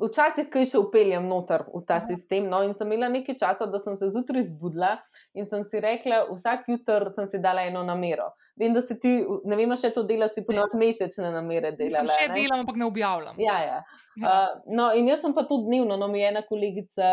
[0.00, 2.06] Včasih, ki še upeljem noter v ta Aha.
[2.08, 4.94] sistem, no, in sem imela nekaj časa, da sem se zjutraj zbudila
[5.36, 8.30] in sem si rekla, vsak jutr sem si dala eno namero.
[8.60, 9.10] Vem, da si ti,
[9.48, 12.16] ne vem, še to delaš, si ponovadi mesečne namere Mislim, delala.
[12.18, 12.34] še ne?
[12.36, 13.38] delam, ampak ne objavljam.
[13.40, 13.78] Ja, ja.
[14.20, 17.06] Uh, no, in jaz sem pa to dnevno, no, mi je ena kolegica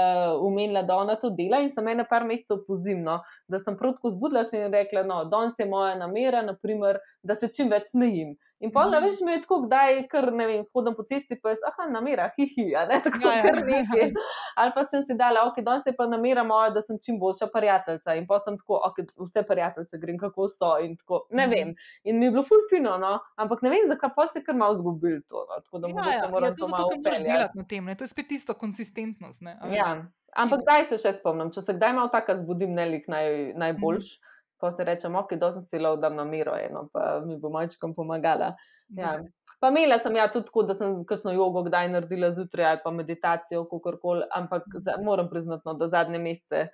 [0.43, 4.11] umenila, da ona to dela in sem ena par mesecev pozimno, da sem prav tako
[4.17, 8.35] zbudila in rekla, no, danes je moja namera, naprimer, da se čim več smejim.
[8.59, 8.95] In pa, Mhm.
[8.95, 9.03] mm.
[9.05, 12.31] veš, me je tako, kdaj, ker ne vem, hodim po cesti, pa je, aha, namera,
[12.37, 14.13] hihi, a ne, tako Ja, ja, kar nekaj.
[14.55, 17.47] Ali pa sem si dala, ok, danes je pa namera moja, da sem čim boljša
[17.47, 21.51] prijateljica in pa sem tako, ok, vse prijateljice grem, kako so in tako, ne Mhm.
[21.51, 21.75] vem.
[22.03, 24.75] In mi je bilo ful fino, no, ampak ne vem, zakaj pa se kar malo
[24.75, 27.19] zgubil to, no, tako da Ja, mogoče ja, moram ja, to to zato, ker moraš
[27.19, 27.85] delati na tem.
[27.85, 27.95] Ne?
[27.95, 29.41] To je spet isto konsistentnost.
[29.41, 29.57] Ne?
[29.71, 30.05] Ja,
[30.35, 34.05] Ampak kdaj se še spomnim, če se kdaj malo tako zbudim, ne lik naj, najboljš,
[34.07, 34.36] mm -hmm.
[34.59, 37.93] Pa se rečem, ok, dozen si lo, da na miro eno, pa mi bo majčkom
[37.95, 38.55] pomagala.
[38.95, 39.17] Ja.
[39.59, 42.91] Pa imela sem ja tudi tako, da sem kakšno jogo kdaj naredila zjutraj ali pa
[42.91, 46.67] meditacijo, kakorkoli, ampak za, moram priznati, no, da zadnje mesece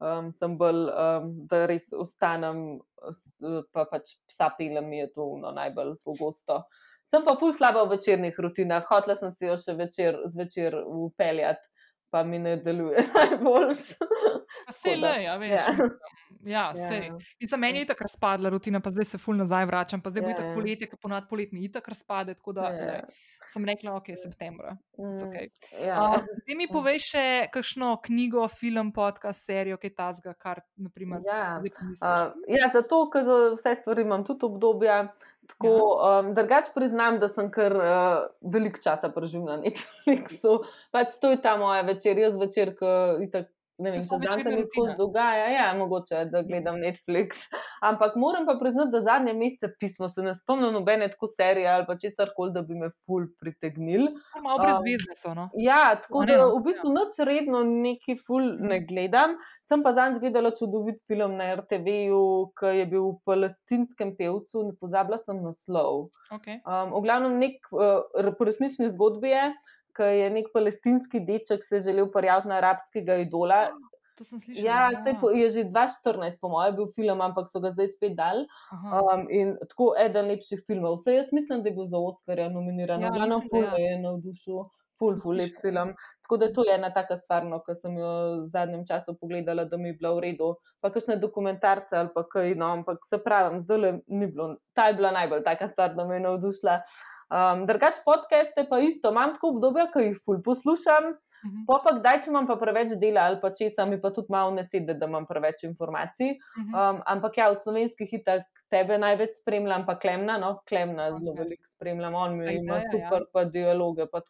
[0.00, 2.80] um, sem bolj, um, da res ostanem,
[3.72, 6.64] pa pač psa pilem mi je to no, najbolj pogosto.
[7.10, 11.66] Sem pa ful slaba v večernih rutinah, hotla sem si jo še večer, zvečer upeljati
[12.10, 13.78] pa mi ne deluje najboljš.
[14.70, 15.60] Vse le, ja, veš.
[15.60, 15.90] Ja.
[16.44, 17.18] Ja, ja.
[17.40, 20.28] Mislim, meni je tako razpadla rutina, pa zdaj se ful nazaj vračam, pa zdaj bo
[20.28, 20.54] ja, tako ja.
[20.54, 22.86] poletje, ki ponad poletni itak razpade, tako da ja.
[22.86, 23.00] le,
[23.50, 24.76] sem rekla, ok, septembra.
[24.96, 25.50] Okay.
[25.84, 25.98] Ja.
[26.00, 31.58] Uh, zdaj mi poveš še kakšno knjigo, film, podcast, serijo, kaj tazga, kar, naprimer, ja.
[31.60, 35.02] Uh, ja, zato, ker za vse stvari imam tudi obdobja.
[35.50, 37.94] Tako, um, drugač priznam, da sem kar uh,
[38.54, 40.60] velik časa preživel na Netflixu.
[40.94, 42.92] Pač to je ta moja večer, jaz večer, ki
[43.26, 43.48] itak
[43.80, 47.38] ne vem, če dan se mi skozi dogaja, ja, mogoče, da gledam Netflix.
[47.90, 51.86] Ampak moram pa priznati, da zadnje mesece pismo se ne spomnim nobene tako serije ali
[51.88, 54.08] pa česar koli, da bi me ful pritegnil.
[54.42, 55.48] Malo brezvezne so, no?
[55.58, 59.36] Ja, tako da v bistvu noč redno neki ful ne gledam.
[59.64, 62.22] Sem pa zanj gledala čudovit film na RTV-ju,
[62.60, 66.10] ki je bil v palestinskem pevcu, ne pozabila sem naslov.
[66.30, 66.60] Okay.
[66.62, 68.06] Um, v glavnem nek uh,
[68.38, 69.44] resnični zgodbi je
[70.00, 73.66] ki je nek palestinski deček se želel prijaviti na arabskega idola.
[74.20, 74.64] To sem slišal.
[74.64, 75.14] Ja, ja.
[75.32, 78.44] je že 2014, po mojem, bil film, ampak so ga zdaj spet dal.
[78.72, 80.98] Um, in tako eden lepših filmov.
[81.00, 83.00] Vse jaz mislim, da je bil za Oscarja nominiran.
[83.00, 83.78] Ja, Glavno pol ja.
[83.80, 84.60] je navdušil.
[85.00, 85.94] Ful, ful, lep film.
[86.20, 88.10] Tako da to je ena taka stvar, no, ki sem jo
[88.42, 90.50] v zadnjem času pogledala, da mi je bila v redu.
[90.84, 94.58] Pa kakšne dokumentarce ali pa kaj, no, ampak se pravim, zdaj le ni bilo.
[94.76, 96.76] Ta je bila najbolj taka stvar, da me je navdušila.
[97.30, 101.12] Um, drugač podcaste pa isto, imam tako obdobje, ki jih ful poslušam.
[101.40, 101.60] Uh mhm.
[101.66, 101.82] -huh.
[101.84, 104.64] Pa kdaj, če imam pa preveč dela ali pa česa, mi pa tudi malo ne
[104.64, 106.30] sedi, da imam preveč informacij.
[106.30, 106.90] Uh -huh.
[106.90, 111.18] um, ampak ja, v slovenskih hitak tebe največ spremljam, pa klemna, no, klemna okay.
[111.18, 113.30] zelo veliko spremljam, on mi ima ja, super, ja.
[113.32, 114.06] pa dialoge.
[114.06, 114.20] Pa,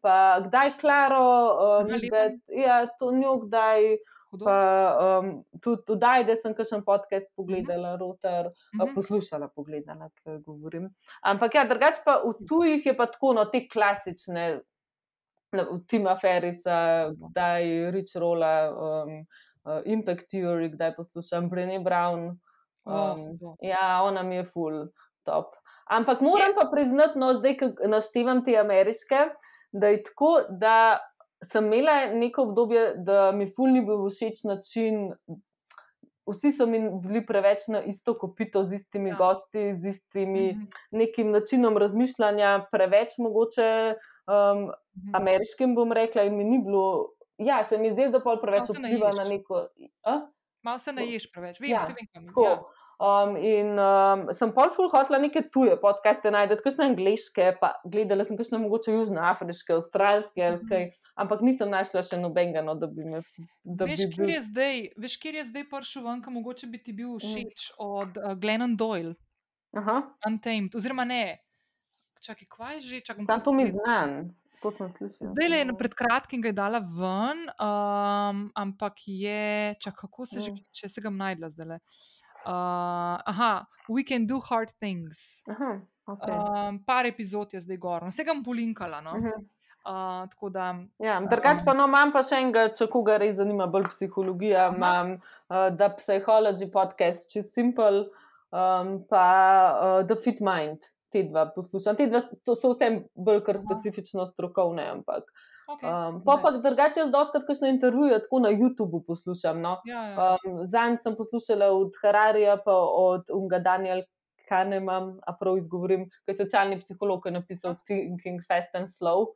[0.00, 1.24] pa kdaj, klaro,
[1.64, 3.96] uh, nekaj, ja, to njo kdaj.
[4.44, 8.00] Pa, um, tudi tudi, da sem kakšen podcast pogledala, uh -huh.
[8.00, 8.94] rotor, uh -huh.
[8.94, 10.90] poslušala, pogledala, kaj govorim.
[11.22, 14.60] Ampak ja, drugače pa v tujih je pa tako, no, te klasične,
[15.52, 19.26] no, Tima Ferrisa, kdaj Rich Rolla, um,
[19.64, 22.38] uh, Impact Theory, kdaj poslušam Brenny Brown.
[22.84, 24.86] Um, oh, ja, ona mi je full
[25.24, 25.54] top.
[25.86, 29.28] Ampak moram pa priznati, no, zdaj, ko naštevam te ameriške,
[29.72, 30.98] da je tako, da
[31.44, 35.12] sem imela neko obdobje, da mi fulni bil všeč način.
[36.26, 39.16] Vsi so mi bili preveč na isto kopito, z istimi ja.
[39.16, 40.68] gosti, z istimi mm -hmm.
[40.90, 43.94] nekim načinom razmišljanja, preveč mogoče
[44.26, 45.10] um, mm -hmm.
[45.12, 47.12] ameriškim, bom rekla, in mi ni bilo.
[47.38, 49.68] Ja, se mi zdi, da pol preveč vpliva na neko.
[50.62, 52.58] Malo se naješ preveč, vem, ja, se vem, kam je.
[52.96, 58.24] Um, in um, sem pol full hotla neke tuje podcaste najdete, kakšne angliške, pa gledala
[58.24, 60.90] sem kakšne mogoče južnoafriške, avstralske ali mm -hmm.
[61.16, 63.22] Ampak nisem našla še nobenega, no, da bi me.
[63.64, 64.28] Da veš, bi bil...
[64.28, 67.24] kje je zdaj, veš, kje je zdaj prišel ven, kam mogoče bi ti bil mm.
[67.24, 67.76] všeč mm.
[67.88, 69.16] od uh, Glennon Doyle.
[69.76, 70.00] Aha.
[70.28, 71.38] Untamed, oziroma ne.
[72.24, 73.28] Čakaj, kvaj že, čakaj.
[73.28, 74.34] Sam to mi znam.
[74.66, 80.52] Zdaj le pred kratkim ga je dala ven, um, ampak je, čakaj, kako se že,
[80.52, 80.64] mm.
[80.72, 81.80] če se ga najdla zdaj le.
[82.46, 85.42] Uh, aha, we can do hard things.
[85.50, 86.30] Aha, okay.
[86.30, 89.02] um, par epizod je zdaj gor, vse ga bom polinkala.
[89.02, 89.16] No?
[89.18, 89.28] Uh mhm.
[89.28, 89.55] -huh.
[89.86, 93.86] Uh, da, ja, drugač pa no, imam pa še enega, če koga res zanima bolj
[93.92, 98.08] psihologija, uh imam uh, The Psychology podcast, čez Simple,
[98.50, 99.26] um, pa
[99.70, 101.94] uh, The Fit Mind, te dva poslušam.
[101.94, 105.30] Te dva so, so vse bolj kar specifično strokovne, ampak.
[105.66, 105.86] Okay.
[105.86, 109.62] Um, pa pa drugače, jaz dotkrat kakšne intervjuje tako na YouTubu poslušam.
[109.62, 109.78] No?
[109.86, 110.28] Ja, ja.
[110.34, 114.02] Um, Zanj sem poslušala od Hararija, pa od Unga Daniel
[114.48, 119.34] Kahneman, a prav izgovorim, ki je socialni psiholog, ki je napisal Thinking Fast and Slow.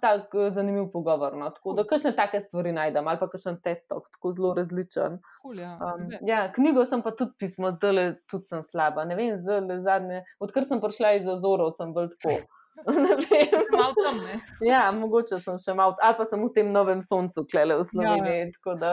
[0.00, 1.36] Tako eh, zanimiv pogovor.
[1.36, 1.50] No.
[1.50, 5.20] Tako da, kakšne take stvari najdem, ali pa kakšen tetok, tako zelo različen.
[5.42, 5.78] Cool, ja.
[5.80, 9.06] Um, ja, knjigo sem pa tudi pismo, zdaj le tudi sem slaba.
[9.08, 10.20] Ne vem, zdaj le zadnje.
[10.44, 12.36] Odkar sem prišla iz Azorov, sem bolj tako.
[13.78, 14.40] Malo tam, ne.
[14.66, 18.50] Ja, mogoče sem še malo, ali pa sem v tem novem soncu klele v Sloveniji.
[18.50, 18.92] Ja, da,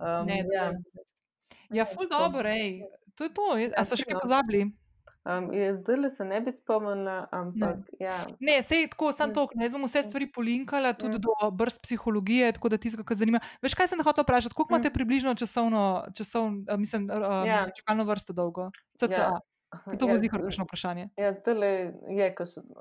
[0.00, 0.66] um, ne, ja,
[1.78, 2.82] ja ful dobro, ej.
[3.14, 4.66] To je to, a so še kaj pozabili?
[5.24, 7.76] Um, zdaj se ne bi spomnila, ampak.
[7.76, 8.26] Ne, ja.
[8.40, 11.20] ne sej tako, samo to, ne bom vse stvari polinkala, tudi mm.
[11.20, 13.40] do brst psihologije, tako da tisto, kar zanima.
[13.62, 14.92] Veš, kaj sem hotel vprašati, koliko imate mm.
[14.92, 17.66] približno časovno, časovno mislim, um, ja.
[17.76, 18.70] čakalno vrsto dolgo?
[18.96, 19.20] CCA.
[19.20, 19.40] Ja.
[19.98, 21.10] To bo zdaj kakšno vprašanje.
[21.20, 21.68] Ja, zdaj
[22.08, 22.32] je,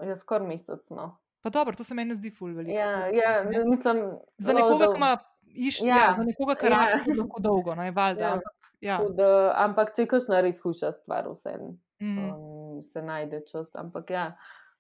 [0.08, 0.88] je skoraj mesec.
[0.90, 1.18] No.
[1.44, 2.78] Pa dobro, to se meni zdi ful veliko.
[2.78, 5.12] Ja, ja, mislim, za nekoga, ki ima
[5.44, 6.72] iš, Ja, ja, za nekoga, ki ja.
[6.72, 8.24] rabi lahko dolgo, ne, valjda.
[8.24, 8.34] Ja.
[8.34, 8.98] ampak, Ja.
[8.98, 12.18] Tako Da, ampak če je kakšna res hujša stvar, vseeno Mm.
[12.18, 13.76] um, se najde čas.
[13.76, 14.26] Ampak ja,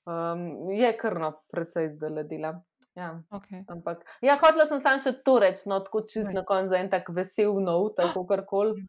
[0.06, 2.60] um, je krno, precej zdaj dela.
[2.96, 3.22] Ja.
[3.32, 3.64] Okay.
[3.68, 6.41] Ampak, ja, hotela sem samo še to reči, no, tako čist Daj.
[6.41, 8.84] na koncu za en tak vesel nov, tako karkoli.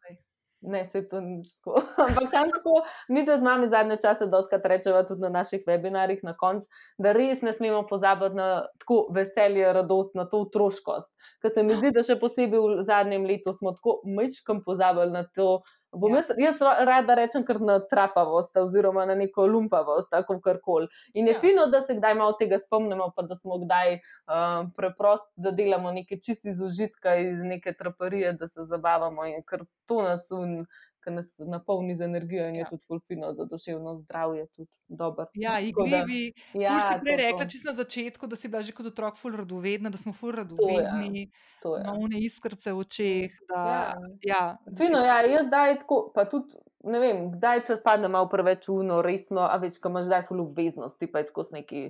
[0.61, 1.81] Ne, se to ni tako.
[2.05, 6.21] Ampak sam tako, mi da z nami zadnje čase doskrat rečeva tudi na naših webinarjih
[6.27, 6.67] na koncu,
[7.01, 11.09] da res ne smemo pozabiti na tako veselje, radost, na to otroškost.
[11.41, 15.25] Ker se mi zdi, da še posebej v zadnjem letu smo tako mečkam pozabili na
[15.33, 15.61] to.
[15.93, 16.17] Bom Ja.
[16.17, 20.87] jaz, jaz ra- rada rečem kar na trapavost oziroma na neko lumpavost, tako karkoli.
[21.13, 21.39] In je Ja.
[21.39, 23.93] fino, da se kdaj malo tega spomnimo, pa da smo kdaj
[24.27, 29.43] um, preprosto, da delamo nekaj čist iz užitka, iz neke traparije, da se zabavamo in
[29.43, 30.65] ker to nas, un,
[31.01, 32.59] ker nas napolni z energijo in ja.
[32.59, 32.59] Ja.
[32.61, 35.25] je tudi ful fino za duševno zdravje, tudi dobro.
[35.35, 36.23] Ja, Tako da- igrivi.
[36.55, 39.17] Ja, si prej to, rekla, to, čisto na začetku, da si bila že kot otrok
[39.17, 40.35] ful radovedna, da smo ful ja.
[40.37, 41.83] radovedni, to je.
[41.83, 43.31] na une iskrce v očeh.
[43.45, 43.95] Da, Ja.
[44.23, 46.53] ja, da si- Fino, ja, jaz zdaj tako, pa tudi,
[46.83, 50.41] ne vem, kdaj če padne malo preveč uno, resno, a več, ko imaš zdaj ful
[50.41, 51.81] obveznosti, pa je skozi neki,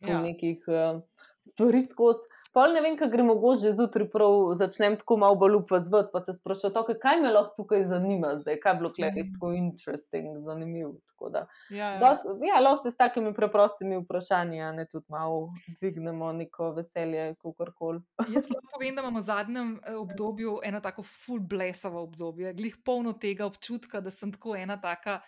[0.00, 0.16] Ja.
[0.18, 1.02] nekih uh,
[1.44, 2.24] stvari skozi.
[2.52, 6.20] Pol ne vem, kaj gre mogoče že zjutraj, prav začnem tako malo bolj upazvati, pa
[6.24, 9.52] se sprašujem, okay, kaj me lahko tukaj zanima zdaj, kaj je bilo tukaj res tako
[9.54, 10.92] interesting, zanimivo.
[11.12, 11.98] Tako da, ja, ja.
[12.02, 18.02] dost, ja, lahko se s takimi preprostimi vprašanji, ne tudi malo dvignemo neko veselje, kakorkoli.
[18.34, 22.80] Jaz lahko povem, da imamo v zadnjem eh, obdobju eno tako full blesavo obdobje, glih
[22.84, 25.20] polno tega občutka, da sem tako ena taka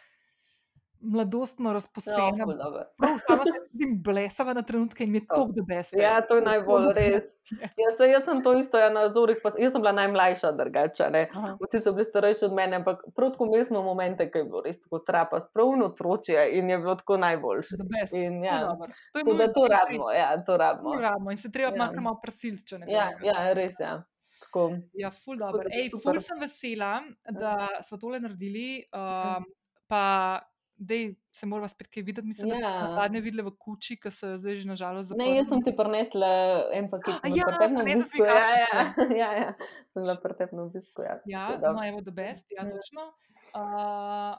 [1.02, 2.44] mladostno Ja, razposena.
[2.46, 2.84] dobro.
[2.98, 5.34] Prav sama se vidim blesava na trenutke in mi je To.
[5.34, 5.92] to the best.
[5.92, 7.22] Ja, to je najbolj res.
[7.50, 7.68] Ja.
[7.76, 10.48] Jaz, jaz sem to isto, ja, na Zorih, pa, jaz sem bila najmlajša.
[11.34, 11.56] Aha.
[11.60, 14.62] Vsi so bili starejši od mene, ampak prav tako imeli smo momente, ki je bilo
[14.62, 17.76] res tako trapast, prav otročje in je bilo tako najboljše.
[18.12, 18.88] In, ja, dobro.
[19.12, 20.92] To je nujno, to rabimo, ja, to rabimo.
[20.92, 21.90] Ful rabimo in se treba Ja.
[22.00, 23.84] malo prisiliti, če ne Ja, ja, res je.
[23.86, 24.02] Ja.
[24.40, 24.72] Tako.
[24.92, 25.62] Ja, ful dobro.
[25.70, 28.84] Ej, ful sem vesela, da smo tole naredili.
[28.92, 29.44] Um,
[29.86, 30.38] pa
[30.86, 32.26] dej, se moramo spet kaj videti.
[32.26, 32.94] Mislim, da smo Ja.
[32.94, 35.36] zadnje videli v kuči, ki so jo zdaj že nažalost Ne, zaprli.
[35.36, 36.28] jaz sem ti prinesla
[36.72, 38.24] en paket, A sem ja, na prinesla si obisku.
[38.26, 39.14] Ja, ja, kartico.
[39.14, 39.48] ja, ja,
[39.88, 41.02] sem bila pri tebi na obisku.
[41.02, 42.70] Ja, Ja, no, evo, the best, ja, Ja.
[42.70, 43.02] točno.
[43.52, 43.60] Uh,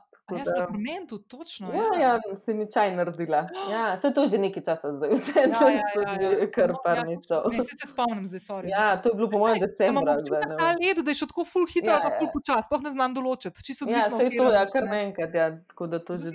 [0.08, 1.68] Tako ja, da- sem pri meni tudi, točno.
[1.70, 3.50] Ja, ja, si mi čaj naredila.
[3.68, 6.14] Ja, se to že nekaj časa zdaj, vse Ja, ja, ja, ja.
[6.14, 7.42] že kar No, par ja, mesecev.
[7.48, 8.70] Ne, se, se spomnim zdaj, sorry.
[8.70, 11.90] Ja, to je bilo po mojem ne ta led, da je šel tako full hitro,
[11.90, 12.34] Ja, ali pa ja, full ja.
[12.34, 13.58] počasi, sploh ne znam določiti.
[13.88, 14.90] Ja, se je to, ja, kar ne.
[14.90, 16.32] naenkrat, ja, tako da to že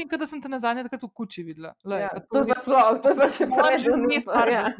[0.00, 1.74] feeling, da sem te na zadnje takrat v kuči videla.
[1.84, 3.90] Lej, Ja, pa to je pa res- sploh, to je pa še mojem že
[4.24, 4.64] par Ja.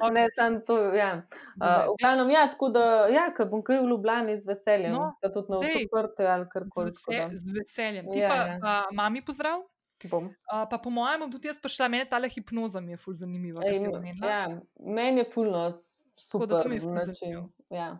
[0.00, 0.12] Okay.
[0.12, 1.26] Ne, samo to, ja.
[1.54, 4.92] The Uh, v glavnem, ja, tako da, ja, ker bom kaj v Ljubljani z veseljem,
[4.92, 6.92] No, da tudi na odprte ali Z, karkoli.
[6.92, 8.04] tako vese, z veseljem.
[8.06, 8.58] Ti Ja, pa, ja.
[8.58, 9.60] pa mami pozdrav.
[10.06, 10.30] Bom.
[10.46, 13.84] Uh, pa po mojem, tudi jaz prišla, meni tale hipnoza mi je ful zanimiva, Ej,
[13.90, 14.24] omenila.
[14.24, 14.42] ja,
[14.80, 15.74] meni je puno
[16.22, 17.14] Tako da to super mi je ful način.
[17.14, 17.44] zanimivo.
[17.70, 17.90] Ja.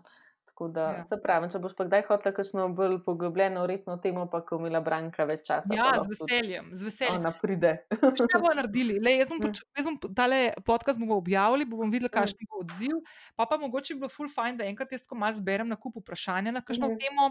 [0.61, 0.93] Tako da, Ja.
[0.93, 1.05] ja.
[1.07, 4.81] se pravi, če boš pa kdaj hotela kakšno bolj poglobljeno, resno temo, pa ko imela
[4.81, 5.73] Branka več časa.
[5.73, 7.17] Ja, z veseljem, z veseljem.
[7.17, 7.71] Ona pride.
[7.89, 8.99] Kaj bomo naredili?
[8.99, 9.47] Lej, jaz bom, Mm.
[9.47, 12.13] poč- jaz bom tale podcast bomo objavili, bomo videli, Mm.
[12.13, 13.01] kakšen bo odziv.
[13.35, 15.97] Pa pa mogoče bi bilo ful fajn, da enkrat jaz tako malo zberem na kup
[15.97, 16.99] vprašanja na kakšno Mhm.
[16.99, 17.31] temo,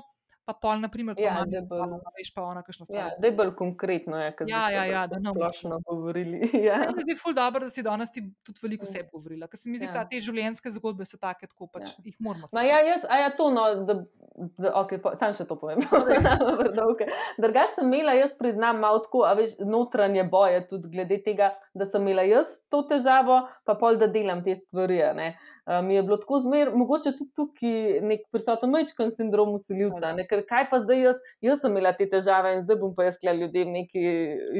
[0.49, 3.19] pa pol, naprimer, Ja, mama da bolj- pa veš pa ona kakšno Ja, stvar.
[3.19, 6.39] da je bolj konkretno, ja, ker Ja, ja, ja, da ne splošno govorili.
[6.65, 6.77] Ja.
[6.79, 9.69] Meni se zdi ful dobro, da si danes ti tudi veliko vse govorila, ker se
[9.69, 9.93] mi zdi, Ja.
[9.93, 12.03] da te življenjske zgodbe so take, tako pač Ja.
[12.03, 13.93] jih moramo Ma ja, jaz, a ja, to, no, da,
[14.57, 15.79] da okay, po, sam še to povem.
[17.37, 21.87] Drugače sem imela, jaz priznam, malo tako, a veš, notranje boje tudi glede tega, da
[21.89, 24.99] sem imela jaz to težavo, pa pol, da delam te stvari.
[24.99, 30.25] Uh, mi je bilo tako zmer, mogoče tudi tukaj nek prisoten mečkan sindrom usiljivca, ne,
[30.29, 33.19] ker kaj pa zdaj jaz, jaz sem imela te težave in zdaj bom pa jaz
[33.21, 34.03] kle ljudem neke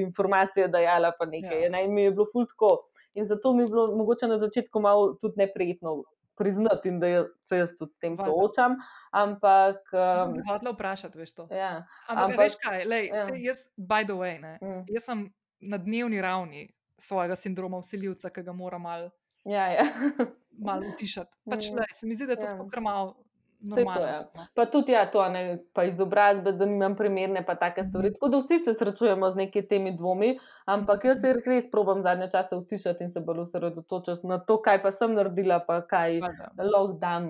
[0.04, 1.66] informacije dajala, pa nekaj.
[1.68, 1.74] Ja.
[1.74, 2.78] Ne, in mi je bilo ful tako.
[3.18, 6.04] In zato mi je bilo mogoče na začetku malo tudi neprijetno
[6.40, 8.32] priznati, in da jaz, se jaz tudi s tem Valjda.
[8.32, 8.78] soočam.
[9.12, 11.48] Ampak, um, hotela vprašati, veš to.
[11.52, 13.28] ja, Ampak, Ampak veš kaj, lej, ja.
[13.50, 15.28] jaz, by the way, ne, mm, jaz sem
[15.60, 16.70] na dnevni ravni
[17.00, 19.10] svojega sindroma usiljivca, ki ga moram malo
[19.46, 19.84] ja, ja.
[20.60, 21.32] mal utišati.
[21.46, 21.76] Pač, Mm.
[21.76, 22.52] lej, se mi zdi, da je to Ja.
[22.52, 23.16] tako malo
[23.62, 24.30] to, ja.
[24.36, 24.46] no.
[24.56, 25.42] Pa tudi ja, to, a ne,
[25.74, 28.08] pa izobrazbe, da nimam primerne, pa take stvari.
[28.08, 28.14] Mhm.
[28.14, 30.30] Tako da vsi se srečujemo z nekimi temi dvomi,
[30.66, 34.82] ampak jaz se res probam zadnje čase utišati in se bolj osredotočiti na to, kaj
[34.82, 36.20] pa sem naredila, pa kaj
[36.58, 37.28] lahko dam.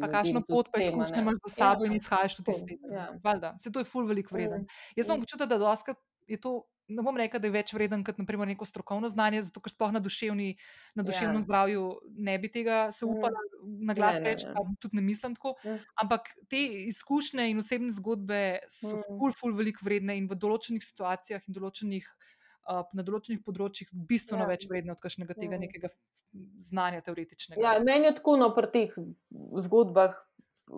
[0.00, 2.94] Pa kakšno pot pa izkušnje imaš za sabo Ja, in izhajaš tudi iz tega.
[2.94, 3.06] ja.
[3.24, 4.60] Valjda, se to je ful veliko vreden.
[4.60, 4.66] Mm,
[4.96, 5.96] Jaz imam občutek, da doskrat
[6.26, 6.62] je to.
[6.88, 9.92] Ne bom rekel, da je več vreden kot naprimer, neko strokovno znanje, zato ker sploh
[9.92, 10.56] na, duševni,
[10.94, 11.40] na duševnem Ja.
[11.40, 11.82] zdravju
[12.18, 13.10] ne bi tega se Mm.
[13.10, 13.40] upala
[13.82, 14.54] na glas ne, reči, ne.
[14.54, 15.54] pa tudi ne mislim tako.
[15.62, 15.78] Mm.
[15.96, 16.56] Ampak te
[16.86, 18.40] izkušnje in osebne zgodbe
[18.70, 19.18] so Mm.
[19.18, 22.04] ful, ful veliko vredne in v določenih situacijah in določenih
[22.68, 24.48] uh, na določenih področjih bistveno Ja.
[24.48, 25.60] več vredne od kakšnega tega Mm.
[25.60, 25.96] nekega f-
[26.60, 27.60] znanja teoretičnega.
[27.60, 28.90] Ja, meni je tako no, pri teh
[29.58, 30.14] zgodbah,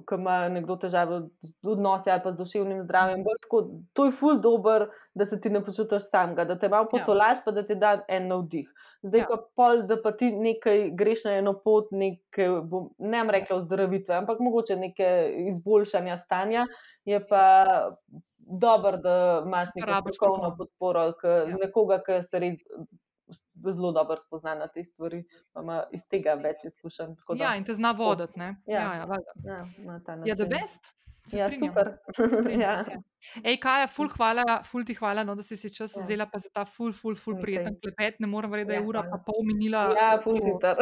[0.07, 3.25] ko ima nekdo težave z odnosi ali pa z duševnim zdravjem.
[3.43, 3.61] Tako,
[3.93, 6.89] to je ful dobr, da se ti ne počutiš samega, da te malo Ja.
[6.91, 8.71] potolaš, pa da ti da en navdih.
[9.03, 9.27] Zdaj Ja.
[9.29, 13.57] pa pol, da pa ti nekaj greš na eno pot, neke, bom, ne bom rekla
[13.57, 15.11] ozdravitve, ampak mogoče neke
[15.49, 16.67] izboljšanja stanja,
[17.05, 17.43] je pa
[18.39, 21.39] dobro, da imaš neko strokovno podporo, k, Ja.
[21.39, 21.57] ja.
[21.61, 22.59] nekoga, ki se res
[23.66, 27.15] zelo dobro spozna na te stvari, pa ima iz tega več izkušenj.
[27.28, 28.40] da- Ja, in te zna voditi.
[28.40, 28.55] Ja.
[28.66, 29.07] Ja, ja.
[29.44, 29.66] Ja,
[30.24, 30.93] Ja, the best.
[31.24, 31.74] Se Ja, strinjam.
[32.15, 32.82] Strinjam ja.
[32.82, 32.90] se.
[33.44, 36.01] Ej, Kaja, ful, hvala, ful ti hvala, no, da si si čas Ja.
[36.01, 37.43] vzela pa za ta ful, ful, ful Okej.
[37.43, 38.20] prijeten klepet.
[38.20, 39.93] Ne morem verjeti, da je Ja, ura pa pol minila.
[39.94, 40.77] ja, ful hiter.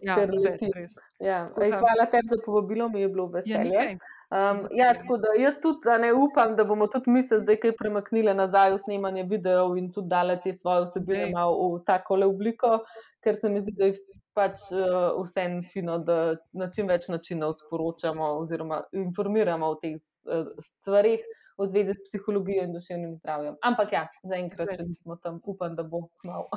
[0.00, 0.94] Ja, best, res.
[1.18, 3.70] Ja, ej, hvala tebi za povabilo, mi je bilo Ja, veselje.
[3.70, 3.96] nekaj.
[4.32, 7.74] Um, ja, tako da jaz tudi ne upam, da bomo tudi mi se zdaj kaj
[7.76, 12.78] premaknili nazaj v snemanje videov in tudi dale te svoje vsebine malo v takole obliko,
[13.20, 13.98] ker se mi zdi, da je
[14.32, 16.16] pač uh, vseeno fino, da
[16.56, 21.20] na čim več načinov sporočamo oziroma informiramo o teh uh, stvarih
[21.62, 23.56] v zvezi s psihologijo in duševnim zdravjem.
[23.62, 26.48] Ampak ja, zaenkrat, če nismo tam, upam, da bo malo.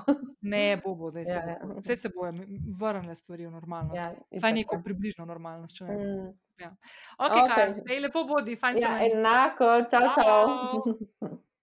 [0.41, 1.59] Ne, bo, bo, da se Ja, ja.
[1.79, 2.33] Vse se bojo
[2.79, 3.95] vrnile stvari v normalnost.
[3.97, 4.81] Ja, Vsaj neko ja.
[4.85, 5.81] približno normalnost.
[5.81, 5.95] Ne.
[5.95, 6.27] Mm.
[7.17, 7.73] Ok, okay.
[7.87, 9.11] Kaj, lepo bodi, fajn Ja, je.
[9.11, 10.23] enako, čau, čau.
[10.23, 11.39] Čau.